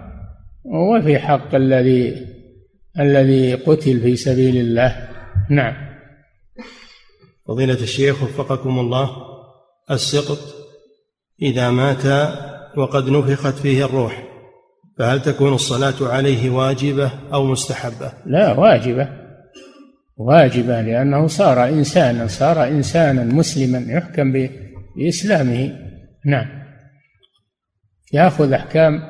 وفي 0.64 1.20
حق 1.20 1.56
الذي 1.56 2.26
الذي 3.00 3.54
قتل 3.54 4.00
في 4.00 4.16
سبيل 4.16 4.58
الله. 4.58 5.08
نعم. 5.50 5.83
فضيلة 7.48 7.74
الشيخ 7.74 8.24
وفقكم 8.24 8.80
الله 8.80 9.10
السقط 9.92 10.40
إذا 11.42 11.70
مات 11.70 12.06
وقد 12.78 13.10
نفخت 13.10 13.54
فيه 13.54 13.86
الروح 13.86 14.24
فهل 14.98 15.22
تكون 15.22 15.54
الصلاة 15.54 15.94
عليه 16.02 16.50
واجبة 16.50 17.12
أو 17.34 17.44
مستحبة؟ 17.46 18.14
لا 18.26 18.60
واجبة. 18.60 19.10
واجبة 20.18 20.82
لأنه 20.82 21.28
صار 21.28 21.64
إنسانا 21.64 22.28
صار 22.28 22.68
إنسانا 22.68 23.24
مسلما 23.24 23.94
يحكم 23.94 24.34
بإسلامه. 24.96 25.80
نعم. 26.26 26.64
يأخذ 28.14 28.54
أحكام 28.54 29.02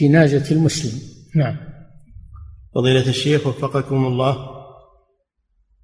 جنازة 0.00 0.56
المسلم. 0.56 1.00
نعم. 1.36 1.56
فضيلة 2.74 3.08
الشيخ 3.08 3.46
وفقكم 3.46 4.06
الله 4.06 4.48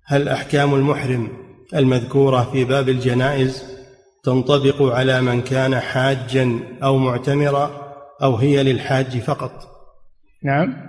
هل 0.05 0.29
أحكام 0.29 0.75
المحرم 0.75 1.48
المذكورة 1.75 2.51
في 2.53 2.65
باب 2.65 2.89
الجنائز 2.89 3.79
تنطبق 4.25 4.83
على 4.83 5.21
من 5.21 5.41
كان 5.41 5.81
حاجا 5.81 6.59
أو 6.83 6.97
معتمرا 6.99 7.95
أو 8.23 8.37
هي 8.37 8.63
للحاج 8.63 9.19
فقط. 9.19 9.53
نعم. 10.45 10.89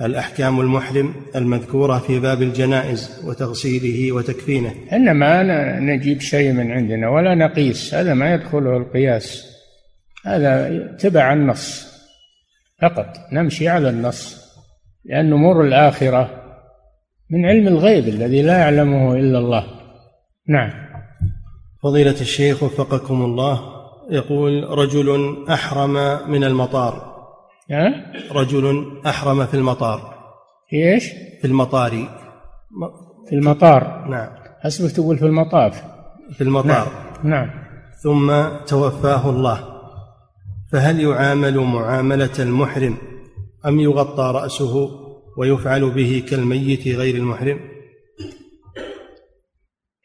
الأحكام 0.00 0.60
المحرم 0.60 1.14
المذكورة 1.36 1.98
في 1.98 2.20
باب 2.20 2.42
الجنائز 2.42 3.22
وتغسيله 3.24 4.12
وتكفينه. 4.12 4.74
إنما 4.92 5.42
نجيب 5.80 6.20
شيء 6.20 6.52
من 6.52 6.72
عندنا 6.72 7.08
ولا 7.08 7.34
نقيس 7.34 7.94
هذا 7.94 8.14
ما 8.14 8.34
يدخله 8.34 8.76
القياس. 8.76 9.44
هذا 10.26 10.68
تبع 10.98 11.32
النص 11.32 11.88
فقط 12.82 13.16
نمشي 13.32 13.68
على 13.68 13.90
النص 13.90 14.48
لأن 15.04 15.32
أمور 15.32 15.64
الآخرة 15.64 16.44
من 17.30 17.46
علم 17.46 17.68
الغيب 17.68 18.08
الذي 18.08 18.42
لا 18.42 18.58
يعلمه 18.58 19.14
إلا 19.14 19.38
الله. 19.38 19.77
نعم. 20.48 20.70
فضيلة 21.82 22.20
الشيخ 22.20 22.62
وفقكم 22.62 23.22
الله 23.22 23.60
يقول 24.10 24.78
رجل 24.78 25.36
أحرم 25.50 25.92
من 26.30 26.44
المطار. 26.44 27.18
أه؟ 27.70 27.94
رجل 28.32 28.92
أحرم 29.06 29.46
في 29.46 29.54
المطار. 29.54 30.14
في 30.70 30.92
إيش؟ 30.92 31.04
في 31.40 31.46
المطار. 31.46 31.90
في 33.28 33.34
المطار. 33.34 34.08
نعم. 34.08 34.28
حسبك 34.60 34.92
تقول 34.92 35.18
في 35.18 35.26
المطاف. 35.26 35.82
في 36.32 36.40
المطار. 36.40 36.88
نعم, 37.22 37.30
نعم. 37.30 37.50
ثم 38.02 38.48
توفاه 38.66 39.30
الله. 39.30 39.64
فهل 40.72 41.00
يعامل 41.00 41.58
معاملة 41.58 42.38
المحرم 42.38 42.96
أم 43.66 43.80
يغطى 43.80 44.32
رأسه 44.34 44.90
ويفعل 45.36 45.90
به 45.90 46.24
كالميت 46.28 46.88
غير 46.88 47.14
المحرم؟ 47.14 47.77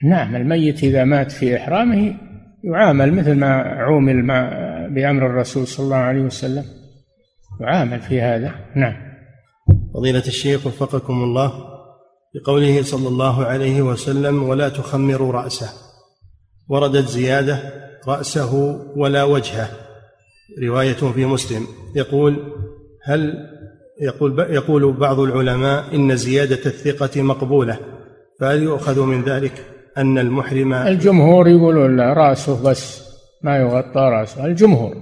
نعم 0.03 0.35
الميت 0.35 0.83
إذا 0.83 1.03
مات 1.03 1.31
في 1.31 1.57
إحرامه 1.57 2.15
يعامل 2.63 3.13
مثل 3.13 3.33
ما 3.33 3.47
عومل 3.61 4.21
بأمر 4.89 5.25
الرسول 5.25 5.67
صلى 5.67 5.83
الله 5.83 5.95
عليه 5.95 6.21
وسلم. 6.21 6.65
يعامل 7.61 7.99
في 7.99 8.21
هذا 8.21 8.55
نعم. 8.75 8.95
فضيلة 9.93 10.23
الشيخ 10.27 10.67
وفقكم 10.67 11.13
الله 11.13 11.53
بقوله 12.35 12.81
صلى 12.81 13.07
الله 13.07 13.45
عليه 13.45 13.81
وسلم 13.81 14.43
ولا 14.43 14.69
تخمروا 14.69 15.31
رأسه. 15.31 15.69
وردت 16.69 17.07
زيادة 17.07 17.59
رأسه 18.07 18.53
ولا 18.95 19.23
وجهه. 19.23 19.69
رواية 20.63 20.93
في 20.93 21.25
مسلم. 21.25 21.67
يقول 21.95 22.53
هل 23.03 23.33
يقول 24.01 24.39
يقول 24.39 24.93
بعض 24.93 25.19
العلماء 25.19 25.95
إن 25.95 26.15
زيادة 26.15 26.65
الثقة 26.65 27.21
مقبولة 27.21 27.79
فهل 28.39 28.63
يؤخذ 28.63 29.05
من 29.05 29.23
ذلك؟ 29.23 29.72
أن 29.97 30.17
المحرم 30.17 30.73
الجمهور 30.73 31.47
يقولون 31.47 31.97
لا 31.97 32.13
رأسه 32.13 32.63
بس 32.63 33.03
ما 33.41 33.57
يغطى 33.57 33.99
رأسه. 33.99 34.45
الجمهور 34.45 34.95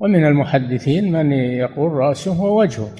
ومن 0.00 0.26
المحدثين 0.26 1.12
من 1.12 1.32
يقول 1.32 1.92
رأسه 1.92 2.42
ووجهه. 2.42 2.90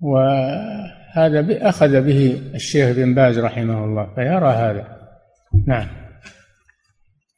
وهذا 0.00 1.68
أخذ 1.68 2.00
به 2.00 2.40
الشيخ 2.54 2.96
بن 2.96 3.14
باز 3.14 3.38
رحمه 3.38 3.84
الله 3.84 4.14
فيرى 4.14 4.48
هذا. 4.48 4.86
نعم. 5.66 5.86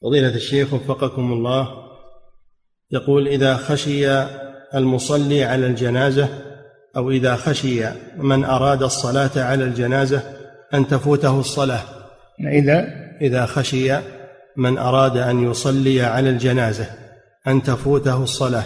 فضيلة 0.03 0.35
الشيخ 0.35 0.75
وفقكم 0.75 1.33
الله. 1.33 1.69
يقول 2.91 3.29
إذا 3.29 3.55
خشي 3.55 4.09
المصلي 4.75 5.45
على 5.45 5.67
الجنازة 5.67 6.29
أو 6.97 7.11
إذا 7.11 7.37
خشي 7.37 7.85
من 8.17 8.45
أراد 8.45 8.83
الصلاة 8.83 9.31
على 9.37 9.65
الجنازة 9.65 10.23
أن 10.75 10.87
تفوته 10.87 11.41
الصلاة. 11.41 11.96
إذا 12.41 13.07
إذا 13.21 13.47
خشي 13.47 13.93
من 14.57 14.79
أراد 14.79 15.17
أن 15.17 15.51
يصلي 15.51 16.03
على 16.03 16.31
الجنازة 16.31 16.87
أن 17.49 17.63
تفوته 17.63 18.23
الصلاة 18.23 18.65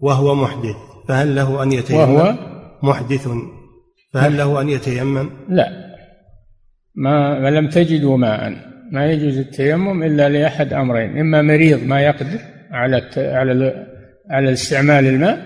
وهو 0.00 0.34
محدث 0.34 0.76
فهل 1.08 1.36
له 1.36 1.62
أن 1.62 1.72
يتيمم؟ 1.72 2.14
وهو 2.14 2.34
محدث. 2.82 3.28
فهل 4.12 4.36
له 4.36 4.60
أن 4.60 4.68
يتيمم؟ 4.68 5.30
لا. 5.48 5.68
ما 6.94 7.50
لم 7.50 7.68
تجدوا 7.68 8.16
ماء. 8.16 8.52
ما 8.92 9.06
يجوز 9.06 9.38
التيمم 9.38 10.02
إلا 10.02 10.28
لأحد 10.28 10.72
أمرين. 10.72 11.18
إما 11.18 11.42
مريض 11.42 11.82
ما 11.84 12.00
يقدر 12.00 12.38
على 12.70 13.02
على 13.16 13.86
على 14.30 14.52
استعمال 14.52 15.06
الماء 15.06 15.38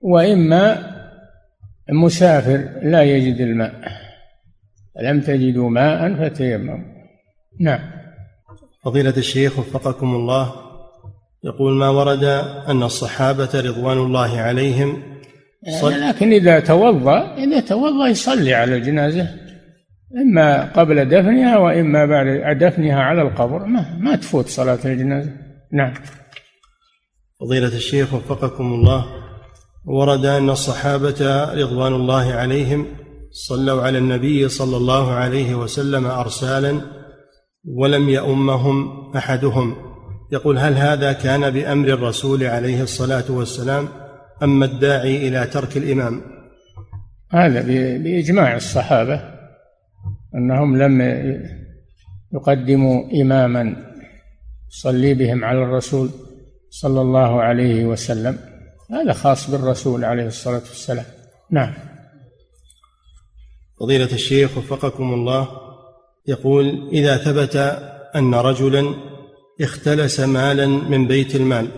وإما 0.00 0.92
مسافر 1.92 2.68
لا 2.82 3.02
يجد 3.02 3.40
الماء. 3.40 3.72
لم 5.02 5.20
تجدوا 5.20 5.70
ماء 5.70 6.14
فتيمموا. 6.14 6.78
نعم. 7.60 7.80
فضيلة 8.84 9.16
الشيخ 9.16 9.58
وفقكم 9.58 10.14
الله 10.14 10.52
يقول 11.44 11.72
ما 11.72 11.88
ورد 11.88 12.24
أن 12.68 12.82
الصحابة 12.82 13.48
رضوان 13.54 13.98
الله 13.98 14.40
عليهم 14.40 15.02
صل... 15.80 16.00
لكن 16.00 16.32
إذا 16.32 16.60
توضأ 16.60 17.34
إذا 17.34 17.60
توضأ 17.60 18.06
يصلي 18.08 18.54
على 18.54 18.76
الجنازة. 18.76 19.28
إما 20.16 20.64
قبل 20.64 21.04
دفنها 21.04 21.58
وإما 21.58 22.06
بعد 22.06 22.58
دفنها 22.58 23.02
على 23.02 23.22
القبر. 23.22 23.64
ما, 23.64 23.96
ما 24.00 24.16
تفوت 24.16 24.46
صلاة 24.46 24.78
الجنازة. 24.84 25.30
نعم. 25.72 25.94
فضيلة 27.40 27.76
الشيخ 27.76 28.14
وفقكم 28.14 28.64
الله 28.64 29.06
ورد 29.84 30.24
أن 30.24 30.50
الصحابة 30.50 31.44
رضوان 31.52 31.94
الله 31.94 32.32
عليهم 32.32 32.86
صلوا 33.36 33.82
على 33.82 33.98
النبي 33.98 34.48
صلى 34.48 34.76
الله 34.76 35.12
عليه 35.12 35.54
وسلم 35.54 36.06
أرسالا 36.06 36.80
ولم 37.64 38.08
يؤمهم 38.08 39.10
أحدهم. 39.16 39.76
يقول 40.32 40.58
هل 40.58 40.74
هذا 40.74 41.12
كان 41.12 41.50
بأمر 41.50 41.88
الرسول 41.88 42.44
عليه 42.44 42.82
الصلاة 42.82 43.24
والسلام 43.28 43.88
أما 44.42 44.66
الداعي 44.66 45.28
إلى 45.28 45.46
ترك 45.46 45.76
الإمام؟ 45.76 46.20
هذا 47.30 47.62
بإجماع 47.98 48.56
الصحابة 48.56 49.20
أنهم 50.34 50.76
لم 50.76 51.00
يقدموا 52.34 53.22
إماما 53.22 53.76
يصلي 54.70 55.14
بهم 55.14 55.44
على 55.44 55.62
الرسول 55.62 56.10
صلى 56.70 57.00
الله 57.00 57.42
عليه 57.42 57.86
وسلم. 57.86 58.38
هذا 58.90 59.12
خاص 59.12 59.50
بالرسول 59.50 60.04
عليه 60.04 60.26
الصلاة 60.26 60.62
والسلام. 60.68 61.04
نعم. 61.50 61.95
فضيلة 63.80 64.12
الشيخ 64.12 64.58
وفقكم 64.58 65.14
الله 65.14 65.48
يقول 66.26 66.88
إذا 66.92 67.16
ثبت 67.16 67.56
أن 68.16 68.34
رجلا 68.34 68.94
اختلس 69.60 70.20
مالا 70.20 70.66
من 70.66 71.06
بيت 71.06 71.36
المال 71.36 71.68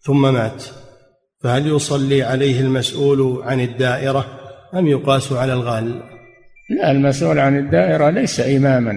ثم 0.00 0.32
مات 0.34 0.64
فهل 1.40 1.66
يصلي 1.66 2.22
عليه 2.22 2.60
المسؤول 2.60 3.42
عن 3.42 3.60
الدائرة 3.60 4.26
أم 4.74 4.86
يقاس 4.86 5.32
على 5.32 5.52
الغال؟ 5.52 6.02
لا 6.70 6.90
المسؤول 6.90 7.38
عن 7.38 7.58
الدائرة 7.58 8.10
ليس 8.10 8.40
إماما 8.40 8.92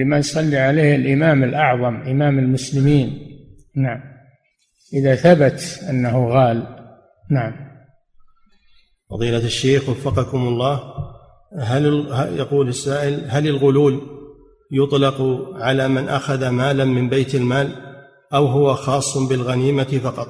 لما 0.00 0.18
يصلي 0.18 0.58
عليه 0.58 0.96
الإمام 0.96 1.44
الأعظم 1.44 1.94
إمام 1.94 2.38
المسلمين. 2.38 3.18
نعم. 3.76 4.00
إذا 4.94 5.14
ثبت 5.14 5.80
أنه 5.90 6.28
غال 6.28 6.66
نعم. 7.30 7.52
فضيلة 9.10 9.44
الشيخ 9.44 9.88
وفقكم 9.88 10.48
الله 10.48 10.80
هل 11.56 12.06
يقول 12.36 12.68
السائل 12.68 13.20
هل 13.28 13.48
الغلول 13.48 14.00
يطلق 14.72 15.48
على 15.54 15.88
من 15.88 16.08
أخذ 16.08 16.48
مالا 16.48 16.84
من 16.84 17.08
بيت 17.08 17.34
المال 17.34 17.68
أو 18.34 18.46
هو 18.46 18.74
خاص 18.74 19.18
بالغنيمة 19.18 19.84
فقط؟ 19.84 20.28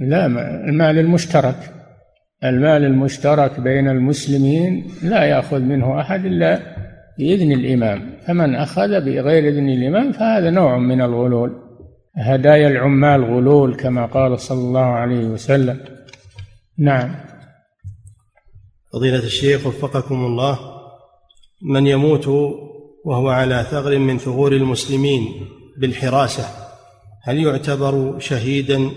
لا 0.00 0.26
المال 0.68 0.98
المشترك. 0.98 1.72
المال 2.44 2.84
المشترك 2.84 3.60
بين 3.60 3.88
المسلمين 3.88 4.90
لا 5.02 5.24
يأخذ 5.24 5.60
منه 5.60 6.00
أحد 6.00 6.24
إلا 6.24 6.60
بإذن 7.18 7.52
الإمام. 7.52 8.12
فمن 8.26 8.54
أخذ 8.54 8.88
بغير 8.88 9.48
إذن 9.48 9.68
الإمام 9.68 10.12
فهذا 10.12 10.50
نوع 10.50 10.78
من 10.78 11.00
الغلول. 11.00 11.52
هدايا 12.16 12.68
العمال 12.68 13.24
غلول 13.24 13.76
كما 13.76 14.06
قال 14.06 14.40
صلى 14.40 14.58
الله 14.58 14.84
عليه 14.84 15.24
وسلم. 15.24 15.78
نعم. 16.78 17.14
فضيلة 18.96 19.18
الشيخ 19.18 19.66
وفقكم 19.66 20.24
الله 20.24 20.58
من 21.62 21.86
يموت 21.86 22.26
وهو 23.04 23.28
على 23.28 23.66
ثغر 23.70 23.98
من 23.98 24.18
ثغور 24.18 24.52
المسلمين 24.52 25.22
بالحراسة 25.78 26.44
هل 27.22 27.38
يعتبر 27.38 28.18
شهيدا 28.18 28.90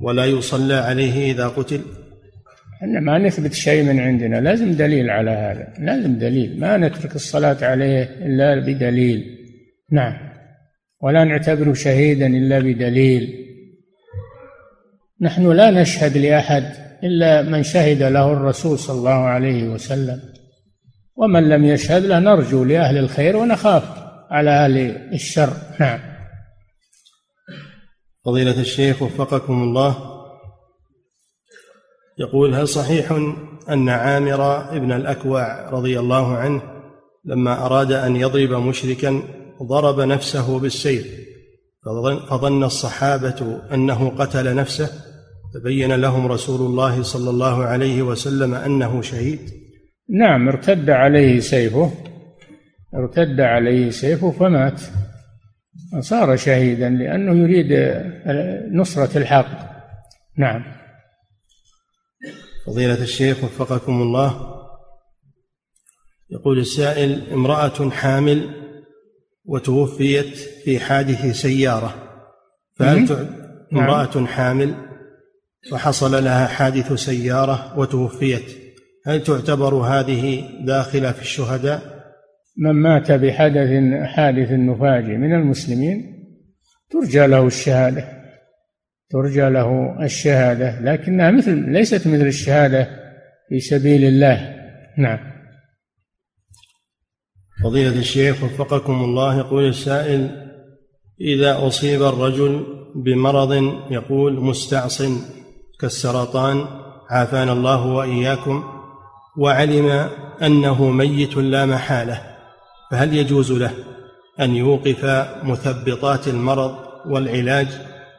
ولا 0.00 0.24
يصلى 0.24 0.74
عليه 0.74 1.32
إذا 1.32 1.48
قتل؟ 1.48 1.80
إحنا 2.82 3.00
ما 3.00 3.18
نثبت 3.18 3.52
شيء 3.52 3.82
من 3.82 4.00
عندنا 4.00 4.36
لازم 4.40 4.72
دليل 4.72 5.10
على 5.10 5.30
هذا 5.30 5.72
لازم 5.78 6.18
دليل 6.18 6.60
ما 6.60 6.76
نترك 6.76 7.14
الصلاة 7.14 7.58
عليه 7.62 8.02
إلا 8.02 8.60
بدليل. 8.60 9.24
نعم 9.92 10.14
ولا 11.00 11.24
نعتبره 11.24 11.72
شهيدا 11.72 12.26
إلا 12.26 12.58
بدليل. 12.58 13.44
نحن 15.20 15.52
لا 15.52 15.70
نشهد 15.70 16.16
لأحد 16.16 16.83
إلا 17.04 17.42
من 17.42 17.62
شهد 17.62 18.02
له 18.02 18.32
الرسول 18.32 18.78
صلى 18.78 18.98
الله 18.98 19.10
عليه 19.10 19.68
وسلم. 19.68 20.20
ومن 21.16 21.48
لم 21.48 21.64
يشهد 21.64 22.04
له 22.04 22.18
نرجو 22.18 22.64
لأهل 22.64 22.98
الخير 22.98 23.36
ونخاف 23.36 23.82
على 24.30 24.50
أهل 24.50 24.78
الشر. 25.12 25.52
نعم. 25.80 26.00
فضيلة 28.24 28.60
الشيخ 28.60 29.02
وفقكم 29.02 29.62
الله. 29.62 30.14
يقول 32.18 32.54
هل 32.54 32.68
صحيح 32.68 33.12
أن 33.68 33.88
عامر 33.88 34.70
ابن 34.76 34.92
الأكوع 34.92 35.70
رضي 35.70 35.98
الله 35.98 36.36
عنه 36.36 36.62
لما 37.24 37.66
أراد 37.66 37.92
أن 37.92 38.16
يضرب 38.16 38.50
مشركا 38.50 39.22
ضرب 39.62 40.00
نفسه 40.00 40.58
بالسيف 40.58 41.06
فظن 42.30 42.64
الصحابة 42.64 43.60
أنه 43.72 44.10
قتل 44.18 44.54
نفسه؟ 44.54 45.13
فبين 45.54 45.92
لهم 45.92 46.26
رسول 46.26 46.66
الله 46.66 47.02
صلى 47.02 47.30
الله 47.30 47.64
عليه 47.64 48.02
وسلم 48.02 48.54
أنه 48.54 49.02
شهيد؟ 49.02 49.40
نعم 50.10 50.48
ارتد 50.48 50.90
عليه 50.90 51.40
سيفه 51.40 51.90
ارتد 52.94 53.40
عليه 53.40 53.90
سيفه 53.90 54.30
فمات. 54.30 54.80
صار 56.00 56.36
شهيدا 56.36 56.88
لأنه 56.88 57.42
يريد 57.42 57.66
نصرة 58.72 59.18
الحق. 59.18 59.74
نعم. 60.38 60.64
فضيلة 62.66 63.02
الشيخ 63.02 63.44
وفقكم 63.44 64.02
الله 64.02 64.54
يقول 66.30 66.58
السائل 66.58 67.32
امرأة 67.32 67.90
حامل 67.90 68.50
وتوفيت 69.44 70.36
في 70.36 70.80
حادث 70.80 71.36
سيارة 71.36 71.94
فهل 72.76 73.04
نعم. 73.72 73.82
امرأة 73.82 74.26
حامل؟ 74.26 74.93
وحصل 75.72 76.24
لها 76.24 76.46
حادث 76.46 76.92
سيارة 76.92 77.78
وتوفيت. 77.78 78.64
هل 79.06 79.22
تعتبر 79.22 79.74
هذه 79.74 80.48
داخلة 80.64 81.12
في 81.12 81.22
الشهداء؟ 81.22 81.94
من 82.56 82.72
مات 82.72 83.12
بحدث 83.12 83.70
حادث 84.04 84.50
نفاجئ 84.50 85.16
من 85.16 85.34
المسلمين 85.34 86.14
ترجى 86.90 87.26
له 87.26 87.46
الشهادة 87.46 88.04
ترجى 89.10 89.48
له 89.48 89.96
الشهادة 90.04 90.80
لكنها 90.80 91.30
مثل 91.30 91.72
ليست 91.72 92.08
مثل 92.08 92.26
الشهادة 92.26 92.88
في 93.48 93.60
سبيل 93.60 94.04
الله. 94.04 94.54
نعم. 94.98 95.18
فضيلة 97.62 97.98
الشيخ 97.98 98.44
وفقكم 98.44 99.04
الله 99.04 99.38
يقول 99.38 99.68
السائل 99.68 100.50
إذا 101.20 101.66
أصيب 101.66 102.02
الرجل 102.02 102.66
بمرض 103.04 103.52
يقول 103.90 104.40
مستعص 104.40 105.02
كالسرطان 105.80 106.64
عافانا 107.10 107.52
الله 107.52 107.86
وإياكم 107.86 108.64
وعلم 109.36 110.08
أنه 110.42 110.90
ميت 110.90 111.36
لا 111.36 111.66
محالة 111.66 112.20
فهل 112.90 113.16
يجوز 113.16 113.52
له 113.52 113.70
أن 114.40 114.50
يوقف 114.50 115.04
مثبطات 115.44 116.28
المرض 116.28 116.74
والعلاج 117.06 117.68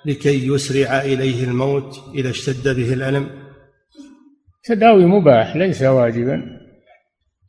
لكي 0.05 0.47
يسرع 0.47 1.01
إليه 1.01 1.43
الموت 1.43 2.11
إذا 2.15 2.29
اشتد 2.29 2.75
به 2.75 2.93
الألم؟ 2.93 3.29
تداوي 4.63 5.05
مباح 5.05 5.55
ليس 5.55 5.81
واجبا. 5.81 6.41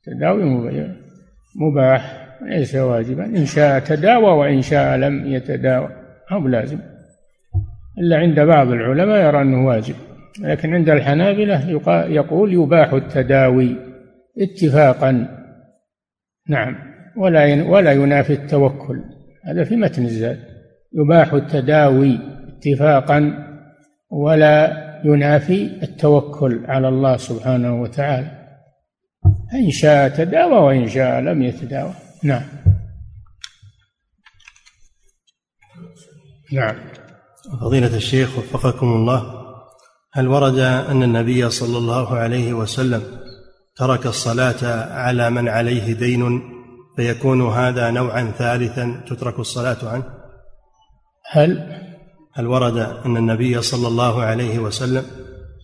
تداوي 0.05 0.43
مباح 1.57 2.29
ليس 2.43 2.75
واجبا. 2.75 3.25
إن 3.25 3.47
شاء 3.47 3.79
تداوى 3.79 4.33
وإن 4.33 4.63
شاء 4.63 4.97
لم 4.97 5.33
يتداوى. 5.33 5.89
أو 6.33 6.49
لازم. 6.49 6.79
إلا 7.99 8.17
عند 8.17 8.41
بعض 8.41 8.69
العلماء 8.69 9.27
يرى 9.27 9.43
أنه 9.43 9.67
واجب. 9.67 9.95
لكن 10.41 10.75
عند 10.75 10.91
الحنابلة 10.91 11.71
يقول 12.09 12.55
يباح 12.55 12.93
التداوي 12.93 13.77
اتفاقا. 14.39 15.29
نعم. 16.49 16.77
ولا 17.17 17.63
ولا 17.63 17.93
ينافي 17.93 18.33
التوكل. 18.33 19.05
هذا 19.45 19.65
في 19.65 19.77
متن 19.77 20.05
الزاد. 20.05 20.39
يباح 20.95 21.33
التداوي 21.33 22.19
اتفاقا 22.49 23.47
ولا 24.11 24.87
ينافي 25.05 25.71
التوكل 25.83 26.65
على 26.69 26.89
الله 26.89 27.17
سبحانه 27.17 27.83
وتعالى. 27.83 28.31
إن 29.55 29.71
شاء 29.71 30.09
تداوى 30.09 30.59
وإن 30.59 30.89
شاء 30.89 31.21
لم 31.21 31.43
يتداوى. 31.43 31.95
نعم. 32.23 32.43
نعم. 36.53 36.77
فضيلة 37.61 37.97
الشيخ 37.97 38.39
وفقكم 38.39 38.87
الله 38.87 39.47
هل 40.13 40.29
ورد 40.29 40.59
أن 40.59 41.03
النبي 41.03 41.51
صلى 41.51 41.79
الله 41.79 42.17
عليه 42.17 42.53
وسلم 42.53 43.03
ترك 43.77 44.07
الصلاة 44.07 44.91
على 44.93 45.31
من 45.31 45.49
عليه 45.49 45.93
دين 45.93 46.41
فيكون 46.97 47.49
هذا 47.49 47.91
نوعا 47.91 48.33
ثالثا 48.39 49.01
تترك 49.09 49.39
الصلاة 49.39 49.77
عنه؟ 49.83 50.05
هل؟ 51.31 51.81
هل 52.35 52.47
ورد 52.47 52.77
أن 53.07 53.17
النبي 53.17 53.63
صلى 53.63 53.89
الله 53.89 54.23
عليه 54.23 54.59
وسلم 54.59 55.05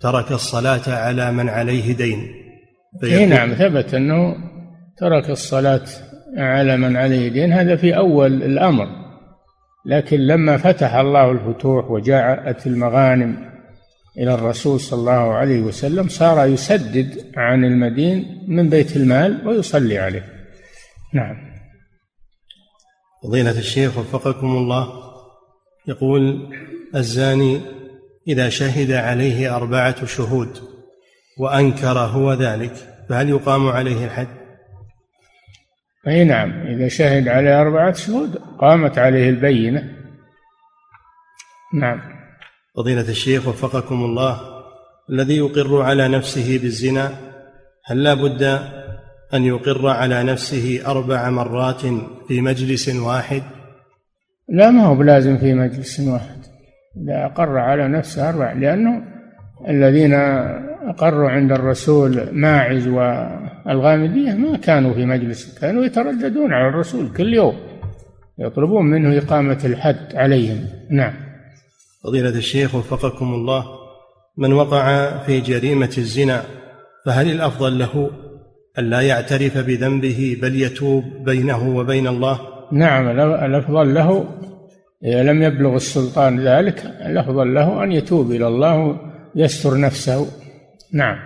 ترك 0.01 0.33
الصلاة 0.33 0.83
على 0.89 1.33
من 1.33 1.49
عليه 1.49 1.93
دين 1.93 2.43
اي 3.05 3.27
نعم 3.27 3.55
ثبت 3.55 3.95
أنه 3.95 4.35
ترك 4.99 5.31
الصلاة 5.31 5.85
على 6.39 6.77
من 6.77 6.97
عليه 6.97 7.29
دين. 7.29 7.53
هذا 7.53 7.77
في 7.77 7.97
أول 7.97 8.43
الأمر. 8.43 9.02
لكن 9.87 10.21
لما 10.21 10.57
فتح 10.57 10.95
الله 10.95 11.31
الفتوح 11.31 11.91
وجاءت 11.91 12.67
المغانم 12.67 13.53
إلى 14.19 14.35
الرسول 14.35 14.81
صلى 14.81 15.01
الله 15.01 15.35
عليه 15.35 15.61
وسلم 15.61 16.09
صار 16.09 16.47
يسدد 16.47 17.33
عن 17.37 17.65
المدين 17.65 18.45
من 18.49 18.69
بيت 18.69 18.97
المال 18.97 19.49
ويصلي 19.49 19.99
عليه 19.99 20.25
نعم 21.15 21.53
فضيلة 23.23 23.59
الشيخ 23.59 23.99
وفقكم 23.99 24.47
الله 24.47 24.89
يقول 25.89 26.55
الزاني 26.95 27.61
إذا 28.29 28.49
شهد 28.49 28.93
عليه 28.93 29.57
أربعة 29.57 30.07
شهود 30.07 30.59
وأنكر 31.39 31.99
هو 31.99 32.33
ذلك 32.33 32.73
فهل 33.09 33.29
يقام 33.29 33.69
عليه 33.69 34.05
الحد؟ 34.05 34.42
أي 36.09 36.25
نعم 36.25 36.67
إذا 36.67 36.89
شهد 36.89 37.29
عليه 37.29 37.61
أربعة 37.61 37.93
شهود 37.93 38.37
قامت 38.59 38.99
عليه 38.99 39.31
البينة. 39.31 39.91
نعم. 41.75 42.01
فضيلة 42.77 43.09
الشيخ 43.09 43.49
وفقكم 43.49 43.95
الله 43.95 44.41
الذي 45.11 45.37
يقر 45.37 45.83
على 45.83 46.09
نفسه 46.09 46.59
بالزنا 46.63 47.11
هل 47.87 48.03
لا 48.03 48.15
بد 48.15 48.43
أن 49.35 49.45
يقر 49.45 49.89
على 49.89 50.23
نفسه 50.23 50.83
أربع 50.87 51.31
مرات 51.31 51.81
في 52.29 52.41
مجلس 52.41 52.89
واحد؟ 52.89 53.43
لا 54.49 54.71
ما 54.71 54.85
هو 54.85 54.95
بلازم 54.95 55.39
في 55.39 55.55
مجلس 55.55 56.01
واحد. 56.01 56.43
إذا 56.97 57.27
أقر 57.27 57.59
على 57.59 57.89
نفسه 57.89 58.29
أربع 58.29 58.53
لأنه 58.53 59.03
الذين 59.69 60.13
أقروا 60.91 61.31
عند 61.31 61.53
الرسول 61.53 62.29
ماعز 62.33 62.89
والغامدية 62.89 64.33
ما 64.33 64.57
كانوا 64.57 64.95
في 64.95 65.07
مجلس 65.07 65.59
كانوا 65.59 65.85
يترددون 65.85 66.53
على 66.53 66.69
الرسول 66.69 67.13
كل 67.17 67.35
يوم 67.35 67.55
يطلبون 68.39 68.87
منه 68.87 69.19
إقامة 69.19 69.59
الحد 69.65 70.15
عليهم. 70.15 70.67
نعم. 70.91 71.13
فضيلة 72.05 72.29
الشيخ 72.29 72.75
وفقكم 72.75 73.35
الله 73.35 73.65
من 74.39 74.53
وقع 74.53 75.19
في 75.19 75.41
جريمة 75.41 75.95
الزنا 75.99 76.43
فهل 77.07 77.31
الأفضل 77.31 77.79
له 77.79 78.11
أن 78.79 78.85
لا 78.85 79.01
يعترف 79.01 79.59
بذنبه 79.59 80.39
بل 80.43 80.63
يتوب 80.63 81.05
بينه 81.25 81.77
وبين 81.77 82.07
الله؟ 82.07 82.41
نعم 82.73 83.09
الأفضل 83.45 83.95
له 83.95 84.25
إذا 85.05 85.23
لم 85.23 85.43
يبلغ 85.43 85.75
السلطان 85.75 86.41
ذلك 86.41 86.85
الأفضل 87.07 87.55
له 87.55 87.85
أن 87.85 87.93
يتوب 87.93 88.31
إلى 88.31 88.47
الله 88.47 88.99
ويستر 89.37 89.81
نفسه. 89.81 90.27
نعم. 90.95 91.19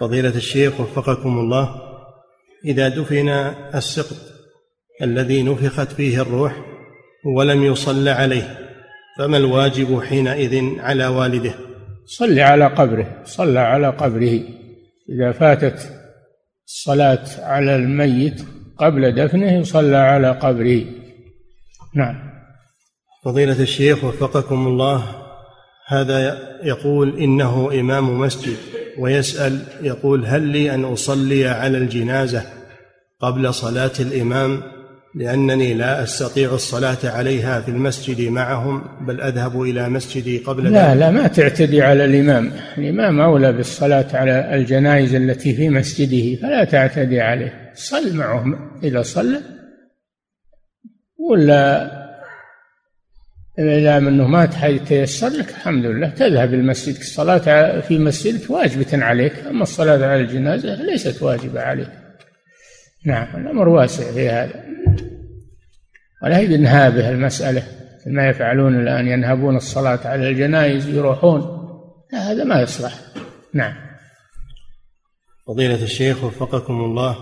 فضيلة 0.00 0.36
الشيخ 0.36 0.80
وفقكم 0.80 1.38
الله 1.38 1.80
إذا 2.64 2.88
دفن 2.88 3.28
السقط 3.74 4.16
الذي 5.02 5.42
نفخت 5.42 5.92
فيه 5.92 6.22
الروح 6.22 6.56
ولم 7.36 7.64
يصلى 7.64 8.10
عليه 8.10 8.58
فما 9.18 9.36
الواجب 9.36 10.00
حينئذ 10.00 10.80
على 10.80 11.06
والده؟ 11.06 11.54
صلي 12.06 12.42
على 12.42 12.66
قبره 12.66 13.22
صلى 13.24 13.60
على 13.60 13.88
قبره. 13.88 14.40
إذا 15.08 15.32
فاتت 15.32 15.92
الصلاة 16.66 17.24
على 17.38 17.76
الميت 17.76 18.42
قبل 18.78 19.14
دفنه 19.14 19.52
يصلى 19.52 19.96
على 19.96 20.30
قبره. 20.30 20.84
نعم. 21.94 22.28
فضيلة 23.24 23.62
الشيخ 23.62 24.04
وفقكم 24.04 24.66
الله 24.66 25.27
هذا 25.88 26.38
يقول 26.62 27.18
إنه 27.18 27.80
إمام 27.80 28.20
مسجد 28.20 28.56
ويسأل 28.98 29.60
يقول 29.82 30.26
هل 30.26 30.42
لي 30.42 30.74
أن 30.74 30.84
أصلي 30.84 31.48
على 31.48 31.78
الجنازة 31.78 32.42
قبل 33.20 33.54
صلاة 33.54 33.90
الإمام؟ 34.00 34.62
لأنني 35.14 35.74
لا 35.74 36.02
أستطيع 36.02 36.54
الصلاة 36.54 36.98
عليها 37.04 37.60
في 37.60 37.70
المسجد 37.70 38.28
معهم 38.28 38.82
بل 39.06 39.20
أذهب 39.20 39.62
إلى 39.62 39.88
مسجدي 39.88 40.38
قبل 40.38 40.72
لا 40.72 40.94
لا 40.94 41.10
ما 41.10 41.26
تعتدي 41.26 41.82
على 41.82 42.04
الإمام. 42.04 42.52
الإمام 42.78 43.20
أولى 43.20 43.52
بالصلاة 43.52 44.06
على 44.12 44.54
الجنائز 44.54 45.14
التي 45.14 45.54
في 45.54 45.68
مسجده 45.68 46.40
فلا 46.42 46.64
تعتدي 46.64 47.20
عليه. 47.20 47.72
صل 47.74 48.16
معهم 48.16 48.70
إذا 48.82 49.02
صلى 49.02 49.40
ولا 51.30 51.90
إذا 53.58 53.98
منه 53.98 54.26
ما 54.26 54.46
تيسر 54.86 55.28
لك 55.28 55.50
الحمد 55.50 55.84
لله. 55.84 56.08
تذهب 56.08 56.54
المسجد 56.54 56.96
الصلاة 56.96 57.80
في 57.80 57.98
مسجدك 57.98 58.50
واجبة 58.50 59.04
عليك 59.04 59.32
أما 59.50 59.62
الصلاة 59.62 60.06
على 60.06 60.20
الجنازة 60.20 60.82
ليست 60.82 61.22
واجبة 61.22 61.60
عليك. 61.60 61.90
نعم 63.06 63.26
الأمر 63.36 63.68
واسع 63.68 64.12
في 64.12 64.28
هذا. 64.28 64.64
ولا 66.22 66.38
هي 66.38 66.46
بنهابه 66.46 67.08
المسألة 67.08 67.62
ما 68.06 68.28
يفعلون 68.28 68.80
الآن 68.80 69.08
ينهبون 69.08 69.56
الصلاة 69.56 70.00
على 70.04 70.28
الجنائز 70.28 70.88
يروحون. 70.88 71.40
لا 72.12 72.32
هذا 72.32 72.44
ما 72.44 72.60
يصلح. 72.60 72.94
نعم. 73.54 73.74
فضيلة 75.46 75.82
الشيخ 75.82 76.24
وفقكم 76.24 76.74
الله 76.74 77.16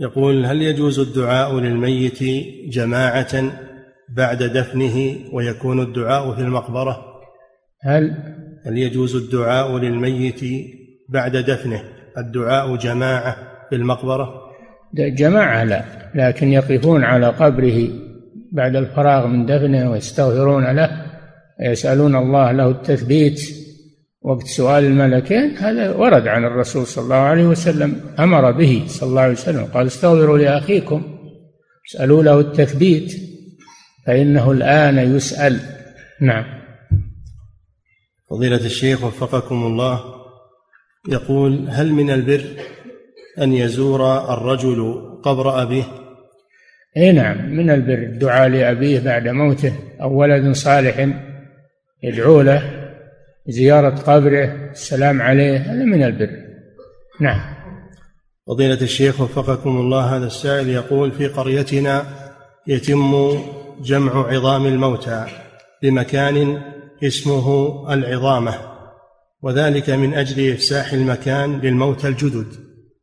يقول 0.00 0.46
هل 0.46 0.62
يجوز 0.62 0.98
الدعاء 0.98 1.58
للميت 1.58 2.18
جماعة 2.68 3.52
بعد 4.16 4.42
دفنه 4.42 5.16
ويكون 5.32 5.80
الدعاء 5.80 6.34
في 6.34 6.40
المقبرة؟ 6.40 7.04
هل 7.82 8.14
هل 8.66 8.78
يجوز 8.78 9.16
الدعاء 9.16 9.78
للميت 9.78 10.40
بعد 11.08 11.36
دفنه؟ 11.36 11.82
الدعاء 12.18 12.76
جماعة 12.76 13.36
في 13.70 13.76
المقبرة؟ 13.76 14.50
جماعة 14.94 15.64
لا 15.64 15.84
لكن 16.14 16.52
يقفون 16.52 17.04
على 17.04 17.26
قبره 17.26 17.88
بعد 18.52 18.76
الفراغ 18.76 19.26
من 19.26 19.46
دفنه 19.46 19.90
ويستغفرون 19.90 20.76
له 20.76 21.06
ويسألون 21.60 22.16
الله 22.16 22.52
له 22.52 22.70
التثبيت. 22.70 23.40
وقت 24.22 24.46
سؤال 24.46 24.84
الملكين 24.84 25.56
هذا 25.56 25.94
ورد 25.94 26.28
عن 26.28 26.44
الرسول 26.44 26.86
صلى 26.86 27.04
الله 27.04 27.14
عليه 27.14 27.46
وسلم 27.46 28.00
أمر 28.18 28.50
به 28.50 28.82
صلى 28.86 29.08
الله 29.08 29.20
عليه 29.20 29.32
وسلم 29.32 29.64
قال 29.64 29.86
استغفروا 29.86 30.38
لأخيكم 30.38 31.02
اسألوا 31.90 32.22
له 32.22 32.40
التثبيت. 32.40 33.29
فإنه 34.10 34.50
الآن 34.50 35.16
يسأل. 35.16 35.60
نعم. 36.20 36.44
فضيلة 38.30 38.56
الشيخ 38.66 39.04
وفقكم 39.04 39.66
الله 39.66 40.00
يقول 41.08 41.66
هل 41.70 41.92
من 41.92 42.10
البر 42.10 42.44
أن 43.38 43.52
يزور 43.52 44.32
الرجل 44.34 44.94
قبر 45.22 45.62
أبيه؟ 45.62 45.84
إي 46.96 47.12
نعم 47.12 47.50
من 47.50 47.70
البر 47.70 48.02
الدعاء 48.02 48.48
لأبيه 48.48 49.00
بعد 49.00 49.28
موته 49.28 49.72
أو 50.02 50.20
ولد 50.20 50.52
صالح 50.52 51.08
يدعو 52.02 52.40
له 52.40 52.62
زيارة 53.48 53.94
قبره 53.94 54.70
السلام 54.70 55.22
عليه 55.22 55.58
هذا 55.58 55.84
من 55.84 56.02
البر. 56.02 56.30
نعم. 57.20 57.40
فضيلة 58.46 58.82
الشيخ 58.82 59.20
وفقكم 59.20 59.70
الله 59.70 60.16
هذا 60.16 60.26
السائل 60.26 60.68
يقول 60.68 61.12
في 61.12 61.26
قريتنا 61.26 62.04
يتم 62.66 63.40
جمع 63.80 64.26
عظام 64.28 64.66
الموتى 64.66 65.26
بمكان 65.82 66.62
اسمه 67.02 67.92
العظامة 67.92 68.54
وذلك 69.42 69.90
من 69.90 70.14
أجل 70.14 70.52
إفساح 70.52 70.92
المكان 70.92 71.60
للموتى 71.60 72.08
الجدد 72.08 72.46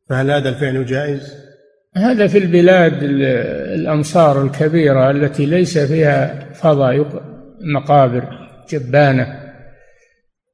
فهل 0.08 0.30
هذا 0.30 0.48
الفعل 0.48 0.84
جائز؟ 0.86 1.34
هذا 1.96 2.26
في 2.26 2.38
البلاد 2.38 3.02
الأمصار 3.02 4.42
الكبيرة 4.42 5.10
التي 5.10 5.46
ليس 5.46 5.78
فيها 5.78 6.52
فضاء 6.52 7.22
مقابر 7.60 8.24
جبانة 8.70 9.48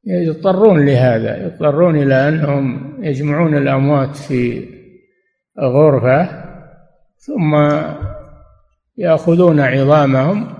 يضطرون 0.06 0.86
لهذا 0.86 1.44
يضطرون 1.44 2.02
إلى 2.02 2.28
أنهم 2.28 2.94
يجمعون 3.04 3.56
الأموات 3.56 4.16
في 4.16 4.68
غرفة 5.60 6.44
ثم 7.18 7.54
يأخذون 8.98 9.60
عظامهم 9.60 10.54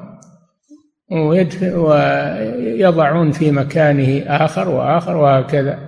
ويضعون 1.77 3.33
في 3.33 3.51
مكانه 3.51 4.23
آخر 4.27 4.69
وآخر 4.69 5.17
وهكذا. 5.17 5.79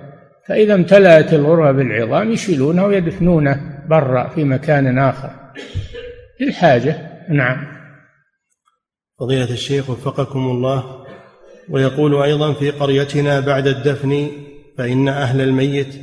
فإذا 0.48 0.74
امتلأت 0.74 1.34
الغرفة 1.34 1.72
بالعظام 1.72 2.32
يشيلونه 2.32 2.84
ويدفنونه 2.84 3.82
برا 3.88 4.28
في 4.28 4.44
مكان 4.44 4.98
آخر. 4.98 5.30
للحاجة. 6.40 7.10
نعم. 7.28 7.66
فضيلة 9.20 9.50
الشيخ 9.50 9.90
وفقكم 9.90 10.38
الله. 10.38 11.06
ويقول 11.70 12.22
أيضا 12.22 12.52
في 12.52 12.70
قريتنا 12.70 13.40
بعد 13.40 13.66
الدفن 13.66 14.28
فإن 14.78 15.08
أهل 15.08 15.40
الميت 15.40 15.94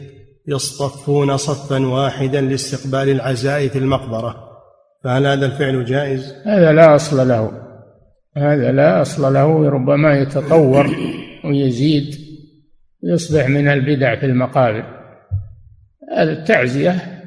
يصطفون 0.47 1.37
صفا 1.37 1.85
واحدا 1.87 2.41
لاستقبال 2.41 3.09
العزاء 3.09 3.67
في 3.67 3.77
المقبرة. 3.77 4.42
فهل 5.03 5.25
هذا 5.25 5.45
الفعل 5.45 5.85
جائز؟ 5.85 6.33
هذا 6.45 6.71
لا 6.71 6.95
أصل 6.95 7.27
له. 7.27 7.51
هذا 8.37 8.71
لا 8.71 9.01
أصل 9.01 9.33
له 9.33 9.69
ربما 9.69 10.17
يتطور 10.17 10.95
ويزيد 11.45 12.15
يصبح 13.03 13.47
من 13.47 13.67
البدع 13.67 14.19
في 14.19 14.25
المقابر. 14.25 14.85
هذا 16.17 16.31
التعزية 16.31 17.21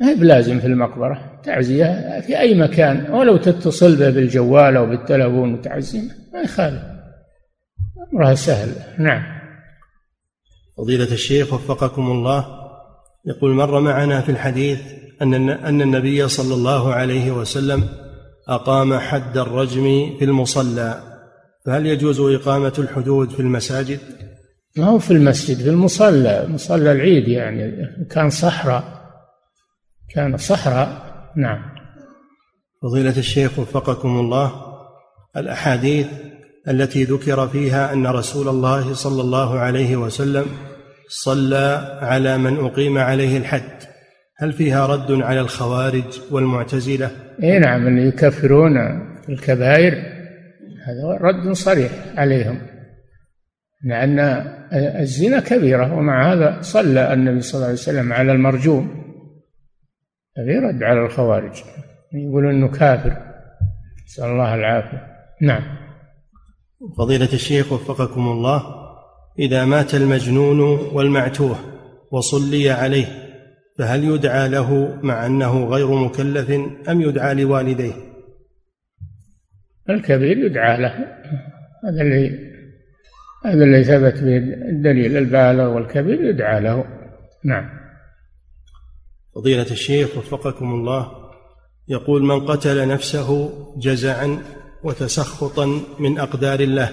ما 0.00 0.10
هي 0.10 0.14
بلازم 0.14 0.60
في 0.60 0.66
المقبرة. 0.66 1.40
تعزية 1.44 2.20
في 2.20 2.38
أي 2.38 2.54
مكان 2.54 3.10
ولو 3.10 3.36
تتصل 3.36 3.96
به 3.96 4.10
بالجوال 4.10 4.76
أو 4.76 4.86
بالتلفون 4.86 5.54
وتعزيه 5.54 6.10
ما 6.32 6.40
يخالف. 6.40 6.82
أمرها 8.12 8.34
سهل. 8.34 8.68
نعم. 8.98 9.22
فضيلة 10.78 11.12
الشيخ 11.12 11.52
وفقكم 11.52 12.10
الله. 12.10 12.46
يقول 13.24 13.54
مر 13.54 13.80
معنا 13.80 14.20
في 14.20 14.28
الحديث 14.28 15.05
أن 15.22 15.50
أن 15.50 15.82
النبي 15.82 16.28
صلى 16.28 16.54
الله 16.54 16.94
عليه 16.94 17.30
وسلم 17.30 17.88
أقام 18.48 18.98
حد 18.98 19.38
الرجم 19.38 20.16
في 20.18 20.24
المصلى. 20.24 21.02
فهل 21.66 21.86
يجوز 21.86 22.20
إقامة 22.20 22.72
الحدود 22.78 23.30
في 23.30 23.40
المساجد؟ 23.40 24.00
ما 24.76 24.84
هو 24.84 24.98
في 24.98 25.10
المسجد 25.10 25.56
في 25.56 25.68
المصلى 25.70 26.46
مصلى 26.48 26.92
العيد 26.92 27.28
يعني 27.28 27.72
كان 28.10 28.30
صحراء 28.30 28.84
كان 30.14 30.36
صحراء 30.36 31.06
نعم. 31.36 31.62
فضيلة 32.82 33.18
الشيخ 33.18 33.58
وفقكم 33.58 34.08
الله 34.08 34.52
الأحاديث 35.36 36.06
التي 36.68 37.04
ذكر 37.04 37.48
فيها 37.48 37.92
أن 37.92 38.06
رسول 38.06 38.48
الله 38.48 38.94
صلى 38.94 39.22
الله 39.22 39.58
عليه 39.58 39.96
وسلم 39.96 40.46
صلى 41.08 41.98
على 42.02 42.38
من 42.38 42.64
أقيم 42.64 42.98
عليه 42.98 43.38
الحد. 43.38 43.82
هل 44.38 44.52
فيها 44.52 44.86
رد 44.86 45.12
على 45.12 45.40
الخوارج 45.40 46.20
والمعتزلة؟ 46.30 47.10
إي 47.42 47.58
نعم 47.58 47.86
اللي 47.86 48.08
يكفرون 48.08 48.76
الكبائر 49.28 49.92
هذا 50.86 51.18
رد 51.20 51.52
صريح 51.52 51.92
عليهم 52.16 52.58
لأن 53.84 54.18
الزنا 55.00 55.40
كبيرة 55.40 55.94
ومع 55.94 56.32
هذا 56.32 56.58
صلى 56.60 57.12
النبي 57.12 57.40
صلى 57.40 57.54
الله 57.54 57.66
عليه 57.66 57.78
وسلم 57.78 58.12
على 58.12 58.32
المرجوم. 58.32 59.04
هذا 60.38 60.68
رد 60.68 60.82
على 60.82 61.06
الخوارج 61.06 61.62
يقولون 62.14 62.54
إنه 62.54 62.68
كافر. 62.68 63.16
نسأل 64.06 64.24
الله 64.24 64.54
العافية. 64.54 65.06
نعم. 65.42 65.62
فضيلة 66.98 67.32
الشيخ 67.32 67.72
وفقكم 67.72 68.20
الله 68.20 68.62
إذا 69.38 69.64
مات 69.64 69.94
المجنون 69.94 70.60
والمعتوه 70.92 71.56
وصلي 72.10 72.70
عليه 72.70 73.25
فهل 73.78 74.04
يدعى 74.04 74.48
له 74.48 74.98
مع 75.02 75.26
أنه 75.26 75.64
غير 75.64 75.94
مكلف 75.94 76.50
أم 76.88 77.00
يدعى 77.00 77.34
لوالديه؟ 77.34 77.92
الكبير 79.90 80.38
يدعى 80.38 80.82
له. 80.82 80.94
هذا 81.84 82.02
اللي 82.02 82.46
هذا 83.44 83.64
اللي 83.64 83.84
ثبت 83.84 84.22
به 84.22 84.36
الدليل 84.68 85.16
البالغ 85.16 85.74
والكبير 85.74 86.24
يدعى 86.24 86.60
له. 86.60 86.84
نعم. 87.44 87.68
فضيلة 89.34 89.70
الشيخ 89.70 90.18
وفقكم 90.18 90.74
الله 90.74 91.12
يقول 91.88 92.22
من 92.22 92.46
قتل 92.46 92.88
نفسه 92.88 93.50
جزعا 93.78 94.38
وتسخطا 94.84 95.80
من 95.98 96.18
أقدار 96.18 96.60
الله 96.60 96.90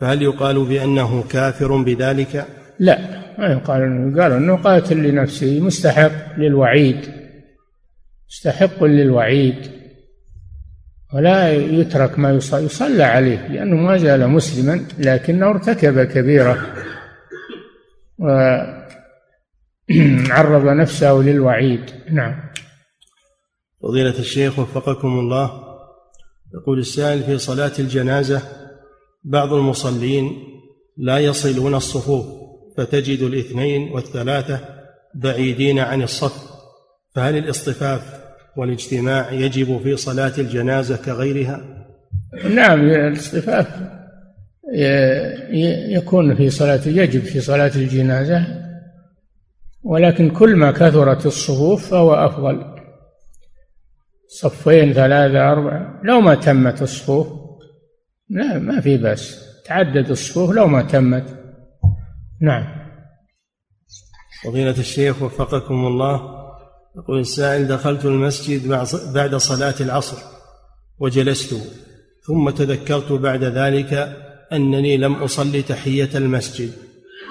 فهل 0.00 0.22
يقال 0.22 0.64
بأنه 0.64 1.22
كافر 1.22 1.76
بذلك؟ 1.76 2.46
لا 2.78 2.98
ما 3.38 3.46
يقال 3.46 3.82
إنه 3.82 4.22
قال 4.22 4.32
إنه 4.32 4.56
قاتل 4.56 4.96
لنفسه 4.96 5.60
مستحق 5.60 6.38
للوعيد 6.38 6.96
مستحق 8.28 8.84
للوعيد 8.84 9.70
ولا 11.14 11.52
يترك 11.52 12.18
ما 12.18 12.30
يصلى, 12.30 12.64
يصلى 12.64 13.02
عليه 13.02 13.48
لأنه 13.48 13.76
ما 13.76 13.96
زال 13.96 14.28
مسلما 14.28 14.86
لكنه 14.98 15.50
ارتكب 15.50 16.02
كبيرة 16.02 16.66
وعرض 18.18 18.64
نفسه 20.80 21.12
للوعيد. 21.12 21.80
نعم. 22.10 22.34
فضيلة 23.82 24.18
الشيخ 24.18 24.58
وفقكم 24.58 25.08
الله 25.08 25.50
يقول 26.54 26.78
السائل 26.78 27.22
في 27.22 27.38
صلاة 27.38 27.72
الجنازة 27.78 28.42
بعض 29.24 29.52
المصلين 29.52 30.32
لا 30.96 31.18
يصلون 31.18 31.74
الصفوف 31.74 32.45
فتجد 32.76 33.22
الاثنين 33.22 33.92
والثلاثة 33.92 34.60
بعيدين 35.14 35.78
عن 35.78 36.02
الصف 36.02 36.56
فهل 37.14 37.36
الاصطفاف 37.36 38.20
والاجتماع 38.56 39.32
يجب 39.32 39.80
في 39.82 39.96
صلاة 39.96 40.32
الجنازة 40.38 40.96
كغيرها؟ 40.96 41.60
نعم 42.50 42.80
الاصطفاف 42.80 43.66
يكون 45.88 46.36
في 46.36 46.50
صلاة 46.50 46.80
يجب 46.86 47.20
في 47.20 47.40
صلاة 47.40 47.72
الجنازة 47.76 48.66
ولكن 49.82 50.30
كل 50.30 50.56
ما 50.56 50.72
كثرت 50.72 51.26
الصفوف 51.26 51.90
فهو 51.90 52.14
أفضل. 52.14 52.76
صفين 54.28 54.92
ثلاثة 54.92 55.52
أربعة 55.52 56.00
لو 56.04 56.20
ما 56.20 56.34
تمت 56.34 56.82
الصفوف 56.82 57.26
لا 58.30 58.58
ما 58.58 58.80
في 58.80 58.96
بأس. 58.96 59.46
تعدد 59.66 60.10
الصفوف 60.10 60.50
لو 60.50 60.66
ما 60.66 60.82
تمت. 60.82 61.45
نعم. 62.40 62.86
فضيلة 64.44 64.78
الشيخ 64.78 65.22
وفقكم 65.22 65.86
الله 65.86 66.36
يقول 66.96 67.18
السائل 67.18 67.68
دخلت 67.68 68.04
المسجد 68.04 68.68
بعد 69.14 69.34
صلاة 69.34 69.74
العصر 69.80 70.16
وجلست 70.98 71.54
ثم 72.26 72.50
تذكرت 72.50 73.12
بعد 73.12 73.44
ذلك 73.44 74.16
أنني 74.52 74.96
لم 74.96 75.14
أصلي 75.14 75.62
تحية 75.62 76.10
المسجد 76.14 76.72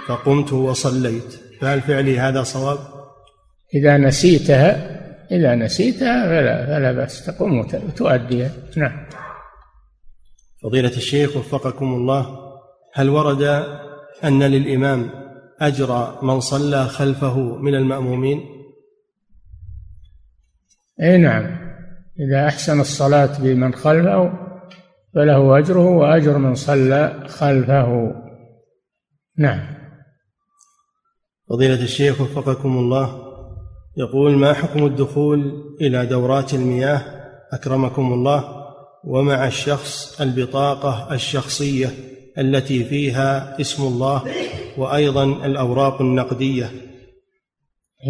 فقمت 0.08 0.54
وصليت. 0.54 1.40
فهل 1.62 1.82
فعلي 1.82 2.20
هذا 2.20 2.44
صواب؟ 2.44 2.78
إذا 3.76 3.98
نسيتها 3.98 4.96
إذا 5.32 5.56
نسيتها 5.56 6.26
فلا 6.26 6.66
فلا 6.66 6.92
بأس 6.92 7.26
تقوم 7.26 7.60
وتؤديها 7.60 8.52
نعم. 8.78 9.08
فضيلة 10.64 10.98
الشيخ 10.98 11.38
وفقكم 11.38 11.86
الله 11.86 12.38
هل 12.94 13.10
ورد 13.10 13.44
أن 14.24 14.44
للإمام 14.44 15.10
أجر 15.62 16.20
من 16.24 16.40
صلى 16.40 16.86
خلفه 16.86 17.40
من 17.40 17.76
المأمومين؟ 17.76 18.42
إي 21.02 21.18
نعم. 21.18 21.58
إذا 22.20 22.48
أحسن 22.48 22.80
الصلاة 22.80 23.40
بمن 23.40 23.74
خلفه 23.74 24.34
فله 25.16 25.60
أجره 25.60 25.90
وأجر 25.90 26.38
من 26.38 26.56
صلى 26.56 27.24
خلفه. 27.28 28.12
نعم. 29.38 29.76
فضيلة 31.50 31.84
الشيخ 31.84 32.22
وفقكم 32.22 32.78
الله 32.78 33.22
يقول 33.98 34.38
ما 34.38 34.54
حكم 34.54 34.86
الدخول 34.86 35.64
إلى 35.82 36.06
دورات 36.06 36.54
المياه؟ 36.54 37.02
أكرمكم 37.54 38.14
الله. 38.14 38.66
ومع 39.04 39.48
الشخص 39.48 40.22
البطاقة 40.22 41.14
الشخصية. 41.14 42.15
التي 42.38 42.84
فيها 42.84 43.62
اسم 43.62 43.84
الله 43.84 44.24
وأيضا 44.78 45.46
الأوراق 45.46 46.02
النقدية. 46.02 46.66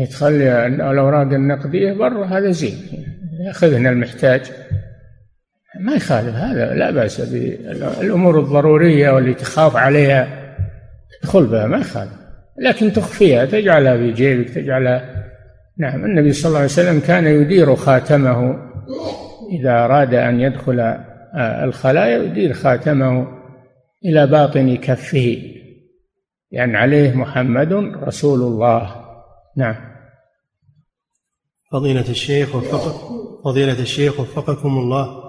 تخلي 0.10 0.68
الأوراق 0.68 1.28
النقدية 1.28 1.94
برا 1.94 2.26
هذا 2.26 2.52
زين. 2.52 2.78
ياخذنا 3.48 3.90
المحتاج. 3.90 4.42
ما 5.80 5.94
يخالف 5.94 6.36
هذا 6.36 6.74
لا 6.74 6.92
بأس 6.92 7.22
بالأمور 7.22 8.40
الضرورية 8.40 9.10
واللي 9.10 9.34
تخاف 9.34 9.76
عليها. 9.76 10.28
ادخل 11.24 11.46
بها 11.46 11.68
ما 11.68 11.78
يخالف. 11.78 12.12
لكن 12.58 12.94
تخفيها 12.94 13.46
تجعلها 13.46 13.98
في 13.98 14.12
جيبك 14.12 14.50
تجعلها. 14.50 15.26
نعم 15.78 16.06
النبي 16.06 16.34
صلى 16.34 16.48
الله 16.48 16.60
عليه 16.60 16.70
وسلم 16.70 17.00
كان 17.00 17.26
يدير 17.28 17.76
خاتمه. 17.76 18.56
إذا 19.60 19.86
أراد 19.86 20.14
أن 20.14 20.40
يدخل 20.40 20.80
آه، 20.80 21.64
الخلايا 21.64 22.24
يدير 22.24 22.54
خاتمه. 22.54 23.28
إلى 24.06 24.28
باطن 24.28 24.76
كفه. 24.76 25.42
لأن 26.52 26.70
يعني 26.70 26.78
عليه 26.78 27.14
محمد 27.14 27.74
رسول 28.04 28.42
الله. 28.42 29.06
نعم. 29.58 29.76
فضيلة 31.72 32.10
الشيخ 32.10 32.56
وفق 32.56 33.12
فضيلة 33.44 33.80
الشيخ 33.80 34.20
وفقكم 34.20 34.78
الله. 34.78 35.26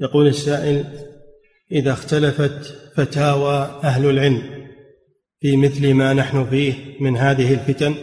يقول 0.00 0.26
السائل 0.26 0.84
إذا 1.72 1.92
اختلفت 1.92 2.78
فتاوى 2.96 3.80
أهل 3.84 4.10
العلم 4.10 4.42
في 5.40 5.56
مثل 5.56 5.94
ما 5.94 6.12
نحن 6.12 6.44
فيه 6.44 6.74
من 7.00 7.16
هذه 7.16 7.54
الفتن 7.54 7.94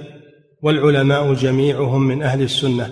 والعلماء 0.61 1.33
جميعهم 1.33 2.07
من 2.07 2.23
أهل 2.23 2.41
السنة 2.41 2.89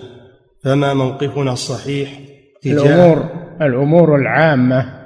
فما 0.64 0.94
موقفنا 0.94 1.52
الصحيح 1.52 2.20
تجاه 2.62 2.82
الأمور 2.82 3.28
الأمور 3.62 4.16
العامة 4.16 4.97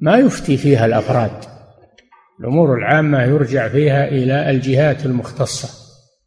ما 0.00 0.16
يفتي 0.16 0.56
فيها 0.56 0.86
الأفراد. 0.86 1.44
الأمور 2.40 2.78
العامة 2.78 3.22
يرجع 3.22 3.68
فيها 3.68 4.08
إلى 4.08 4.50
الجهات 4.50 5.06
المختصة. 5.06 5.68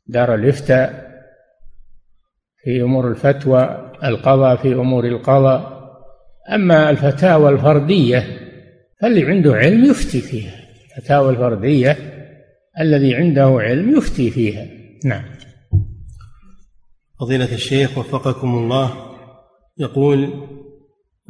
دار 0.08 0.36
الإفتاء 0.36 1.14
في 2.64 2.82
أمور 2.82 3.08
الفتوى 3.08 3.92
القضاء 4.04 4.56
في 4.56 4.74
أمور 4.74 5.06
القضاء. 5.06 5.74
أما 6.54 6.90
الفتاوى 6.90 7.50
الفردية 7.50 8.24
فاللي 9.02 9.26
عنده 9.26 9.54
علم 9.54 9.86
يفتي 9.86 10.22
فيها. 10.22 10.54
الفتاوى 10.98 11.30
الفردية 11.30 11.98
الذي 12.80 13.16
عنده 13.16 13.58
علم 13.60 13.98
يفتي 13.98 14.32
فيها. 14.32 14.68
نعم. 15.06 15.24
فضيلة 17.20 17.54
الشيخ 17.54 17.98
وفقكم 17.98 18.48
الله 18.48 18.94
يقول 19.78 20.48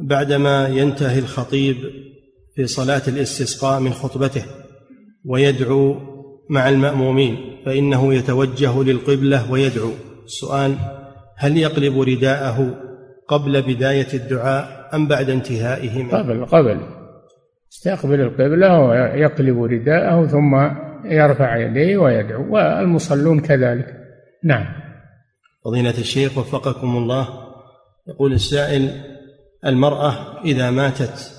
بعدما 0.00 0.68
ينتهي 0.68 1.18
الخطيب 1.18 1.76
في 2.54 2.66
صلاة 2.66 3.02
الاستسقاء 3.08 3.80
من 3.80 3.90
خطبته 3.92 4.44
ويدعو 5.24 5.96
مع 6.50 6.68
المأمومين 6.68 7.62
فإنه 7.66 8.14
يتوجه 8.14 8.82
للقبلة 8.82 9.52
ويدعو. 9.52 9.90
السؤال 10.24 10.74
هل 11.36 11.56
يقلب 11.56 12.00
رداءه 12.00 12.80
قبل 13.28 13.62
بداية 13.62 14.06
الدعاء 14.14 14.90
أم 14.94 15.08
بعد 15.08 15.30
انتهائه 15.30 16.02
منه؟ 16.02 16.18
قبل 16.18 16.46
قبل. 16.46 16.80
يستقبل 17.72 18.20
القبلة 18.20 18.80
ويقلب 18.80 19.62
رداءه 19.62 20.26
ثم 20.26 20.54
يرفع 21.04 21.56
يديه 21.56 21.96
ويدعو 21.96 22.54
والمصلون 22.54 23.40
كذلك. 23.40 23.86
نعم. 24.44 24.66
فضيلة 25.64 25.98
الشيخ 25.98 26.38
وفقكم 26.38 26.96
الله 26.96 27.28
يقول 28.08 28.32
السائل 28.32 28.90
المرأة 29.66 30.42
إذا 30.44 30.70
ماتت 30.70 31.33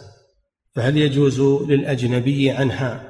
فهل 0.75 0.97
يجوز 0.97 1.41
للأجنبي 1.41 2.51
عنها 2.51 3.01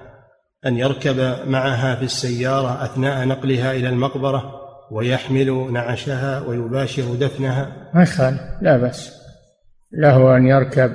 أن 0.65 0.77
يركب 0.77 1.47
معها 1.47 1.95
في 1.95 2.03
السيارة 2.03 2.85
أثناء 2.85 3.27
نقلها 3.27 3.71
إلى 3.71 3.89
المقبرة 3.89 4.61
ويحمل 4.91 5.73
نعشها 5.73 6.41
ويباشر 6.47 7.15
دفنها؟ 7.15 7.91
ما 7.93 8.03
يخالف 8.03 8.39
لا 8.61 8.77
بأس. 8.77 9.21
له 9.91 10.37
أن 10.37 10.47
يركب 10.47 10.91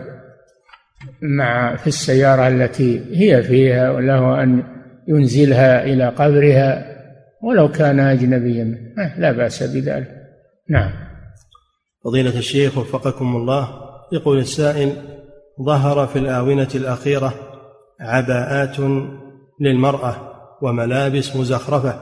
مع 1.23 1.77
في 1.77 1.87
السيارة 1.87 2.49
التي 2.49 3.01
هي 3.13 3.43
فيها 3.43 3.91
وله 3.91 4.43
أن 4.43 4.65
ينزلها 5.09 5.85
إلى 5.85 6.09
قبرها 6.09 6.87
ولو 7.43 7.69
كان 7.69 8.01
أجنبيا. 8.01 8.95
لا 9.19 9.33
بأس 9.33 9.63
بذلك. 9.63 10.09
نعم. 10.71 10.93
فضيلة 12.05 12.39
الشيخ 12.39 12.79
وفقكم 12.79 13.37
الله 13.37 13.69
يقول 14.13 14.39
السائل 14.39 14.93
ظهر 15.63 16.07
في 16.07 16.19
الآونة 16.19 16.69
الأخيرة 16.75 17.35
عباءات 18.01 18.77
للمرأة 19.61 20.17
وملابس 20.63 21.37
مزخرفة 21.37 22.01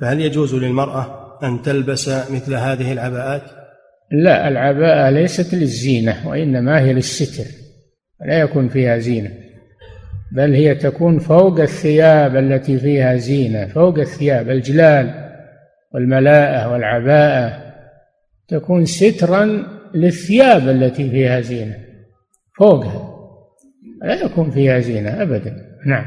فهل 0.00 0.20
يجوز 0.20 0.54
للمرأة 0.54 1.24
أن 1.42 1.62
تلبس 1.62 2.08
مثل 2.08 2.54
هذه 2.54 2.92
العباءات؟ 2.92 3.42
لا 4.12 4.48
العباءة 4.48 5.10
ليست 5.10 5.54
للزينة 5.54 6.28
وإنما 6.28 6.80
هي 6.80 6.92
للستر 6.92 7.44
لا 8.26 8.40
يكون 8.40 8.68
فيها 8.68 8.98
زينة 8.98 9.30
بل 10.32 10.54
هي 10.54 10.74
تكون 10.74 11.18
فوق 11.18 11.60
الثياب 11.60 12.36
التي 12.36 12.78
فيها 12.78 13.16
زينة 13.16 13.66
فوق 13.66 13.98
الثياب 13.98 14.50
الجلال 14.50 15.30
والملاءة 15.94 16.72
والعباءة 16.72 17.62
تكون 18.48 18.84
سترا 18.84 19.66
للثياب 19.94 20.68
التي 20.68 21.10
فيها 21.10 21.40
زينة 21.40 21.83
فوقها. 22.58 23.14
لا 24.02 24.14
يكون 24.14 24.50
فيها 24.50 24.80
زينة 24.80 25.22
أبدا. 25.22 25.56
نعم. 25.86 26.04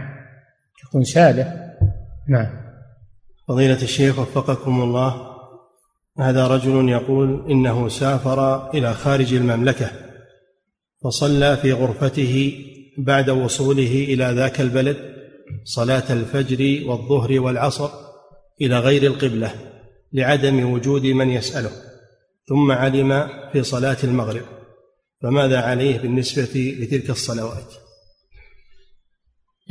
تكون 0.83 1.03
سادة. 1.03 1.73
نعم. 2.29 2.67
فضيلة 3.47 3.81
الشيخ 3.81 4.19
وفقكم 4.19 4.81
الله. 4.81 5.37
هذا 6.19 6.47
رجل 6.47 6.89
يقول 6.89 7.51
إنه 7.51 7.89
سافر 7.89 8.71
إلى 8.73 8.93
خارج 8.93 9.33
المملكة 9.33 9.91
فصلى 11.03 11.57
في 11.57 11.73
غرفته 11.73 12.63
بعد 12.97 13.29
وصوله 13.29 14.05
إلى 14.09 14.33
ذاك 14.35 14.61
البلد 14.61 14.97
صلاة 15.63 16.13
الفجر 16.13 16.89
والظهر 16.89 17.39
والعصر 17.39 17.89
إلى 18.61 18.79
غير 18.79 19.03
القبلة 19.03 19.51
لعدم 20.13 20.71
وجود 20.71 21.05
من 21.05 21.29
يسأله 21.29 21.71
ثم 22.47 22.71
علم 22.71 23.27
في 23.51 23.63
صلاة 23.63 23.97
المغرب. 24.03 24.56
فماذا 25.23 25.57
عليه 25.57 25.99
بالنسبة 25.99 26.75
لتلك 26.79 27.09
الصلوات؟ 27.09 27.73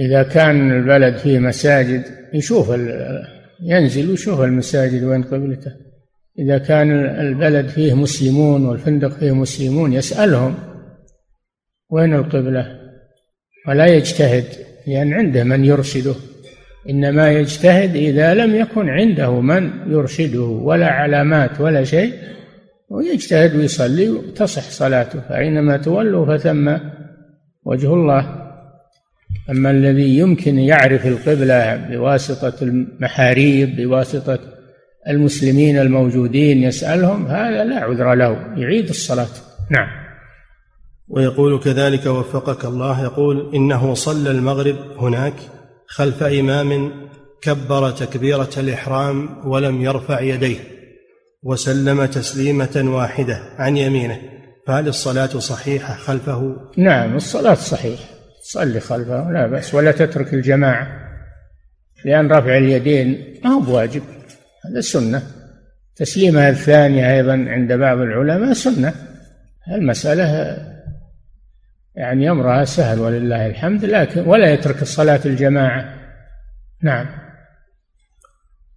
إذا 0.01 0.23
كان 0.23 0.73
البلد 0.73 1.17
فيه 1.17 1.39
مساجد 1.39 2.05
يشوف 2.35 2.71
ينزل 3.63 4.11
ويشوف 4.11 4.41
المساجد 4.41 5.05
وين 5.05 5.23
قبلته. 5.23 5.73
إذا 6.39 6.59
كان 6.59 6.91
البلد 7.21 7.69
فيه 7.69 7.95
مسلمون 7.95 8.67
والفندق 8.67 9.19
فيه 9.19 9.33
مسلمون 9.33 9.93
يسألهم 9.93 10.55
وين 11.91 12.15
القبلة. 12.15 12.81
ولا 13.69 13.87
يجتهد 13.87 14.45
لأن 14.87 15.13
عنده 15.13 15.45
من 15.45 15.65
يرشده. 15.65 16.15
إنما 16.91 17.33
يجتهد 17.33 17.97
إذا 17.97 18.35
لم 18.35 18.55
يكن 18.57 18.89
عنده 18.89 19.41
من 19.41 19.93
يرشده 19.93 20.41
ولا 20.41 20.87
علامات 20.87 21.61
ولا 21.61 21.85
شيء. 21.85 22.13
ويجتهد 22.89 23.57
ويصلي 23.57 24.09
وتصح 24.09 24.71
صلاته 24.71 25.21
فأينما 25.21 25.77
تولوا 25.77 26.37
فثم 26.37 26.77
وجه 27.65 27.95
الله. 27.95 28.47
أما 29.51 29.71
الذي 29.71 30.19
يمكن 30.19 30.59
يعرف 30.59 31.07
القبلة 31.07 31.77
بواسطة 31.77 32.65
المحاريب 32.65 33.77
بواسطة 33.77 34.39
المسلمين 35.09 35.79
الموجودين 35.79 36.63
يسألهم 36.63 37.27
هذا 37.27 37.65
لا 37.65 37.81
عذر 37.81 38.15
له 38.15 38.55
يعيد 38.57 38.89
الصلاة. 38.89 39.29
نعم. 39.71 39.89
ويقول 41.09 41.61
كذلك 41.61 42.07
وفقك 42.07 42.65
الله 42.65 43.05
يقول 43.05 43.55
إنه 43.55 43.95
صلى 43.95 44.31
المغرب 44.31 44.77
هناك 44.99 45.35
خلف 45.87 46.23
إمام 46.23 46.93
كبر 47.43 47.91
تكبيرة 47.91 48.51
الإحرام 48.57 49.49
ولم 49.49 49.83
يرفع 49.83 50.21
يديه. 50.21 50.76
وسلم 51.43 52.05
تسليمة 52.05 52.83
واحدة 52.85 53.41
عن 53.59 53.77
يمينه 53.77 54.19
فهل 54.67 54.89
الصلاة 54.89 55.27
صحيحة 55.27 55.95
خلفه؟ 55.95 56.57
نعم 56.77 57.17
الصلاة 57.17 57.55
صحيحة 57.55 58.05
صلي 58.43 58.81
خلفه 58.81 59.31
لا 59.31 59.47
بأس 59.47 59.75
ولا 59.75 59.93
تترك 59.93 60.35
الجماعة 60.35 61.07
لأن 62.05 62.33
رفع 62.33 62.59
اليدين 62.59 63.35
ما 63.45 63.51
هو 63.51 63.61
بواجب 63.61 64.03
هذا 64.65 64.81
سنة. 64.81 65.23
تسليمها 65.97 66.51
الثانية 66.51 67.17
أيضا 67.17 67.33
عند 67.33 67.73
بعض 67.73 67.99
العلماء 67.99 68.53
سنة. 68.53 68.95
المسألة 69.69 70.57
يعني 71.95 72.31
أمرها 72.31 72.65
سهل 72.65 73.01
ولله 73.01 73.47
الحمد 73.47 73.85
لكن 73.85 74.21
ولا 74.29 74.53
يترك 74.53 74.83
الصلاة 74.83 75.21
الجماعة. 75.27 75.95
نعم. 76.83 77.26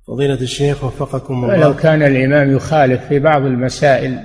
فضيلة 0.09 0.41
الشيخ 0.41 0.83
وفقكم 0.83 1.43
الله. 1.43 1.57
لو 1.57 1.75
كان 1.75 2.01
الإمام 2.01 2.55
يخالف 2.55 3.07
في 3.07 3.19
بعض 3.19 3.41
المسائل 3.41 4.19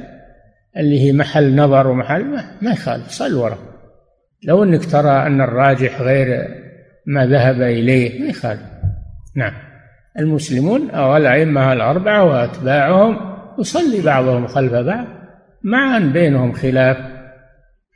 اللي 0.77 1.01
هي 1.01 1.12
محل 1.12 1.56
نظر 1.56 1.86
ومحل 1.86 2.24
ما, 2.24 2.44
ما 2.62 2.70
يخالف 2.70 3.09
صل 3.09 3.35
ورا. 3.35 3.59
لو 4.44 4.65
إنك 4.65 4.85
ترى 4.85 5.27
أن 5.27 5.40
الراجح 5.40 6.01
غير 6.01 6.48
ما 7.06 7.27
ذهب 7.27 7.62
إليه 7.62 8.20
ما 8.20 8.27
يخالف. 8.27 8.62
نعم. 9.36 9.52
المسلمون 10.19 10.90
أو 10.90 11.16
الأئمة 11.16 11.73
الأربعة 11.73 12.24
وأتباعهم 12.24 13.16
يصلي 13.59 14.01
بعضهم 14.01 14.47
خلف 14.47 14.73
بعض 14.73 15.06
مع 15.62 15.97
ان 15.97 16.12
بينهم 16.12 16.52
خلاف 16.52 16.97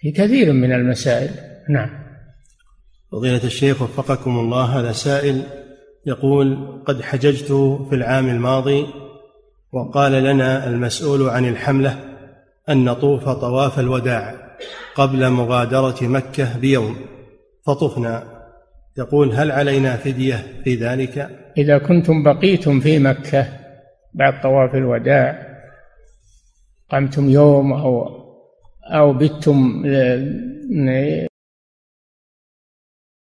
في 0.00 0.10
كثير 0.10 0.52
من 0.52 0.72
المسائل. 0.72 1.30
نعم. 1.68 1.90
فضيلة 3.12 3.44
الشيخ 3.44 3.82
وفقكم 3.82 4.30
الله 4.30 4.80
هذا 4.80 4.92
سائل 4.92 5.42
يقول 6.08 6.58
قد 6.86 7.02
حججت 7.02 7.52
في 7.88 7.94
العام 7.94 8.28
الماضي 8.28 8.86
وقال 9.72 10.12
لنا 10.12 10.66
المسؤول 10.66 11.28
عن 11.28 11.48
الحملة 11.48 11.96
أن 12.68 12.84
نطوف 12.84 13.28
طواف 13.28 13.78
الوداع 13.78 14.34
قبل 14.94 15.30
مغادرة 15.30 15.96
مكة 16.02 16.58
بيوم 16.58 16.96
فطفنا. 17.66 18.24
يقول 18.98 19.32
هل 19.32 19.50
علينا 19.50 19.96
فدية 19.96 20.46
في 20.64 20.74
ذلك؟ 20.74 21.28
إذا 21.58 21.78
كنتم 21.78 22.22
بقيتم 22.22 22.80
في 22.80 22.98
مكة 22.98 23.46
بعد 24.14 24.40
طواف 24.42 24.74
الوداع 24.74 25.48
قمتم 26.90 27.30
يوم 27.30 27.72
أو 27.72 28.08
أو 28.84 29.12
بتم 29.12 29.82